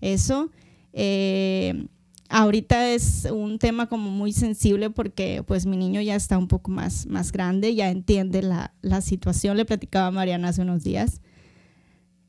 eso. 0.00 0.50
Eh, 0.92 1.86
ahorita 2.34 2.90
es 2.90 3.28
un 3.32 3.60
tema 3.60 3.88
como 3.88 4.10
muy 4.10 4.32
sensible 4.32 4.90
porque 4.90 5.44
pues 5.46 5.66
mi 5.66 5.76
niño 5.76 6.00
ya 6.00 6.16
está 6.16 6.36
un 6.36 6.48
poco 6.48 6.72
más, 6.72 7.06
más 7.06 7.30
grande, 7.30 7.76
ya 7.76 7.90
entiende 7.90 8.42
la, 8.42 8.74
la 8.82 9.02
situación, 9.02 9.56
le 9.56 9.64
platicaba 9.64 10.08
a 10.08 10.10
Mariana 10.10 10.48
hace 10.48 10.62
unos 10.62 10.82
días. 10.82 11.20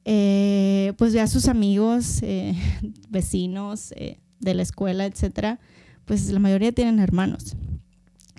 Eh, 0.06 0.94
pues 0.98 1.14
ve 1.16 1.22
a 1.22 1.28
sus 1.28 1.48
amigos, 1.48 2.22
eh, 2.22 2.54
vecinos 3.10 3.96
de 4.40 4.54
la 4.54 4.62
escuela, 4.62 5.08
etcétera, 5.08 5.60
pues 6.06 6.30
la 6.30 6.38
mayoría 6.38 6.72
tienen 6.72 7.00
hermanos. 7.00 7.56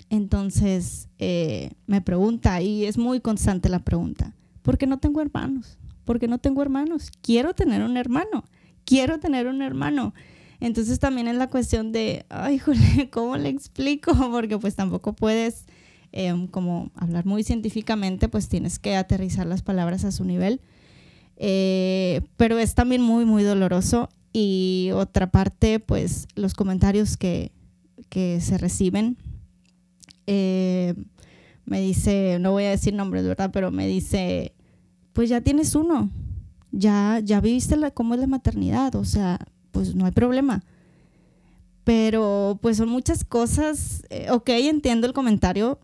Entonces 0.09 1.09
eh, 1.19 1.71
me 1.85 1.99
pregunta, 1.99 2.61
y 2.61 2.85
es 2.85 2.97
muy 2.97 3.19
constante 3.19 3.67
la 3.67 3.79
pregunta, 3.79 4.33
¿por 4.61 4.77
qué 4.77 4.87
no 4.87 4.99
tengo 4.99 5.19
hermanos? 5.19 5.77
¿Por 6.05 6.17
qué 6.17 6.29
no 6.29 6.37
tengo 6.37 6.61
hermanos? 6.61 7.11
Quiero 7.21 7.53
tener 7.53 7.81
un 7.83 7.97
hermano, 7.97 8.45
quiero 8.85 9.19
tener 9.19 9.47
un 9.47 9.61
hermano. 9.61 10.13
Entonces 10.59 10.99
también 10.99 11.27
es 11.27 11.35
la 11.35 11.49
cuestión 11.49 11.91
de, 11.91 12.25
ay, 12.29 12.57
jole, 12.59 13.09
¿cómo 13.11 13.37
le 13.37 13.49
explico? 13.49 14.13
Porque 14.31 14.57
pues 14.57 14.75
tampoco 14.75 15.13
puedes 15.13 15.65
em, 16.11 16.47
como 16.47 16.91
hablar 16.95 17.25
muy 17.25 17.43
científicamente, 17.43 18.27
pues 18.29 18.49
tienes 18.49 18.79
que 18.79 18.95
aterrizar 18.95 19.45
las 19.45 19.61
palabras 19.61 20.05
a 20.05 20.11
su 20.11 20.25
nivel. 20.25 20.61
Eh, 21.37 22.21
pero 22.37 22.57
es 22.57 22.73
también 22.75 23.01
muy, 23.01 23.25
muy 23.25 23.43
doloroso. 23.43 24.09
Y 24.33 24.89
otra 24.93 25.31
parte, 25.31 25.79
pues 25.79 26.27
los 26.35 26.53
comentarios 26.53 27.17
que, 27.17 27.51
que 28.09 28.39
se 28.41 28.57
reciben 28.57 29.17
eh, 30.27 30.93
me 31.65 31.81
dice, 31.81 32.37
no 32.39 32.51
voy 32.51 32.65
a 32.65 32.69
decir 32.69 32.93
nombres, 32.93 33.25
¿verdad? 33.25 33.49
Pero 33.51 33.71
me 33.71 33.87
dice, 33.87 34.53
pues 35.13 35.29
ya 35.29 35.41
tienes 35.41 35.73
uno, 35.73 36.09
ya, 36.71 37.19
ya 37.23 37.41
viviste 37.41 37.75
la, 37.75 37.91
cómo 37.91 38.13
es 38.13 38.19
la 38.19 38.27
maternidad, 38.27 38.95
o 38.95 39.05
sea, 39.05 39.39
pues 39.77 39.93
no 39.93 40.05
hay 40.05 40.11
problema. 40.11 40.63
Pero 41.83 42.57
pues 42.61 42.77
son 42.77 42.89
muchas 42.89 43.23
cosas, 43.23 44.03
eh, 44.09 44.31
ok, 44.31 44.49
entiendo 44.49 45.05
el 45.05 45.13
comentario, 45.13 45.79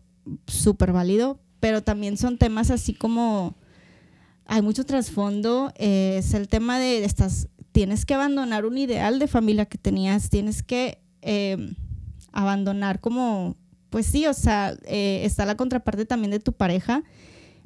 súper 0.48 0.92
válido, 0.92 1.38
pero 1.60 1.82
también 1.82 2.16
son 2.16 2.36
temas 2.36 2.72
así 2.72 2.92
como, 2.92 3.54
hay 4.46 4.62
mucho 4.62 4.84
trasfondo, 4.84 5.72
eh, 5.76 6.16
es 6.18 6.34
el 6.34 6.48
tema 6.48 6.80
de 6.80 7.04
estas, 7.04 7.46
tienes 7.70 8.04
que 8.04 8.14
abandonar 8.14 8.66
un 8.66 8.76
ideal 8.76 9.20
de 9.20 9.28
familia 9.28 9.66
que 9.66 9.78
tenías, 9.78 10.28
tienes 10.28 10.64
que 10.64 10.98
abandonar 12.32 13.00
como 13.00 13.56
pues 13.88 14.06
sí, 14.06 14.26
o 14.26 14.34
sea, 14.34 14.74
eh, 14.86 15.20
está 15.22 15.46
la 15.46 15.56
contraparte 15.56 16.04
también 16.04 16.32
de 16.32 16.40
tu 16.40 16.52
pareja. 16.52 17.04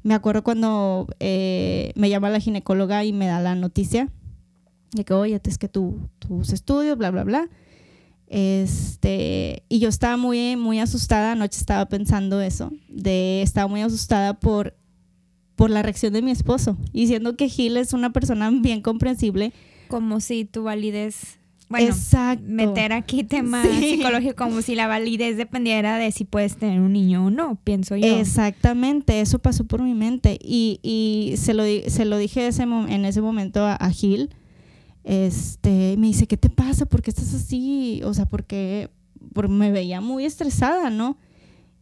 Me 0.02 0.12
acuerdo 0.12 0.44
cuando 0.44 1.06
eh, 1.20 1.90
me 1.96 2.10
llama 2.10 2.28
la 2.28 2.38
ginecóloga 2.38 3.02
y 3.02 3.14
me 3.14 3.26
da 3.26 3.40
la 3.40 3.54
noticia 3.54 4.10
de 4.92 5.04
que, 5.04 5.14
oye, 5.14 5.40
es 5.44 5.58
que 5.58 5.68
tu, 5.68 5.98
tus 6.18 6.52
estudios, 6.52 6.96
bla, 6.96 7.10
bla, 7.10 7.24
bla. 7.24 7.48
Este, 8.28 9.62
y 9.68 9.78
yo 9.78 9.88
estaba 9.88 10.16
muy, 10.16 10.56
muy 10.56 10.80
asustada, 10.80 11.32
anoche 11.32 11.58
estaba 11.58 11.86
pensando 11.86 12.40
eso, 12.40 12.70
de, 12.88 13.40
estaba 13.42 13.68
muy 13.68 13.80
asustada 13.80 14.38
por, 14.38 14.76
por 15.56 15.70
la 15.70 15.82
reacción 15.82 16.12
de 16.12 16.20
mi 16.20 16.30
esposo, 16.30 16.76
y 16.92 17.06
siendo 17.06 17.36
que 17.36 17.48
Gil 17.48 17.76
es 17.78 17.94
una 17.94 18.12
persona 18.12 18.50
bien 18.50 18.82
comprensible. 18.82 19.52
Como 19.88 20.20
si 20.20 20.44
tu 20.44 20.64
validez 20.64 21.38
bueno, 21.68 21.94
meter 22.42 22.94
aquí 22.94 23.24
tema 23.24 23.62
psicológico 23.62 24.36
como 24.36 24.62
si 24.62 24.74
la 24.74 24.86
validez 24.86 25.36
dependiera 25.36 25.98
de 25.98 26.10
si 26.12 26.24
puedes 26.24 26.56
tener 26.56 26.80
un 26.80 26.94
niño 26.94 27.26
o 27.26 27.30
no, 27.30 27.58
pienso 27.62 27.94
yo. 27.96 28.06
Exactamente, 28.06 29.20
eso 29.20 29.38
pasó 29.38 29.64
por 29.64 29.82
mi 29.82 29.94
mente 29.94 30.38
y, 30.42 30.80
y 30.82 31.36
se, 31.36 31.52
lo, 31.52 31.64
se 31.64 32.04
lo 32.06 32.16
dije 32.16 32.46
ese, 32.46 32.62
en 32.62 33.04
ese 33.04 33.20
momento 33.20 33.66
a, 33.66 33.90
Gil. 33.90 34.30
Este, 35.08 35.96
me 35.96 36.08
dice, 36.08 36.26
¿qué 36.26 36.36
te 36.36 36.50
pasa? 36.50 36.84
¿Por 36.84 37.00
qué 37.00 37.08
estás 37.08 37.32
así? 37.32 38.02
O 38.04 38.12
sea, 38.12 38.26
porque, 38.26 38.90
porque 39.32 39.50
me 39.50 39.70
veía 39.70 40.02
muy 40.02 40.26
estresada, 40.26 40.90
¿no? 40.90 41.16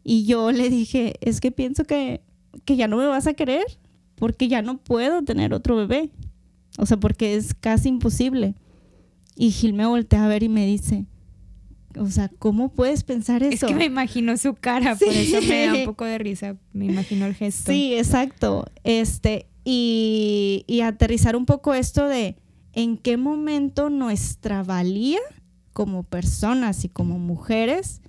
Y 0.04 0.26
yo 0.26 0.52
le 0.52 0.70
dije, 0.70 1.14
es 1.20 1.40
que 1.40 1.50
pienso 1.50 1.82
que, 1.82 2.20
que 2.64 2.76
ya 2.76 2.86
no 2.86 2.96
me 2.96 3.06
vas 3.06 3.26
a 3.26 3.34
querer 3.34 3.64
porque 4.14 4.46
ya 4.46 4.62
no 4.62 4.78
puedo 4.78 5.24
tener 5.24 5.54
otro 5.54 5.74
bebé. 5.74 6.12
O 6.78 6.86
sea, 6.86 6.98
porque 6.98 7.34
es 7.34 7.52
casi 7.54 7.88
imposible. 7.88 8.54
Y 9.34 9.50
Gil 9.50 9.72
me 9.72 9.86
voltea 9.86 10.24
a 10.24 10.28
ver 10.28 10.44
y 10.44 10.48
me 10.48 10.64
dice, 10.64 11.06
o 11.98 12.06
sea, 12.06 12.30
¿cómo 12.38 12.68
puedes 12.68 13.02
pensar 13.02 13.42
eso? 13.42 13.66
Es 13.66 13.72
que 13.72 13.76
me 13.76 13.86
imagino 13.86 14.36
su 14.36 14.54
cara, 14.54 14.94
por 14.94 15.08
eso 15.08 15.42
me 15.42 15.66
da 15.66 15.74
un 15.74 15.84
poco 15.84 16.04
de 16.04 16.18
risa, 16.18 16.56
me 16.72 16.86
imagino 16.86 17.26
el 17.26 17.34
gesto. 17.34 17.72
Sí, 17.72 17.92
exacto. 17.96 18.66
Este, 18.84 19.46
y, 19.64 20.62
y 20.68 20.82
aterrizar 20.82 21.34
un 21.34 21.44
poco 21.44 21.74
esto 21.74 22.06
de 22.06 22.36
en 22.76 22.96
qué 22.96 23.16
momento 23.16 23.90
nuestra 23.90 24.62
valía 24.62 25.18
como 25.72 26.04
personas 26.04 26.84
y 26.84 26.88
como 26.88 27.18
mujeres 27.18 28.02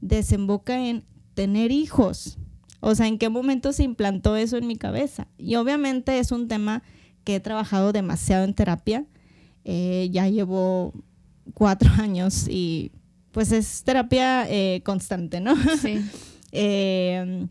desemboca 0.00 0.84
en 0.84 1.04
tener 1.34 1.70
hijos. 1.70 2.38
O 2.80 2.94
sea, 2.94 3.06
en 3.06 3.18
qué 3.18 3.28
momento 3.28 3.72
se 3.72 3.84
implantó 3.84 4.34
eso 4.34 4.56
en 4.56 4.66
mi 4.66 4.76
cabeza. 4.76 5.28
Y 5.38 5.54
obviamente 5.54 6.18
es 6.18 6.32
un 6.32 6.48
tema 6.48 6.82
que 7.22 7.36
he 7.36 7.40
trabajado 7.40 7.92
demasiado 7.92 8.44
en 8.44 8.54
terapia 8.54 9.06
eh, 9.70 10.08
ya 10.10 10.26
llevo 10.28 10.94
cuatro 11.52 11.90
años 11.98 12.48
y 12.48 12.90
pues 13.32 13.52
es 13.52 13.84
terapia 13.84 14.50
eh, 14.50 14.80
constante, 14.84 15.40
¿no? 15.40 15.54
Sí. 15.80 16.00
Eh, 16.50 17.46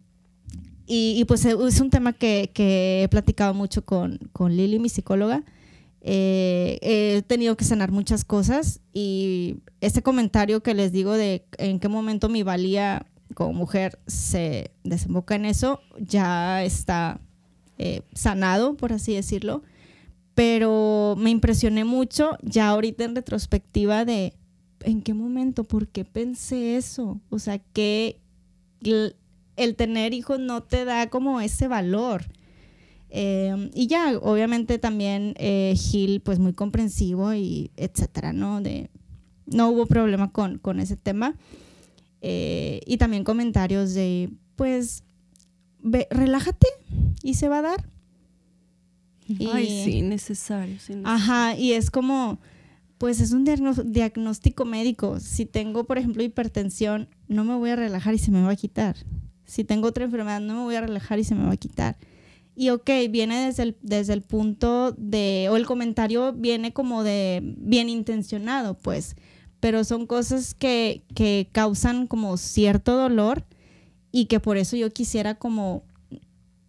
y, 0.87 1.23
pues 1.25 1.45
es 1.45 1.79
un 1.79 1.91
tema 1.91 2.13
que, 2.13 2.49
he 2.55 3.07
platicado 3.09 3.53
mucho 3.53 3.85
con, 3.85 4.17
con 4.31 4.57
Lili, 4.57 4.79
mi 4.79 4.89
psicóloga. 4.89 5.43
He 6.09 7.23
tenido 7.27 7.57
que 7.57 7.65
sanar 7.65 7.91
muchas 7.91 8.23
cosas 8.23 8.79
y 8.93 9.57
ese 9.81 10.01
comentario 10.01 10.61
que 10.63 10.73
les 10.73 10.91
digo 10.91 11.13
de 11.13 11.45
en 11.57 11.79
qué 11.79 11.89
momento 11.89 12.29
mi 12.29 12.43
valía 12.43 13.05
como 13.33 13.53
mujer 13.53 13.99
se 14.07 14.71
desemboca 14.83 15.35
en 15.35 15.45
eso, 15.45 15.81
ya 15.99 16.63
está 16.63 17.19
sanado, 18.13 18.75
por 18.75 18.93
así 18.93 19.13
decirlo 19.13 19.63
pero 20.37 21.15
me 21.17 21.31
impresioné 21.31 21.83
mucho 21.83 22.37
ya 22.43 22.67
ahorita 22.67 23.05
en 23.05 23.15
retrospectiva 23.15 24.05
de 24.05 24.35
en 24.81 25.01
qué 25.01 25.15
momento, 25.15 25.63
por 25.63 25.87
qué 25.87 26.05
pensé 26.05 26.77
eso, 26.77 27.19
o 27.31 27.39
sea, 27.39 27.57
que 27.57 28.21
el, 28.83 29.75
tener 29.75 30.13
hijos 30.13 30.39
no 30.39 30.61
te 30.61 30.85
da 30.85 31.09
como 31.09 31.41
ese 31.41 31.67
valor. 31.67 32.25
Eh, 33.09 33.69
y 33.73 33.87
ya, 33.87 34.17
obviamente 34.21 34.79
también 34.79 35.33
eh, 35.37 35.73
Gil, 35.77 36.21
pues 36.21 36.39
muy 36.39 36.53
comprensivo 36.53 37.33
y 37.33 37.71
etcétera, 37.77 38.33
¿no? 38.33 38.61
De, 38.61 38.89
no 39.45 39.69
hubo 39.69 39.85
problema 39.85 40.31
con, 40.31 40.57
con 40.59 40.79
ese 40.79 40.97
tema. 40.97 41.35
Eh, 42.21 42.81
y 42.85 42.97
también 42.97 43.23
comentarios 43.23 43.93
de, 43.93 44.31
pues, 44.55 45.03
ve, 45.81 46.07
relájate 46.09 46.67
y 47.23 47.35
se 47.35 47.47
va 47.47 47.59
a 47.59 47.61
dar. 47.61 47.89
Ay, 49.51 49.83
sí, 49.83 50.01
necesario, 50.01 50.79
sí, 50.79 50.95
necesario. 50.95 51.03
Ajá, 51.05 51.55
y 51.57 51.73
es 51.73 51.91
como, 51.91 52.39
pues 52.97 53.19
es 53.19 53.31
un 53.31 53.43
diagnóstico 53.43 54.65
médico. 54.65 55.19
Si 55.19 55.45
tengo, 55.45 55.83
por 55.83 55.97
ejemplo, 55.97 56.23
hipertensión, 56.23 57.09
no 57.27 57.43
me 57.43 57.55
voy 57.55 57.69
a 57.69 57.75
relajar 57.75 58.13
y 58.13 58.19
se 58.19 58.31
me 58.31 58.41
va 58.41 58.51
a 58.51 58.55
quitar. 58.55 58.95
Si 59.45 59.63
tengo 59.63 59.87
otra 59.87 60.05
enfermedad, 60.05 60.41
no 60.41 60.55
me 60.55 60.63
voy 60.63 60.75
a 60.75 60.81
relajar 60.81 61.19
y 61.19 61.23
se 61.23 61.35
me 61.35 61.45
va 61.45 61.51
a 61.51 61.57
quitar. 61.57 61.97
Y 62.59 62.71
ok, 62.71 62.89
viene 63.11 63.45
desde 63.45 63.61
el, 63.61 63.77
desde 63.83 64.13
el 64.13 64.23
punto 64.23 64.91
de, 64.97 65.47
o 65.51 65.57
el 65.57 65.67
comentario 65.67 66.33
viene 66.33 66.73
como 66.73 67.03
de 67.03 67.39
bien 67.43 67.87
intencionado, 67.87 68.73
pues, 68.73 69.15
pero 69.59 69.83
son 69.83 70.07
cosas 70.07 70.55
que, 70.55 71.03
que 71.13 71.49
causan 71.51 72.07
como 72.07 72.35
cierto 72.37 72.97
dolor 72.97 73.45
y 74.11 74.25
que 74.25 74.39
por 74.39 74.57
eso 74.57 74.75
yo 74.75 74.91
quisiera 74.91 75.35
como 75.35 75.83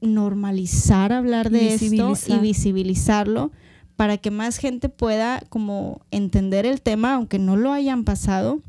normalizar 0.03 1.11
hablar 1.11 1.49
de 1.49 1.75
esto 1.75 1.87
y 1.87 1.89
Visibilizar. 1.89 2.41
visibilizarlo 2.43 3.53
para 3.97 4.19
que 4.19 4.31
más 4.31 4.59
gente 4.59 4.91
pueda 4.91 5.43
como 5.49 6.03
entender 6.11 6.67
el 6.67 6.83
tema, 6.83 7.15
aunque 7.15 7.39
no 7.39 7.57
lo 7.57 7.73
hayan 7.73 8.05
pasado, 8.05 8.61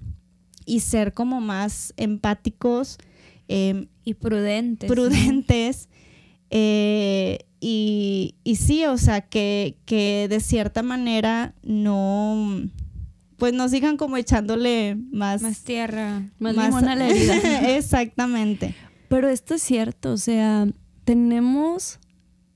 y 0.66 0.80
ser 0.80 1.14
como 1.14 1.42
más 1.42 1.94
empáticos, 1.98 2.98
em, 3.50 3.88
Y 4.88 4.88
prudentes. 4.88 5.90
¿no? 5.90 5.99
Eh, 6.50 7.40
y, 7.60 8.36
y 8.44 8.56
sí, 8.56 8.86
o 8.86 8.98
sea, 8.98 9.22
que, 9.22 9.78
que 9.86 10.28
de 10.30 10.40
cierta 10.40 10.82
manera 10.82 11.54
no, 11.62 12.62
pues 13.38 13.54
no 13.54 13.68
sigan 13.68 13.98
como 13.98 14.18
echándole 14.18 14.98
más... 15.12 15.42
Más 15.42 15.62
tierra. 15.64 16.24
Más 16.40 16.56
limón 16.56 16.88
a 16.88 16.96
la 16.96 17.10
herida. 17.10 17.76
Exactamente. 17.78 18.76
Pero 19.10 19.28
esto 19.30 19.56
es 19.56 19.62
cierto, 19.62 20.14
o 20.14 20.18
sea, 20.18 20.68
tenemos 21.04 22.00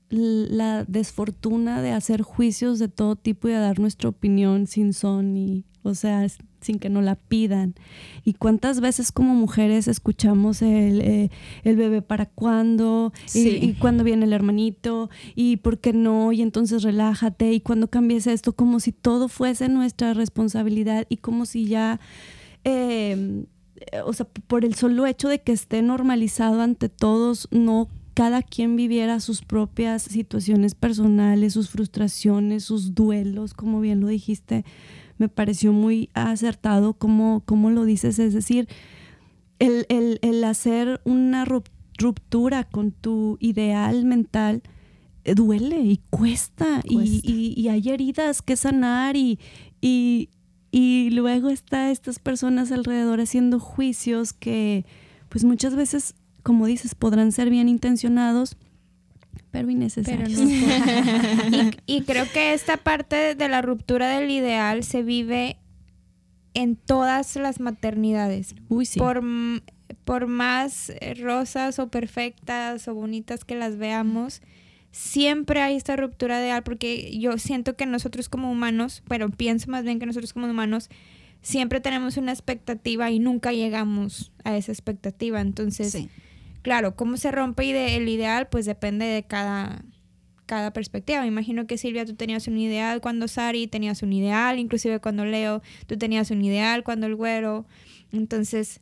la 0.08 0.84
desfortuna 0.84 1.82
de 1.82 1.90
hacer 1.90 2.22
juicios 2.22 2.78
de 2.78 2.88
todo 2.88 3.16
tipo 3.16 3.48
y 3.48 3.52
de 3.52 3.58
dar 3.58 3.80
nuestra 3.80 4.08
opinión 4.08 4.68
sin 4.68 4.92
son 4.92 5.36
y, 5.36 5.64
o 5.82 5.94
sea, 5.94 6.24
sin 6.64 6.78
que 6.78 6.88
nos 6.90 7.04
la 7.04 7.14
pidan. 7.14 7.74
¿Y 8.24 8.32
cuántas 8.34 8.80
veces 8.80 9.12
como 9.12 9.34
mujeres 9.34 9.86
escuchamos 9.86 10.62
el, 10.62 11.00
eh, 11.02 11.30
el 11.62 11.76
bebé 11.76 12.02
para 12.02 12.26
cuándo? 12.26 13.12
Y- 13.26 13.28
Sí. 13.28 13.58
Y, 13.62 13.72
cuándo 13.74 14.02
viene 14.04 14.24
el 14.24 14.32
hermanito? 14.32 15.10
¿Y 15.36 15.58
por 15.58 15.78
qué 15.78 15.92
no? 15.92 16.32
Y 16.32 16.42
entonces 16.42 16.82
relájate. 16.82 17.52
¿Y 17.52 17.60
cuando 17.60 17.88
cambies 17.88 18.26
esto? 18.26 18.54
Como 18.54 18.80
si 18.80 18.92
todo 18.92 19.28
fuese 19.28 19.68
nuestra 19.68 20.14
responsabilidad 20.14 21.06
y 21.08 21.18
como 21.18 21.46
si 21.46 21.66
ya... 21.66 22.00
eh, 22.64 23.44
eh, 23.92 24.00
o 24.06 24.12
sea, 24.12 24.26
por 24.46 24.64
el 24.64 24.74
solo 24.74 25.04
hecho 25.06 25.28
de 25.28 25.40
que 25.42 25.52
esté 25.52 25.82
normalizado 25.82 26.62
ante 26.62 26.88
todos, 26.88 27.48
no 27.50 27.88
cada 28.14 28.42
quien 28.42 28.76
viviera 28.76 29.18
sus 29.18 29.42
propias 29.42 30.02
situaciones 30.02 30.76
personales, 30.76 31.54
sus 31.54 31.68
frustraciones, 31.70 32.62
sus 32.64 32.94
duelos, 32.94 33.52
como 33.54 33.80
bien 33.80 33.98
lo 34.00 34.06
dijiste, 34.06 34.64
me 35.18 35.28
pareció 35.28 35.72
muy 35.72 36.10
acertado 36.14 36.94
como, 36.94 37.42
como 37.44 37.70
lo 37.70 37.84
dices, 37.84 38.18
es 38.18 38.34
decir, 38.34 38.68
el, 39.58 39.86
el- 39.88 40.18
el 40.22 40.42
hacer 40.44 41.00
una 41.04 41.44
rup- 41.44 41.68
ruptura 41.98 42.64
con 42.64 42.90
tu 42.90 43.36
ideal 43.40 44.04
mental 44.04 44.62
eh, 45.24 45.34
duele 45.34 45.80
y 45.80 46.00
cuesta, 46.10 46.80
y-. 46.84 46.94
Y, 47.24 47.54
y 47.60 47.68
hay 47.68 47.88
heridas 47.88 48.42
que 48.42 48.56
sanar 48.56 49.16
y, 49.16 49.38
y, 49.80 50.28
y 50.72 51.10
luego 51.10 51.48
está 51.50 51.90
estas 51.90 52.18
personas 52.18 52.72
alrededor 52.72 53.20
haciendo 53.20 53.60
juicios 53.60 54.32
que 54.32 54.84
pues 55.28 55.44
muchas 55.44 55.74
veces, 55.76 56.14
como 56.42 56.66
dices, 56.66 56.94
podrán 56.94 57.32
ser 57.32 57.48
bien 57.50 57.68
intencionados, 57.68 58.56
pero 59.50 59.66
Pero 59.66 59.70
innecesarios. 59.70 60.38
no. 60.38 60.50
y, 61.86 61.96
y 61.96 62.02
creo 62.02 62.26
que 62.32 62.52
esta 62.54 62.76
parte 62.76 63.34
de 63.34 63.48
la 63.48 63.62
ruptura 63.62 64.08
del 64.18 64.30
ideal 64.30 64.82
se 64.84 65.02
vive 65.02 65.56
en 66.54 66.76
todas 66.76 67.36
las 67.36 67.60
maternidades. 67.60 68.54
Uy, 68.68 68.86
sí. 68.86 68.98
Por, 68.98 69.22
por 70.04 70.26
más 70.26 70.92
rosas 71.20 71.78
o 71.78 71.88
perfectas 71.88 72.86
o 72.88 72.94
bonitas 72.94 73.44
que 73.44 73.54
las 73.56 73.76
veamos, 73.76 74.40
siempre 74.92 75.60
hay 75.60 75.74
esta 75.76 75.96
ruptura 75.96 76.38
de 76.38 76.46
ideal 76.46 76.62
porque 76.62 77.18
yo 77.18 77.36
siento 77.38 77.76
que 77.76 77.86
nosotros 77.86 78.28
como 78.28 78.50
humanos, 78.50 79.02
pero 79.08 79.28
pienso 79.30 79.70
más 79.70 79.84
bien 79.84 79.98
que 79.98 80.06
nosotros 80.06 80.32
como 80.32 80.46
humanos, 80.46 80.88
siempre 81.42 81.80
tenemos 81.80 82.16
una 82.16 82.32
expectativa 82.32 83.10
y 83.10 83.18
nunca 83.18 83.52
llegamos 83.52 84.32
a 84.44 84.56
esa 84.56 84.72
expectativa. 84.72 85.40
Entonces, 85.40 85.92
Sí. 85.92 86.08
Claro, 86.64 86.96
cómo 86.96 87.16
se 87.16 87.30
rompe 87.30 87.64
ide- 87.64 87.94
el 87.94 88.08
ideal, 88.08 88.48
pues 88.50 88.66
depende 88.66 89.04
de 89.04 89.22
cada, 89.22 89.84
cada 90.46 90.72
perspectiva. 90.72 91.20
Me 91.20 91.28
imagino 91.28 91.68
que 91.68 91.78
Silvia, 91.78 92.04
tú 92.04 92.14
tenías 92.16 92.48
un 92.48 92.58
ideal 92.58 93.00
cuando 93.00 93.28
Sari, 93.28 93.68
tenías 93.68 94.02
un 94.02 94.12
ideal, 94.12 94.58
inclusive 94.58 94.98
cuando 94.98 95.24
Leo, 95.24 95.62
tú 95.86 95.96
tenías 95.96 96.32
un 96.32 96.42
ideal 96.42 96.82
cuando 96.82 97.06
el 97.06 97.14
güero. 97.14 97.64
Entonces, 98.12 98.80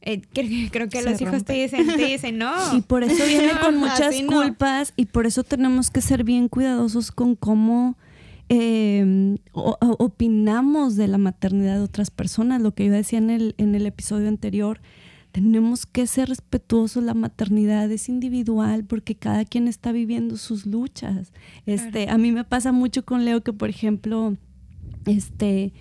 eh, 0.00 0.22
cre- 0.34 0.70
creo 0.72 0.88
que 0.88 1.02
Se 1.02 1.08
los 1.10 1.20
hijos 1.20 1.44
te 1.44 1.52
dicen, 1.52 1.86
te 1.86 2.06
dicen, 2.06 2.38
no. 2.44 2.52
Y 2.76 2.80
por 2.80 3.04
eso 3.04 3.24
viene 3.24 3.52
con 3.60 3.76
muchas 3.78 4.20
no. 4.22 4.26
culpas 4.32 4.92
y 4.96 5.04
por 5.06 5.26
eso 5.26 5.44
tenemos 5.44 5.90
que 5.90 6.00
ser 6.00 6.24
bien 6.24 6.48
cuidadosos 6.48 7.12
con 7.12 7.36
cómo 7.36 7.96
eh, 8.48 9.36
o- 9.52 9.76
opinamos 9.98 10.96
de 10.96 11.06
la 11.08 11.18
maternidad 11.18 11.76
de 11.76 11.82
otras 11.82 12.10
personas. 12.10 12.60
Lo 12.60 12.74
que 12.74 12.86
yo 12.86 12.92
decía 12.92 13.18
en 13.18 13.30
el, 13.30 13.54
en 13.58 13.74
el 13.74 13.86
episodio 13.86 14.28
anterior, 14.28 14.80
tenemos 15.32 15.86
que 15.86 16.06
ser 16.06 16.28
respetuosos. 16.28 17.02
La 17.02 17.14
maternidad 17.14 17.90
es 17.90 18.08
individual 18.08 18.84
porque 18.84 19.14
cada 19.14 19.44
quien 19.44 19.68
está 19.68 19.92
viviendo 19.92 20.36
sus 20.36 20.66
luchas. 20.66 21.32
Este, 21.66 22.08
A 22.10 22.18
mí 22.18 22.32
me 22.32 22.44
pasa 22.44 22.72
mucho 22.72 23.04
con 23.04 23.24
Leo 23.24 23.42
que, 23.42 23.52
por 23.52 23.68
ejemplo, 23.68 24.36
este, 25.06 25.72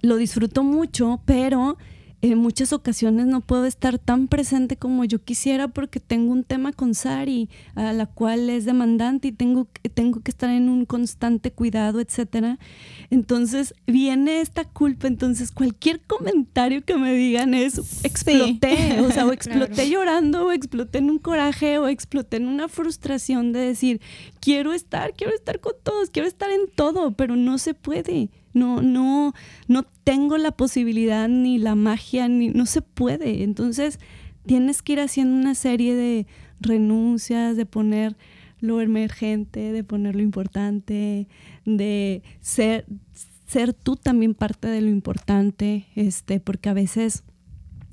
lo 0.00 0.16
disfruto 0.16 0.62
mucho, 0.62 1.20
pero 1.24 1.76
en 2.20 2.36
muchas 2.38 2.72
ocasiones 2.72 3.26
no 3.26 3.40
puedo 3.40 3.64
estar 3.64 3.98
tan 3.98 4.26
presente 4.26 4.76
como 4.76 5.04
yo 5.04 5.22
quisiera 5.22 5.68
porque 5.68 6.00
tengo 6.00 6.32
un 6.32 6.42
tema 6.42 6.72
con 6.72 6.94
Sari, 6.94 7.48
a 7.76 7.92
la 7.92 8.06
cual 8.06 8.50
es 8.50 8.64
demandante 8.64 9.28
y 9.28 9.32
tengo, 9.32 9.68
que- 9.72 9.88
tengo 9.88 10.20
que 10.20 10.30
estar 10.32 10.50
en 10.50 10.68
un 10.68 10.84
constante 10.84 11.52
cuidado, 11.52 12.00
etcétera. 12.00 12.58
Entonces 13.10 13.72
viene 13.86 14.40
esta 14.40 14.64
culpa, 14.64 15.06
entonces 15.06 15.52
cualquier 15.52 16.00
comentario 16.00 16.84
que 16.84 16.96
me 16.96 17.14
digan 17.14 17.54
es 17.54 18.04
exploté, 18.04 19.00
o 19.00 19.10
sea, 19.12 19.24
o 19.26 19.32
exploté 19.32 19.74
Claro. 19.74 19.90
llorando, 19.90 20.46
o 20.46 20.52
exploté 20.52 20.98
en 20.98 21.10
un 21.10 21.18
coraje, 21.18 21.78
o 21.78 21.88
exploté 21.88 22.38
en 22.38 22.48
una 22.48 22.68
frustración 22.68 23.52
de 23.52 23.60
decir, 23.60 24.00
quiero 24.40 24.72
estar, 24.72 25.14
quiero 25.14 25.34
estar 25.34 25.60
con 25.60 25.74
todos, 25.82 26.10
quiero 26.10 26.26
estar 26.28 26.50
en 26.50 26.68
todo, 26.74 27.12
pero 27.12 27.36
no 27.36 27.58
se 27.58 27.74
puede. 27.74 28.30
No, 28.58 28.82
no, 28.82 29.34
no 29.66 29.84
tengo 30.04 30.38
la 30.38 30.52
posibilidad 30.52 31.28
ni 31.28 31.58
la 31.58 31.74
magia, 31.74 32.28
ni 32.28 32.48
no 32.48 32.66
se 32.66 32.82
puede. 32.82 33.42
Entonces, 33.42 33.98
tienes 34.46 34.82
que 34.82 34.94
ir 34.94 35.00
haciendo 35.00 35.36
una 35.36 35.54
serie 35.54 35.94
de 35.94 36.26
renuncias, 36.60 37.56
de 37.56 37.66
poner 37.66 38.16
lo 38.60 38.80
emergente, 38.80 39.72
de 39.72 39.84
poner 39.84 40.16
lo 40.16 40.22
importante, 40.22 41.28
de 41.64 42.22
ser, 42.40 42.86
ser 43.46 43.72
tú 43.72 43.96
también 43.96 44.34
parte 44.34 44.68
de 44.68 44.80
lo 44.80 44.88
importante, 44.88 45.86
este, 45.94 46.40
porque 46.40 46.68
a 46.68 46.74
veces 46.74 47.24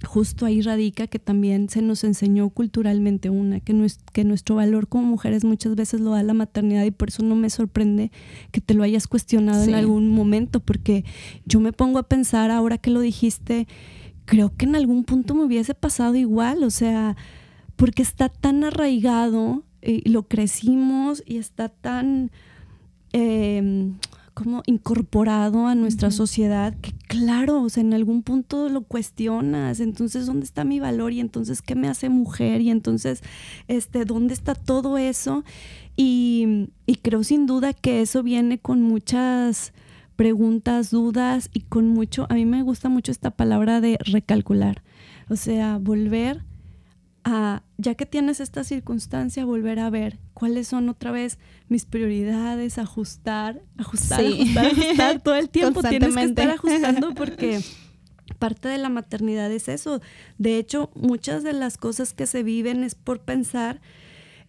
justo 0.03 0.45
ahí 0.45 0.61
radica 0.61 1.07
que 1.07 1.19
también 1.19 1.69
se 1.69 1.81
nos 1.81 2.03
enseñó 2.03 2.49
culturalmente 2.49 3.29
una, 3.29 3.59
que, 3.59 3.73
nues- 3.73 3.99
que 4.11 4.23
nuestro 4.23 4.55
valor 4.55 4.87
como 4.87 5.05
mujeres 5.07 5.45
muchas 5.45 5.75
veces 5.75 6.01
lo 6.01 6.11
da 6.11 6.21
la 6.23 6.33
maternidad 6.33 6.83
y 6.83 6.91
por 6.91 7.09
eso 7.09 7.23
no 7.23 7.35
me 7.35 7.49
sorprende 7.49 8.11
que 8.51 8.61
te 8.61 8.73
lo 8.73 8.83
hayas 8.83 9.07
cuestionado 9.07 9.63
Sí. 9.63 9.69
en 9.71 9.75
algún 9.75 10.09
momento, 10.09 10.59
porque 10.59 11.05
yo 11.45 11.59
me 11.59 11.71
pongo 11.71 11.97
a 11.99 12.03
pensar 12.03 12.51
ahora 12.51 12.77
que 12.77 12.91
lo 12.91 12.99
dijiste, 12.99 13.67
creo 14.25 14.51
que 14.55 14.65
en 14.65 14.75
algún 14.75 15.05
punto 15.05 15.33
me 15.33 15.43
hubiese 15.43 15.73
pasado 15.73 16.15
igual, 16.15 16.63
o 16.63 16.69
sea, 16.71 17.15
porque 17.75 18.01
está 18.03 18.29
tan 18.29 18.63
arraigado, 18.63 19.63
y 19.81 20.09
lo 20.09 20.23
crecimos 20.27 21.21
y 21.25 21.37
está 21.37 21.69
tan... 21.69 22.31
eh, 23.13 23.91
como 24.35 24.61
incorporado 24.67 25.65
a 25.65 25.73
nuestra 25.73 26.11
sociedad 26.11 26.75
que 26.81 26.91
claro, 27.07 27.63
o 27.63 27.69
sea, 27.69 27.81
en 27.81 27.93
algún 27.93 28.21
punto 28.21 28.69
lo 28.69 28.81
cuestionas, 28.83 29.79
entonces 29.79 30.27
¿dónde 30.27 30.45
está 30.45 30.65
mi 30.65 30.79
valor? 30.79 31.13
Y 31.13 31.21
entonces 31.21 31.61
¿qué 31.61 31.73
me 31.73 31.87
hace 31.87 32.09
mujer? 32.09 32.61
Y 32.61 32.69
entonces 32.69 33.23
este 33.67 34.05
¿dónde 34.05 34.33
está 34.33 34.53
todo 34.53 34.97
eso? 34.97 35.43
Y, 35.95 36.69
y 36.85 36.95
creo 36.97 37.23
sin 37.23 37.47
duda 37.47 37.73
que 37.73 38.01
eso 38.01 38.21
viene 38.21 38.59
con 38.59 38.81
muchas 38.81 39.73
preguntas, 40.17 40.91
dudas 40.91 41.49
y 41.53 41.61
con 41.61 41.87
mucho, 41.87 42.27
a 42.29 42.35
mí 42.35 42.45
me 42.45 42.61
gusta 42.61 42.89
mucho 42.89 43.11
esta 43.11 43.31
palabra 43.31 43.81
de 43.81 43.97
recalcular, 44.05 44.83
o 45.29 45.37
sea, 45.37 45.77
volver 45.77 46.43
a, 47.25 47.63
ya 47.77 47.95
que 47.95 48.05
tienes 48.05 48.39
esta 48.39 48.63
circunstancia, 48.63 49.43
volver 49.45 49.79
a 49.79 49.89
ver 49.89 50.19
cuáles 50.35 50.67
son 50.67 50.87
otra 50.89 51.11
vez 51.11 51.39
mis 51.67 51.85
prioridades, 51.85 52.77
ajustar, 52.77 53.63
ajustar, 53.77 54.23
ajustar, 54.23 54.65
ajustar 54.67 55.19
todo 55.21 55.35
el 55.35 55.49
tiempo. 55.49 55.81
Tienes 55.81 56.15
que 56.15 56.23
estar 56.23 56.51
ajustando 56.51 57.13
porque 57.15 57.61
parte 58.37 58.67
de 58.67 58.77
la 58.77 58.89
maternidad 58.89 59.51
es 59.51 59.67
eso. 59.67 60.01
De 60.37 60.57
hecho, 60.57 60.91
muchas 60.93 61.43
de 61.43 61.53
las 61.53 61.77
cosas 61.77 62.13
que 62.13 62.27
se 62.27 62.43
viven 62.43 62.83
es 62.83 62.93
por 62.93 63.21
pensar 63.21 63.81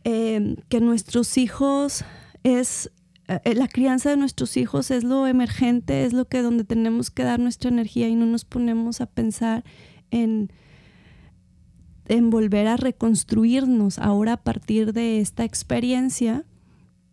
eh, 0.05 0.57
que 0.69 0.81
nuestros 0.81 1.39
hijos 1.39 2.05
es 2.45 2.93
eh, 3.29 3.55
la 3.55 3.69
crianza 3.69 4.11
de 4.11 4.19
nuestros 4.19 4.59
hijos 4.59 4.91
es 4.91 5.03
lo 5.03 5.27
emergente, 5.27 6.05
es 6.05 6.13
lo 6.13 6.27
que 6.27 6.43
donde 6.43 6.65
tenemos 6.65 7.11
que 7.11 7.23
dar 7.25 7.41
nuestra 7.41 7.71
energía 7.71 8.07
y 8.07 8.15
no 8.15 8.27
nos 8.27 8.45
ponemos 8.45 9.01
a 9.01 9.07
pensar 9.07 9.65
en, 10.11 10.53
en 12.09 12.31
volver 12.31 12.67
a 12.69 12.77
reconstruirnos 12.77 13.99
ahora 13.99 14.35
a 14.35 14.43
partir 14.43 14.93
de 14.93 15.21
esta 15.21 15.45
experiencia 15.45 16.45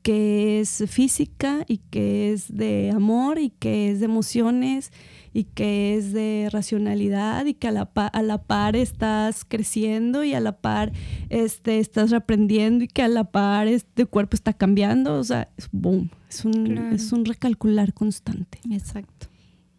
que 0.04 0.60
es 0.60 0.84
física 0.88 1.64
y 1.68 1.78
que 1.78 2.34
es 2.34 2.56
de 2.56 2.92
amor 2.94 3.40
y 3.40 3.50
que 3.52 3.90
es 3.90 4.00
de 4.02 4.06
emociones 4.06 4.92
y 5.34 5.46
que 5.46 5.96
es 5.96 6.14
de 6.14 6.50
racionalidad 6.52 7.46
y 7.46 7.54
que 7.54 7.70
a 7.70 7.72
la, 7.72 7.90
a 7.96 8.22
la 8.22 8.44
par 8.44 8.76
estás 8.76 9.46
creciendo 9.46 10.24
y 10.24 10.34
a 10.34 10.42
la 10.42 10.58
par 10.58 10.92
este, 11.30 11.80
estás 11.80 12.14
aprendiendo 12.14 12.84
y 12.84 12.88
que 12.88 13.02
a 13.02 13.08
la 13.08 13.24
par 13.24 13.68
este 13.68 14.06
cuerpo 14.06 14.36
está 14.36 14.54
cambiando. 14.54 15.16
O 15.18 15.24
sea, 15.24 15.50
es 15.58 15.70
boom, 15.72 16.12
es 16.30 16.46
un, 16.46 16.78
es 16.94 17.12
un 17.14 17.26
recalcular 17.26 17.94
constante. 17.94 18.60
Exacto. 18.70 19.33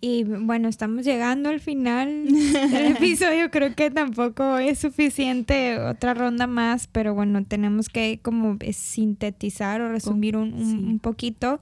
Y 0.07 0.25
bueno, 0.25 0.69
estamos 0.69 1.07
llegando 1.07 1.49
al 1.49 1.61
final 1.61 2.27
del 2.71 2.95
episodio. 2.95 3.51
Creo 3.51 3.75
que 3.75 3.91
tampoco 3.91 4.59
es 4.59 4.79
suficiente 4.79 5.79
otra 5.79 6.13
ronda 6.13 6.47
más, 6.47 6.89
pero 6.89 7.15
bueno, 7.15 7.43
tenemos 7.47 7.89
que 7.89 8.21
como 8.21 8.59
sintetizar 8.71 9.81
o 9.81 9.89
resumir 9.91 10.37
un, 10.37 10.53
un 10.53 10.99
poquito. 10.99 11.59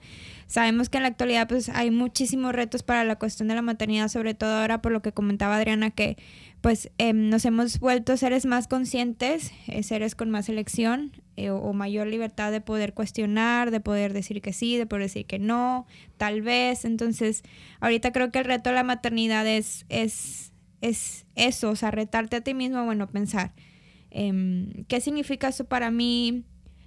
Sabemos 0.48 0.88
que 0.88 0.96
en 0.96 1.04
la 1.04 1.10
actualidad 1.10 1.46
pues 1.46 1.68
hay 1.68 1.92
muchísimos 1.92 2.52
retos 2.52 2.82
para 2.82 3.04
la 3.04 3.14
cuestión 3.14 3.46
de 3.46 3.54
la 3.54 3.62
maternidad, 3.62 4.08
sobre 4.08 4.34
todo 4.34 4.56
ahora 4.56 4.82
por 4.82 4.90
lo 4.90 5.02
que 5.02 5.12
comentaba 5.12 5.54
Adriana, 5.54 5.90
que 5.90 6.16
pues 6.62 6.90
em, 6.98 7.28
nos 7.28 7.44
hemos 7.44 7.78
vuelto 7.78 8.16
seres 8.16 8.44
más 8.44 8.66
conscientes, 8.66 9.52
eh, 9.68 9.84
seres 9.84 10.16
con 10.16 10.30
más 10.30 10.48
elección 10.48 11.12
eh, 11.36 11.50
o, 11.50 11.72
mayor 11.72 12.06
libertad 12.06 12.52
de 12.52 12.60
poder 12.60 12.92
cuestionar, 12.94 13.70
de 13.70 13.80
poder 13.80 14.12
decir 14.12 14.42
que 14.42 14.52
sí, 14.52 14.76
de 14.76 14.86
poder 14.86 15.04
decir 15.04 15.26
que 15.26 15.38
no, 15.38 15.86
tal 16.16 16.42
vez. 16.42 16.84
Entonces, 16.84 17.42
ahorita 17.80 18.12
creo 18.12 18.30
que 18.30 18.40
el 18.40 18.44
reto 18.44 18.70
de 18.70 18.76
la 18.76 18.84
maternidad 18.84 19.46
es, 19.46 19.86
es, 19.88 20.52
es 20.80 21.26
eso, 21.34 21.70
o 21.70 21.76
sea, 21.76 21.90
retarte 21.90 22.36
a 22.36 22.40
ti 22.42 22.54
mismo, 22.54 22.84
bueno, 22.84 23.08
pensar. 23.08 23.52
Em, 24.10 24.84
¿Qué 24.88 25.00
significa 25.00 25.48
eso 25.48 25.64
para 25.64 25.90
mí? 25.90 26.44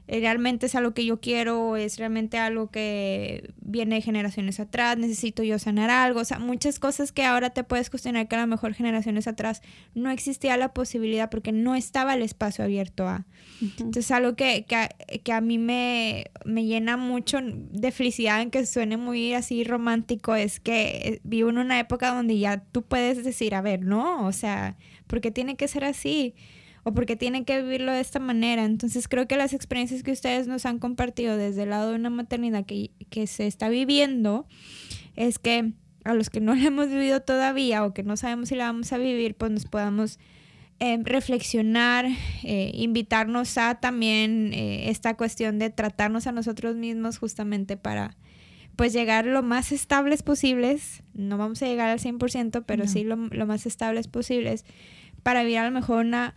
Eh, 0.08 0.20
realmente 0.20 0.68
es 0.68 0.76
algo 0.76 0.94
que 0.94 1.04
yo 1.04 1.20
quiero, 1.20 1.78
es 1.78 1.98
realmente 1.98 2.38
algo 2.38 2.70
que 2.70 3.54
viene 3.60 3.96
de 3.96 4.02
generaciones 4.02 4.60
atrás, 4.60 4.98
necesito 5.00 5.42
yo 5.42 5.58
sanar 5.58 5.90
algo, 5.90 6.20
o 6.20 6.26
sea, 6.26 6.38
muchas 6.38 6.78
cosas 6.78 7.12
que 7.12 7.24
ahora 7.24 7.50
te 7.50 7.64
puedes 7.64 7.90
cuestionar 7.90 8.28
que 8.28 8.36
a 8.36 8.42
lo 8.42 8.48
mejor 8.48 8.76
generaciones 8.76 9.28
atrás 9.28 9.64
no 9.96 10.12
existía 10.12 10.58
la 10.58 10.74
posibilidad 10.74 11.32
porque 11.32 11.52
no 11.52 11.74
estaba 11.74 12.14
el 12.14 12.22
espacio 12.22 12.64
abierto 12.64 13.08
a. 13.08 13.26
Entonces, 13.62 14.12
algo 14.12 14.36
que, 14.36 14.66
que, 14.66 15.34
a 15.34 15.42
mí 15.42 15.58
me, 15.58 16.26
me 16.44 16.66
llena 16.66 16.98
mucho 16.98 17.40
de 17.42 17.92
felicidad, 17.92 18.42
en 18.42 18.52
que 18.52 18.66
suene 18.66 18.98
muy 18.98 19.34
así 19.34 19.64
romántico, 19.64 20.36
es 20.36 20.60
que 20.60 21.20
vivo 21.24 21.50
en 21.50 21.58
una 21.58 21.80
época 21.80 22.14
donde 22.14 22.38
ya 22.38 22.58
tú 22.58 22.84
puedes 22.84 23.24
decir, 23.24 23.56
a 23.56 23.62
ver, 23.62 23.82
no, 23.82 24.28
o 24.28 24.32
sea, 24.34 24.78
porque 25.08 25.32
tiene 25.32 25.56
que 25.56 25.68
ser 25.68 25.84
así 25.84 26.36
o 26.86 26.94
porque 26.94 27.16
tienen 27.16 27.46
que 27.46 27.64
vivirlo 27.64 27.92
de 27.92 28.00
esta 28.00 28.20
manera. 28.20 28.64
Entonces 28.64 29.08
creo 29.08 29.28
que 29.28 29.38
las 29.38 29.54
experiencias 29.54 30.04
que 30.04 30.12
ustedes 30.12 30.48
nos 30.48 30.68
han 30.68 30.78
compartido 30.78 31.36
desde 31.36 31.64
el 31.64 31.72
lado 31.72 31.90
de 31.90 31.96
una 31.96 32.12
maternidad 32.12 32.64
que, 32.64 32.92
se 33.26 33.48
está 33.48 33.70
viviendo 33.70 34.48
es 35.16 35.40
que 35.40 35.74
a 36.04 36.14
los 36.14 36.30
que 36.30 36.42
no 36.42 36.54
la 36.54 36.66
hemos 36.66 36.88
vivido 36.90 37.22
todavía 37.24 37.84
o 37.84 37.94
que 37.96 38.04
no 38.04 38.16
sabemos 38.18 38.50
si 38.50 38.56
la 38.56 38.66
vamos 38.66 38.94
a 38.94 39.00
vivir, 39.00 39.34
pues 39.34 39.52
nos 39.52 39.66
podamos 39.66 40.20
eh, 40.80 41.00
reflexionar, 41.02 42.06
eh, 42.44 42.72
invitarnos 42.76 43.58
a 43.58 43.80
también 43.80 44.54
eh, 44.54 44.92
esta 44.92 45.18
cuestión 45.18 45.58
de 45.58 45.72
tratarnos 45.72 46.28
a 46.28 46.32
nosotros 46.34 46.76
mismos 46.76 47.18
justamente 47.18 47.78
para 47.78 48.16
pues 48.76 48.94
llegar 48.94 49.26
lo 49.26 49.42
más 49.42 49.72
estables 49.72 50.22
posibles, 50.22 51.02
no 51.16 51.40
vamos 51.40 51.64
a 51.64 51.66
llegar 51.66 51.90
al 51.90 52.00
100%, 52.00 52.64
pero 52.68 52.88
sí 52.88 53.04
lo, 53.04 53.16
lo, 53.16 53.48
más 53.48 53.66
estables 53.66 54.08
posibles 54.08 54.66
para 55.24 55.42
vivir 55.42 55.58
a 55.60 55.66
lo 55.66 55.72
mejor 55.72 56.06
una 56.06 56.36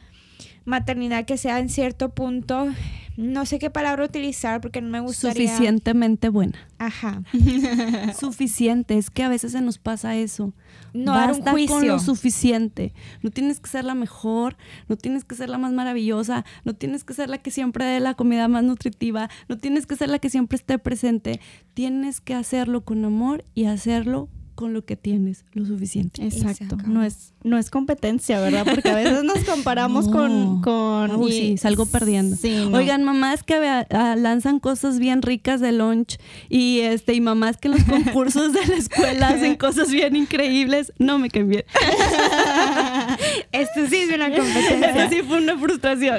maternidad 0.68 1.24
que 1.24 1.36
sea 1.36 1.58
en 1.58 1.68
cierto 1.68 2.10
punto, 2.10 2.68
no 3.16 3.46
sé 3.46 3.58
qué 3.58 3.68
palabra 3.68 4.04
utilizar 4.04 4.60
porque 4.60 4.80
no 4.80 4.90
me 4.90 5.00
gustaría. 5.00 5.48
Suficientemente 5.48 6.28
buena. 6.28 6.56
Ajá. 6.78 7.22
suficiente, 8.18 8.96
es 8.96 9.10
que 9.10 9.24
a 9.24 9.28
veces 9.28 9.52
se 9.52 9.60
nos 9.60 9.78
pasa 9.78 10.14
eso. 10.14 10.54
No 10.92 11.12
Basta 11.12 11.52
un 11.52 11.66
con 11.66 11.86
lo 11.88 11.98
suficiente. 11.98 12.94
No 13.22 13.30
tienes 13.30 13.58
que 13.58 13.68
ser 13.68 13.84
la 13.84 13.94
mejor, 13.94 14.56
no 14.88 14.96
tienes 14.96 15.24
que 15.24 15.34
ser 15.34 15.48
la 15.48 15.58
más 15.58 15.72
maravillosa, 15.72 16.44
no 16.64 16.74
tienes 16.74 17.02
que 17.02 17.12
ser 17.14 17.28
la 17.28 17.38
que 17.38 17.50
siempre 17.50 17.84
dé 17.84 17.98
la 17.98 18.14
comida 18.14 18.46
más 18.46 18.62
nutritiva, 18.62 19.28
no 19.48 19.58
tienes 19.58 19.86
que 19.86 19.96
ser 19.96 20.10
la 20.10 20.20
que 20.20 20.30
siempre 20.30 20.56
esté 20.56 20.78
presente. 20.78 21.40
Tienes 21.74 22.20
que 22.20 22.34
hacerlo 22.34 22.84
con 22.84 23.04
amor 23.04 23.44
y 23.54 23.64
hacerlo 23.64 24.28
con 24.58 24.74
lo 24.74 24.84
que 24.84 24.96
tienes, 24.96 25.44
lo 25.52 25.64
suficiente. 25.64 26.20
Exacto. 26.24 26.76
No 26.84 27.04
es, 27.04 27.32
no 27.44 27.58
es 27.58 27.70
competencia, 27.70 28.40
¿verdad? 28.40 28.66
Porque 28.68 28.88
a 28.88 28.96
veces 28.96 29.22
nos 29.22 29.44
comparamos 29.44 30.08
con... 30.10 30.62
con 30.62 31.22
y, 31.22 31.30
sí, 31.30 31.58
salgo 31.58 31.86
perdiendo. 31.86 32.36
Oigan, 32.76 33.04
mamás 33.04 33.44
que 33.44 33.54
ah, 33.54 34.16
lanzan 34.18 34.58
cosas 34.58 34.98
bien 34.98 35.22
ricas 35.22 35.60
de 35.60 35.70
lunch 35.70 36.18
y 36.48 36.80
este 36.80 37.14
y 37.14 37.20
mamás 37.20 37.56
que 37.56 37.68
en 37.68 37.74
los 37.74 37.84
concursos 37.84 38.52
de 38.52 38.66
la 38.66 38.74
escuela 38.74 39.28
hacen 39.28 39.54
cosas 39.54 39.92
bien 39.92 40.16
increíbles, 40.16 40.92
no 40.98 41.20
me 41.20 41.30
caen 41.30 41.50
bien. 41.50 41.64
Esto 43.52 43.86
sí 43.88 43.94
es 43.94 44.12
una 44.12 44.28
competencia. 44.28 45.04
Esto 45.04 45.14
sí 45.14 45.22
fue 45.22 45.38
una 45.38 45.56
frustración. 45.56 46.18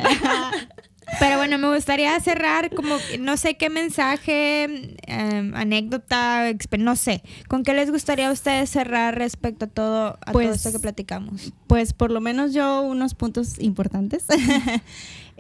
Pero 1.20 1.38
bueno, 1.38 1.58
me 1.58 1.74
gustaría 1.74 2.20
cerrar 2.20 2.74
como, 2.74 2.96
no 3.20 3.38
sé 3.38 3.56
qué 3.58 3.70
mensaje, 3.70 4.96
em, 5.08 5.54
anécdota, 5.56 6.46
no 6.78 6.96
sé, 6.96 7.24
¿con 7.48 7.64
qué 7.64 7.74
les 7.74 7.92
gustaría 7.92 8.30
a 8.30 8.32
ustedes 8.32 8.70
cerrar 8.70 9.18
respecto 9.18 9.66
a 9.66 9.68
todo, 9.68 10.08
a 10.22 10.32
todo 10.32 10.34
pues, 10.34 10.56
esto 10.56 10.72
que 10.72 10.80
platicamos? 10.80 11.54
Pues 11.68 11.94
por 11.94 12.12
lo 12.12 12.22
menos 12.22 12.54
yo 12.54 12.82
unos 12.82 13.14
puntos 13.16 13.60
importantes. 13.60 14.26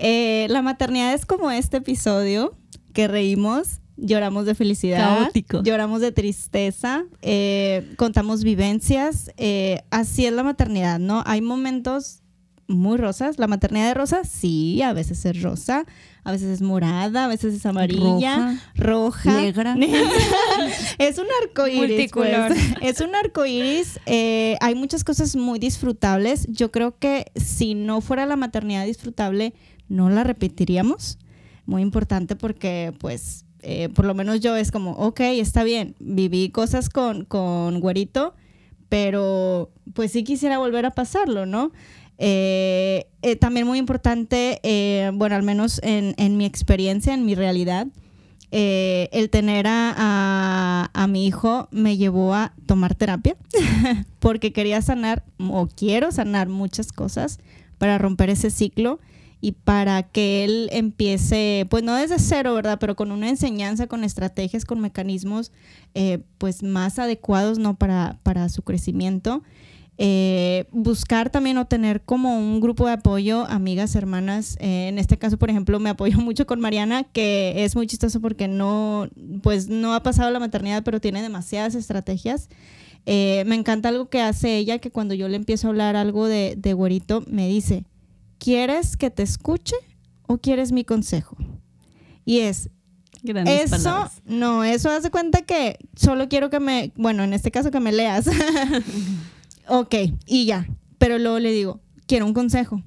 Eh, 0.01 0.47
la 0.49 0.61
maternidad 0.61 1.13
es 1.13 1.25
como 1.25 1.51
este 1.51 1.75
episodio 1.75 2.55
que 2.93 3.09
reímos, 3.09 3.81
lloramos 3.97 4.45
de 4.45 4.55
felicidad, 4.55 5.29
lloramos 5.61 5.99
de 5.99 6.13
tristeza, 6.13 7.03
eh, 7.21 7.93
contamos 7.97 8.45
vivencias, 8.45 9.31
eh, 9.35 9.81
así 9.89 10.25
es 10.25 10.31
la 10.31 10.43
maternidad, 10.43 10.99
¿no? 10.99 11.21
Hay 11.25 11.41
momentos 11.41 12.21
muy 12.69 12.97
rosas. 12.97 13.37
La 13.39 13.47
maternidad 13.47 13.87
de 13.87 13.93
rosa, 13.95 14.23
sí, 14.23 14.81
a 14.81 14.93
veces 14.93 15.25
es 15.25 15.41
rosa, 15.41 15.85
a 16.23 16.31
veces 16.31 16.47
es 16.49 16.61
morada, 16.61 17.25
a 17.25 17.27
veces 17.27 17.55
es 17.55 17.65
amarilla, 17.65 18.57
roja, 18.75 19.41
negra. 19.41 19.75
es 20.99 21.17
un 21.17 21.25
arco 21.43 21.67
iris. 21.67 22.11
Pues. 22.11 22.29
Es 22.81 23.01
un 23.01 23.15
arco 23.15 23.45
iris. 23.45 23.99
Eh, 24.05 24.55
hay 24.61 24.75
muchas 24.75 25.03
cosas 25.03 25.35
muy 25.35 25.59
disfrutables. 25.59 26.47
Yo 26.49 26.71
creo 26.71 26.97
que 26.97 27.31
si 27.35 27.73
no 27.73 27.99
fuera 27.99 28.25
la 28.25 28.35
maternidad 28.35 28.85
disfrutable, 28.85 29.53
no 29.89 30.09
la 30.09 30.23
repetiríamos. 30.23 31.17
Muy 31.65 31.81
importante 31.81 32.35
porque, 32.35 32.93
pues, 32.99 33.45
eh, 33.61 33.89
por 33.89 34.05
lo 34.05 34.13
menos 34.13 34.39
yo 34.39 34.55
es 34.55 34.71
como, 34.71 34.91
ok, 34.91 35.19
está 35.21 35.63
bien, 35.63 35.95
viví 35.99 36.49
cosas 36.49 36.89
con, 36.89 37.25
con 37.25 37.79
güerito, 37.79 38.33
pero 38.87 39.71
pues 39.93 40.11
sí 40.11 40.23
quisiera 40.23 40.57
volver 40.57 40.85
a 40.85 40.91
pasarlo, 40.91 41.45
¿no? 41.45 41.71
Eh, 42.21 43.07
eh, 43.21 43.37
también 43.37 43.65
muy 43.65 43.79
importante, 43.79 44.59
eh, 44.63 45.09
bueno, 45.13 45.37
al 45.37 45.43
menos 45.43 45.79
en, 45.83 46.37
mi 46.37 46.45
experiencia, 46.45 47.13
en 47.13 47.25
mi 47.25 47.33
realidad, 47.33 47.87
el 48.51 49.29
tener 49.29 49.67
a, 49.67 50.89
a, 50.93 51.07
mi 51.07 51.25
hijo 51.25 51.69
me 51.71 51.95
llevó 51.95 52.33
a 52.33 52.53
tomar 52.65 52.95
terapia 52.95 53.37
porque 54.19 54.51
quería 54.51 54.81
sanar 54.81 55.23
o 55.37 55.67
quiero 55.67 56.11
sanar 56.11 56.49
muchas 56.49 56.91
cosas 56.91 57.39
para 57.77 57.97
romper 57.97 58.31
ese 58.31 58.49
ciclo 58.49 58.99
y 59.39 59.53
para 59.53 60.03
que 60.03 60.43
él 60.43 60.67
empiece, 60.73 61.67
pues 61.69 61.83
no 61.83 61.95
desde 61.95 62.19
cero, 62.19 62.53
¿verdad? 62.53 62.79
Pero 62.81 62.97
con 62.97 63.13
una 63.13 63.29
enseñanza, 63.29 63.87
con 63.87 64.03
estrategias, 64.03 64.65
con 64.65 64.81
mecanismos, 64.81 65.53
pues 66.37 66.63
más 66.63 66.99
adecuados, 66.99 67.59
¿no? 67.59 67.77
Para, 67.77 68.19
para 68.23 68.49
su 68.49 68.63
crecimiento. 68.63 69.41
Eh, 70.01 70.65
buscar 70.71 71.29
también 71.29 71.57
o 71.57 71.65
tener 71.67 72.01
como 72.01 72.39
un 72.39 72.61
grupo 72.61 72.87
de 72.87 72.93
apoyo, 72.93 73.45
amigas, 73.49 73.95
hermanas. 73.95 74.55
Eh, 74.61 74.87
en 74.87 74.97
este 74.97 75.17
caso, 75.17 75.37
por 75.37 75.49
ejemplo, 75.49 75.77
me 75.81 75.89
apoyo 75.89 76.17
mucho 76.21 76.47
con 76.47 76.61
Mariana, 76.61 77.03
que 77.03 77.65
es 77.65 77.75
muy 77.75 77.85
chistoso 77.85 78.21
porque 78.21 78.47
no, 78.47 79.09
pues 79.43 79.67
no 79.67 79.93
ha 79.93 80.01
pasado 80.01 80.31
la 80.31 80.39
maternidad, 80.39 80.83
pero 80.85 81.01
tiene 81.01 81.21
demasiadas 81.21 81.75
estrategias. 81.75 82.47
Eh, 83.05 83.43
me 83.45 83.55
encanta 83.55 83.89
algo 83.89 84.09
que 84.09 84.21
hace 84.21 84.55
ella, 84.55 84.79
que 84.79 84.89
cuando 84.89 85.15
yo 85.15 85.27
le 85.27 85.35
empiezo 85.35 85.67
a 85.67 85.71
hablar 85.71 85.97
algo 85.97 86.27
de, 86.27 86.55
de 86.57 86.71
güerito, 86.71 87.25
me 87.27 87.49
dice, 87.49 87.83
¿quieres 88.37 88.95
que 88.95 89.09
te 89.09 89.23
escuche 89.23 89.75
o 90.27 90.37
quieres 90.37 90.71
mi 90.71 90.85
consejo? 90.85 91.35
Y 92.23 92.39
es, 92.39 92.69
Grandes 93.21 93.65
eso, 93.65 93.83
palabras. 93.83 94.21
no, 94.23 94.63
eso 94.63 94.91
hace 94.91 95.11
cuenta 95.11 95.41
que 95.41 95.77
solo 95.93 96.29
quiero 96.29 96.49
que 96.49 96.61
me, 96.61 96.93
bueno, 96.95 97.23
en 97.25 97.33
este 97.33 97.51
caso 97.51 97.69
que 97.69 97.81
me 97.81 97.91
leas. 97.91 98.29
ok, 99.69 99.95
y 100.25 100.45
ya. 100.45 100.67
Pero 100.97 101.17
luego 101.17 101.39
le 101.39 101.51
digo, 101.51 101.79
quiero 102.07 102.25
un 102.25 102.33
consejo. 102.33 102.83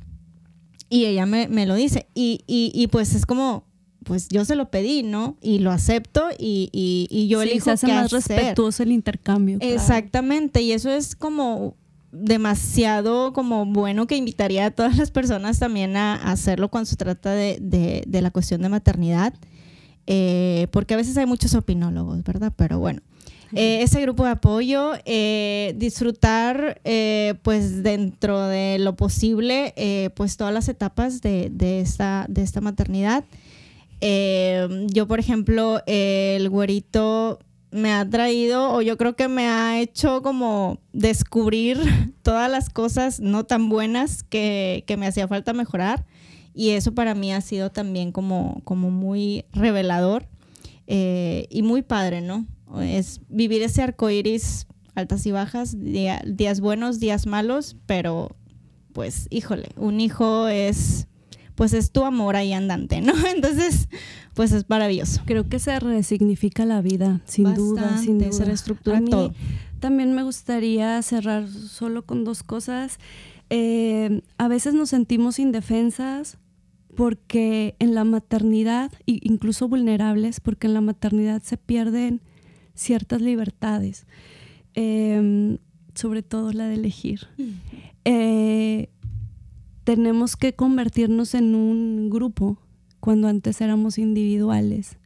Y 0.88 1.06
ella 1.06 1.24
me, 1.26 1.48
me 1.48 1.64
lo 1.66 1.74
dice. 1.74 2.06
Y, 2.14 2.40
y, 2.46 2.70
y 2.74 2.88
pues 2.88 3.14
es 3.14 3.24
como, 3.24 3.64
pues 4.04 4.28
yo 4.28 4.44
se 4.44 4.56
lo 4.56 4.70
pedí, 4.70 5.02
¿no? 5.02 5.36
Y 5.40 5.60
lo 5.60 5.70
acepto 5.70 6.24
y, 6.38 6.68
y, 6.72 7.06
y 7.10 7.28
yo 7.28 7.40
Sí, 7.42 7.48
elijo 7.50 7.64
se 7.64 7.70
hace 7.70 7.86
qué 7.86 7.92
más 7.94 8.12
hacer. 8.12 8.36
respetuoso 8.36 8.82
el 8.82 8.92
intercambio. 8.92 9.58
claro. 9.58 9.74
Exactamente, 9.74 10.60
y 10.60 10.72
eso 10.72 10.90
es 10.90 11.16
como 11.16 11.76
demasiado 12.36 13.32
como 13.32 13.64
bueno 13.64 14.06
que 14.06 14.16
invitaría 14.16 14.66
a 14.66 14.70
todas 14.70 14.98
las 14.98 15.10
personas 15.10 15.58
también 15.58 15.96
a, 15.96 16.14
a 16.16 16.32
hacerlo 16.32 16.68
cuando 16.68 16.86
se 16.90 16.96
trata 16.96 17.32
de, 17.32 17.56
de- 17.60 18.04
de 18.06 18.20
la 18.20 18.30
cuestión 18.30 18.60
de 18.60 18.68
maternidad, 18.68 19.32
eh, 20.06 20.66
porque 20.72 20.92
a 20.94 20.96
veces 20.98 21.16
hay 21.16 21.24
muchos 21.26 21.54
opinólogos, 21.54 22.22
¿verdad? 22.24 22.52
Pero 22.54 22.78
bueno, 22.78 23.00
eh, 23.54 23.82
ese 23.82 24.00
grupo 24.00 24.24
de 24.24 24.30
apoyo, 24.30 24.92
eh, 25.04 25.74
disfrutar 25.76 26.80
eh, 26.84 27.34
pues 27.42 27.82
dentro 27.82 28.46
de 28.46 28.78
lo 28.78 28.96
posible 28.96 29.74
pues 30.14 30.36
todas 30.36 30.54
las 30.54 30.68
etapas 30.68 31.20
de, 31.20 31.50
de 31.50 31.80
esta, 31.80 32.26
de 32.28 32.42
esta 32.42 32.60
maternidad. 32.60 33.24
Yo, 34.00 35.06
por 35.06 35.20
ejemplo, 35.20 35.80
el 35.86 36.48
güerito 36.48 37.38
me 37.70 37.92
ha 37.92 38.08
traído, 38.08 38.72
o 38.72 38.82
yo 38.82 38.98
creo 38.98 39.16
que 39.16 39.28
me 39.28 39.48
ha 39.48 39.80
hecho 39.80 40.22
como 40.22 40.78
descubrir 40.92 41.78
todas 42.22 42.50
las 42.50 42.68
cosas 42.68 43.20
no 43.20 43.44
tan 43.44 43.68
buenas 43.68 44.22
que, 44.24 44.84
que 44.86 44.96
me 44.96 45.06
hacía 45.06 45.28
falta 45.28 45.52
mejorar. 45.52 46.04
Y 46.54 46.70
eso 46.70 46.92
para 46.92 47.14
mí 47.14 47.32
ha 47.32 47.40
sido 47.40 47.70
también 47.70 48.12
como, 48.12 48.60
como 48.64 48.90
muy 48.90 49.46
revelador 49.52 50.26
eh, 50.86 51.46
y 51.50 51.62
muy 51.62 51.82
padre, 51.82 52.20
¿no? 52.20 52.46
Es 52.80 53.20
vivir 53.28 53.62
ese 53.62 53.82
arco 53.82 54.08
iris, 54.08 54.66
altas 54.94 55.26
y 55.26 55.32
bajas, 55.32 55.78
día- 55.78 56.22
días 56.26 56.60
buenos, 56.60 57.00
días 57.00 57.26
malos, 57.26 57.76
pero 57.86 58.36
pues, 58.92 59.26
híjole, 59.30 59.70
un 59.76 60.00
hijo 60.00 60.48
es, 60.48 61.06
pues 61.54 61.72
es 61.72 61.92
tu 61.92 62.04
amor 62.04 62.36
ahí 62.36 62.52
andante, 62.52 63.00
¿no? 63.00 63.12
Entonces, 63.34 63.88
pues 64.34 64.52
es 64.52 64.68
maravilloso. 64.68 65.22
Creo 65.26 65.48
que 65.48 65.58
se 65.58 65.78
resignifica 65.80 66.64
la 66.64 66.80
vida, 66.82 67.20
sin 67.26 67.54
duda, 67.54 67.98
sin 67.98 68.18
duda. 68.18 68.32
se 68.32 68.44
reestructura 68.44 69.02
todo. 69.04 69.32
También 69.80 70.12
me 70.14 70.22
gustaría 70.22 71.00
cerrar 71.02 71.48
solo 71.48 72.06
con 72.06 72.24
dos 72.24 72.42
cosas. 72.42 72.98
Eh, 73.50 74.22
a 74.38 74.48
veces 74.48 74.74
nos 74.74 74.90
sentimos 74.90 75.38
indefensas 75.38 76.38
porque 76.94 77.74
en 77.78 77.94
la 77.94 78.04
maternidad, 78.04 78.92
incluso 79.06 79.68
vulnerables, 79.68 80.40
porque 80.40 80.66
en 80.66 80.74
la 80.74 80.80
maternidad 80.82 81.42
se 81.42 81.56
pierden 81.56 82.20
ciertas 82.74 83.20
libertades, 83.22 84.06
eh, 84.74 85.58
sobre 85.94 86.22
todo 86.22 86.52
la 86.52 86.66
de 86.68 86.74
elegir. 86.74 87.28
Eh, 88.04 88.88
tenemos 89.84 90.36
que 90.36 90.54
convertirnos 90.54 91.34
en 91.34 91.54
un 91.54 92.08
grupo 92.10 92.58
cuando 93.00 93.28
antes 93.28 93.60
éramos 93.60 93.98
individuales. 93.98 94.96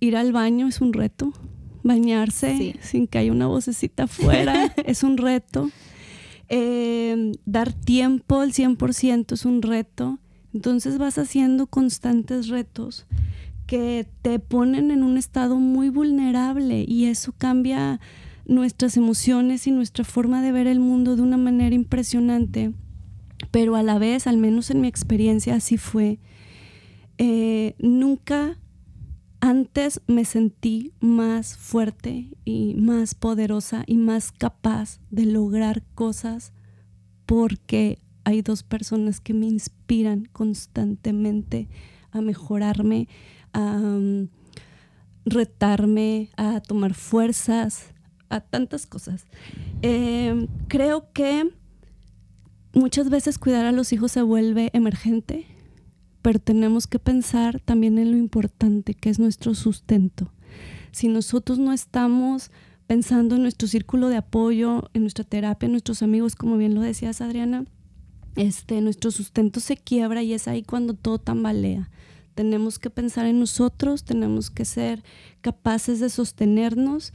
Ir 0.00 0.16
al 0.16 0.32
baño 0.32 0.68
es 0.68 0.80
un 0.80 0.92
reto. 0.92 1.32
Bañarse 1.82 2.56
Sí. 2.56 2.74
sin 2.80 3.06
que 3.06 3.18
haya 3.18 3.32
una 3.32 3.46
vocecita 3.46 4.04
afuera 4.04 4.72
es 4.86 5.02
un 5.02 5.16
reto. 5.18 5.70
Eh, 6.48 7.32
dar 7.46 7.72
tiempo 7.72 8.40
al 8.40 8.52
100% 8.52 9.32
es 9.34 9.44
un 9.44 9.62
reto. 9.62 10.18
Entonces 10.52 10.98
vas 10.98 11.18
haciendo 11.18 11.66
constantes 11.66 12.48
retos 12.48 13.06
que 13.74 14.06
te 14.22 14.38
ponen 14.38 14.92
en 14.92 15.02
un 15.02 15.18
estado 15.18 15.56
muy 15.56 15.88
vulnerable 15.88 16.84
y 16.86 17.06
eso 17.06 17.32
cambia 17.36 17.98
nuestras 18.46 18.96
emociones 18.96 19.66
y 19.66 19.72
nuestra 19.72 20.04
forma 20.04 20.42
de 20.42 20.52
ver 20.52 20.68
el 20.68 20.78
mundo 20.78 21.16
de 21.16 21.22
una 21.22 21.38
manera 21.38 21.74
impresionante. 21.74 22.72
Pero 23.50 23.74
a 23.74 23.82
la 23.82 23.98
vez, 23.98 24.28
al 24.28 24.36
menos 24.36 24.70
en 24.70 24.80
mi 24.80 24.86
experiencia, 24.86 25.56
así 25.56 25.76
fue. 25.76 26.20
Eh, 27.18 27.74
nunca 27.80 28.60
antes 29.40 30.00
me 30.06 30.24
sentí 30.24 30.92
más 31.00 31.56
fuerte 31.56 32.28
y 32.44 32.76
más 32.76 33.16
poderosa 33.16 33.82
y 33.88 33.96
más 33.96 34.30
capaz 34.30 35.00
de 35.10 35.26
lograr 35.26 35.82
cosas 35.96 36.52
porque 37.26 37.98
hay 38.22 38.40
dos 38.40 38.62
personas 38.62 39.18
que 39.18 39.34
me 39.34 39.46
inspiran 39.46 40.28
constantemente 40.32 41.68
a 42.12 42.20
mejorarme, 42.20 43.08
a 43.54 43.88
retarme, 45.24 46.28
a 46.36 46.60
tomar 46.60 46.94
fuerzas, 46.94 47.94
a 48.28 48.40
tantas 48.40 48.86
cosas. 48.86 49.24
Eh, 49.82 50.48
creo 50.68 51.12
que 51.12 51.50
muchas 52.74 53.08
veces 53.08 53.38
cuidar 53.38 53.64
a 53.64 53.72
los 53.72 53.92
hijos 53.92 54.12
se 54.12 54.22
vuelve 54.22 54.70
emergente, 54.72 55.46
pero 56.22 56.38
tenemos 56.38 56.86
que 56.86 56.98
pensar 56.98 57.60
también 57.60 57.98
en 57.98 58.10
lo 58.10 58.16
importante 58.16 58.94
que 58.94 59.10
es 59.10 59.18
nuestro 59.18 59.54
sustento. 59.54 60.32
Si 60.92 61.08
nosotros 61.08 61.58
no 61.58 61.72
estamos 61.72 62.50
pensando 62.86 63.36
en 63.36 63.42
nuestro 63.42 63.68
círculo 63.68 64.08
de 64.08 64.16
apoyo, 64.16 64.90
en 64.92 65.02
nuestra 65.02 65.24
terapia, 65.24 65.66
en 65.66 65.72
nuestros 65.72 66.02
amigos, 66.02 66.36
como 66.36 66.56
bien 66.56 66.74
lo 66.74 66.80
decías 66.80 67.20
Adriana, 67.20 67.64
este, 68.36 68.80
nuestro 68.80 69.10
sustento 69.10 69.60
se 69.60 69.76
quiebra 69.76 70.22
y 70.22 70.34
es 70.34 70.48
ahí 70.48 70.62
cuando 70.62 70.94
todo 70.94 71.18
tambalea. 71.18 71.90
Tenemos 72.34 72.78
que 72.78 72.90
pensar 72.90 73.26
en 73.26 73.40
nosotros, 73.40 74.04
tenemos 74.04 74.50
que 74.50 74.64
ser 74.64 75.02
capaces 75.40 76.00
de 76.00 76.10
sostenernos 76.10 77.12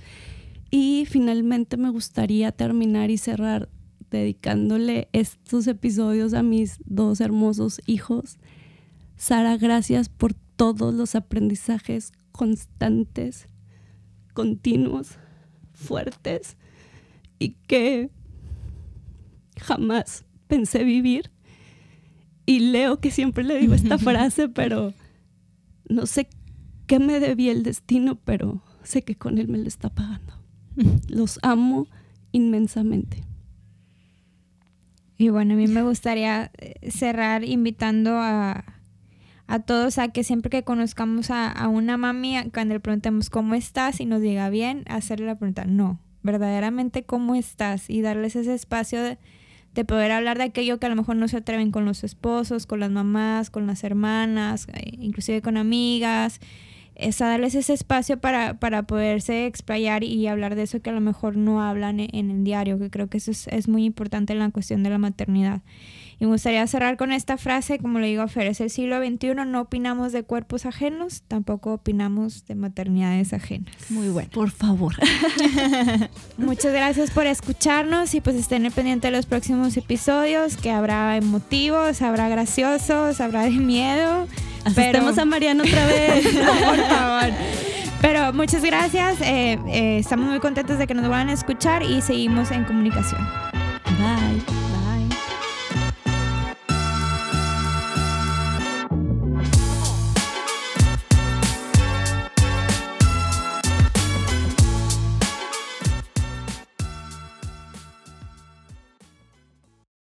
y 0.72 1.06
finalmente 1.10 1.78
me 1.78 1.90
gustaría 1.90 2.52
terminar 2.52 3.10
y 3.10 3.18
cerrar 3.18 3.70
dedicándole 4.10 5.10
estos 5.14 5.68
episodios 5.68 6.34
a 6.34 6.44
mis 6.44 6.80
dos 6.86 7.22
hermosos 7.22 7.82
hijos. 7.86 8.38
Sara, 9.18 9.58
gracias 9.58 10.10
por 10.10 10.34
todos 10.34 10.94
los 10.94 11.16
aprendizajes 11.16 12.12
constantes, 12.32 13.48
continuos, 14.34 15.18
fuertes 15.74 16.58
y 17.40 17.50
que 17.68 18.10
jamás 19.60 20.26
pensé 20.48 20.84
vivir. 20.84 21.32
Y 22.46 22.60
leo 22.60 23.00
que 23.00 23.12
siempre 23.12 23.44
le 23.44 23.60
digo 23.60 23.74
esta 23.74 23.98
frase, 24.00 24.50
pero 24.50 24.94
no 25.90 26.06
sé 26.06 26.30
qué 26.88 27.00
me 27.00 27.20
debía 27.20 27.52
el 27.52 27.64
destino, 27.64 28.16
pero 28.16 28.64
sé 28.84 29.04
que 29.04 29.16
con 29.16 29.38
él 29.38 29.48
me 29.48 29.58
lo 29.58 29.68
está 29.68 29.90
pagando. 29.90 30.34
Los 31.08 31.40
amo 31.42 31.88
inmensamente. 32.32 33.24
Y 35.18 35.30
bueno, 35.30 35.56
a 35.56 35.58
mí 35.58 35.68
me 35.68 35.84
gustaría 35.84 36.52
eh, 36.58 36.90
cerrar 36.90 37.44
invitando 37.44 38.18
a, 38.18 38.64
a 39.48 39.60
todos 39.60 39.98
a 39.98 40.08
que 40.10 40.24
siempre 40.24 40.50
que 40.50 40.64
conozcamos 40.64 41.30
a, 41.30 41.52
a 41.52 41.68
una 41.68 41.98
mami, 41.98 42.38
cuando 42.54 42.76
le 42.76 42.80
preguntemos 42.80 43.30
cómo 43.30 43.56
estás 43.56 44.00
y 44.00 44.06
nos 44.06 44.22
diga 44.22 44.50
bien, 44.50 44.86
hacerle 44.88 45.26
la 45.26 45.38
pregunta, 45.38 45.66
no, 45.66 46.00
verdaderamente 46.24 47.04
cómo 47.04 47.36
estás 47.36 47.90
y 47.90 48.02
darles 48.02 48.38
ese 48.38 48.54
espacio 48.54 49.02
de, 49.02 49.18
de 49.76 49.86
poder 49.86 50.12
hablar 50.12 50.38
de 50.38 50.46
aquello 50.46 50.80
que 50.80 50.86
a 50.86 50.90
lo 50.90 50.96
mejor 50.96 51.16
no 51.16 51.28
se 51.28 51.38
atreven 51.38 51.72
con 51.72 51.86
los 51.86 52.04
esposos, 52.04 52.66
con 52.66 52.80
las 52.80 52.92
mamás, 52.92 53.50
con 53.50 53.68
las 53.68 53.84
hermanas, 53.84 54.68
eh, 54.74 54.92
inclusive 55.00 55.42
con 55.42 55.58
amigas. 55.58 56.40
Es 56.96 57.22
a 57.22 57.28
darles 57.28 57.56
ese 57.56 57.74
espacio 57.74 58.20
para, 58.20 58.60
para 58.60 58.84
poderse 58.84 59.46
explayar 59.46 60.04
y 60.04 60.28
hablar 60.28 60.56
de 60.56 60.64
eso 60.64 60.82
que 60.82 60.90
a 60.90 60.94
lo 60.94 61.00
mejor 61.00 61.38
no 61.38 61.62
hablan 61.62 62.02
en 62.02 62.30
el 62.30 62.44
diario, 62.44 62.78
que 62.78 62.90
creo 62.90 63.08
que 63.08 63.18
eso 63.18 63.32
es, 63.32 63.48
es 63.48 63.70
muy 63.70 63.86
importante 63.86 64.34
en 64.34 64.40
la 64.40 64.50
cuestión 64.52 64.84
de 64.84 64.90
la 64.90 64.98
maternidad. 64.98 65.62
Y 66.20 66.26
me 66.26 66.34
gustaría 66.34 66.68
cerrar 66.68 66.98
con 66.98 67.14
esta 67.14 67.38
frase, 67.38 67.80
como 67.80 68.00
le 68.00 68.08
digo 68.08 68.22
a 68.22 68.28
Fer, 68.28 68.48
es 68.48 68.60
el 68.60 68.70
siglo 68.70 69.00
XXI, 69.00 69.36
no 69.48 69.62
opinamos 69.62 70.12
de 70.12 70.24
cuerpos 70.24 70.66
ajenos, 70.66 71.24
tampoco 71.28 71.74
opinamos 71.74 72.46
de 72.46 72.56
maternidades 72.56 73.32
ajenas. 73.32 73.74
Muy 73.90 74.10
bueno. 74.10 74.30
Por 74.34 74.52
favor. 74.52 74.96
Muchas 76.38 76.74
gracias 76.74 77.12
por 77.12 77.26
escucharnos 77.26 78.14
y 78.16 78.22
pues 78.22 78.36
estén 78.36 78.66
al 78.66 78.74
pendiente 78.74 79.08
de 79.08 79.16
los 79.16 79.26
próximos 79.28 79.78
episodios, 79.78 80.58
que 80.58 80.72
habrá 80.72 81.16
emotivos, 81.16 82.02
habrá 82.02 82.28
graciosos, 82.28 83.22
habrá 83.22 83.44
de 83.44 83.52
miedo. 83.52 84.28
Asustemos 84.66 85.18
a 85.18 85.24
Mariana 85.24 85.64
otra 85.64 85.88
vez. 85.88 86.26
por 86.36 86.78
favor. 86.78 87.34
Pero 88.02 88.34
muchas 88.34 88.64
gracias, 88.64 89.22
eh, 89.22 89.58
eh, 89.68 89.98
estamos 90.00 90.30
muy 90.30 90.40
contentos 90.40 90.78
de 90.78 90.88
que 90.88 90.94
nos 90.94 91.04
vuelvan 91.04 91.30
a 91.30 91.34
escuchar 91.34 91.84
y 91.84 92.02
seguimos 92.02 92.52
en 92.52 92.64
comunicación. 92.66 93.20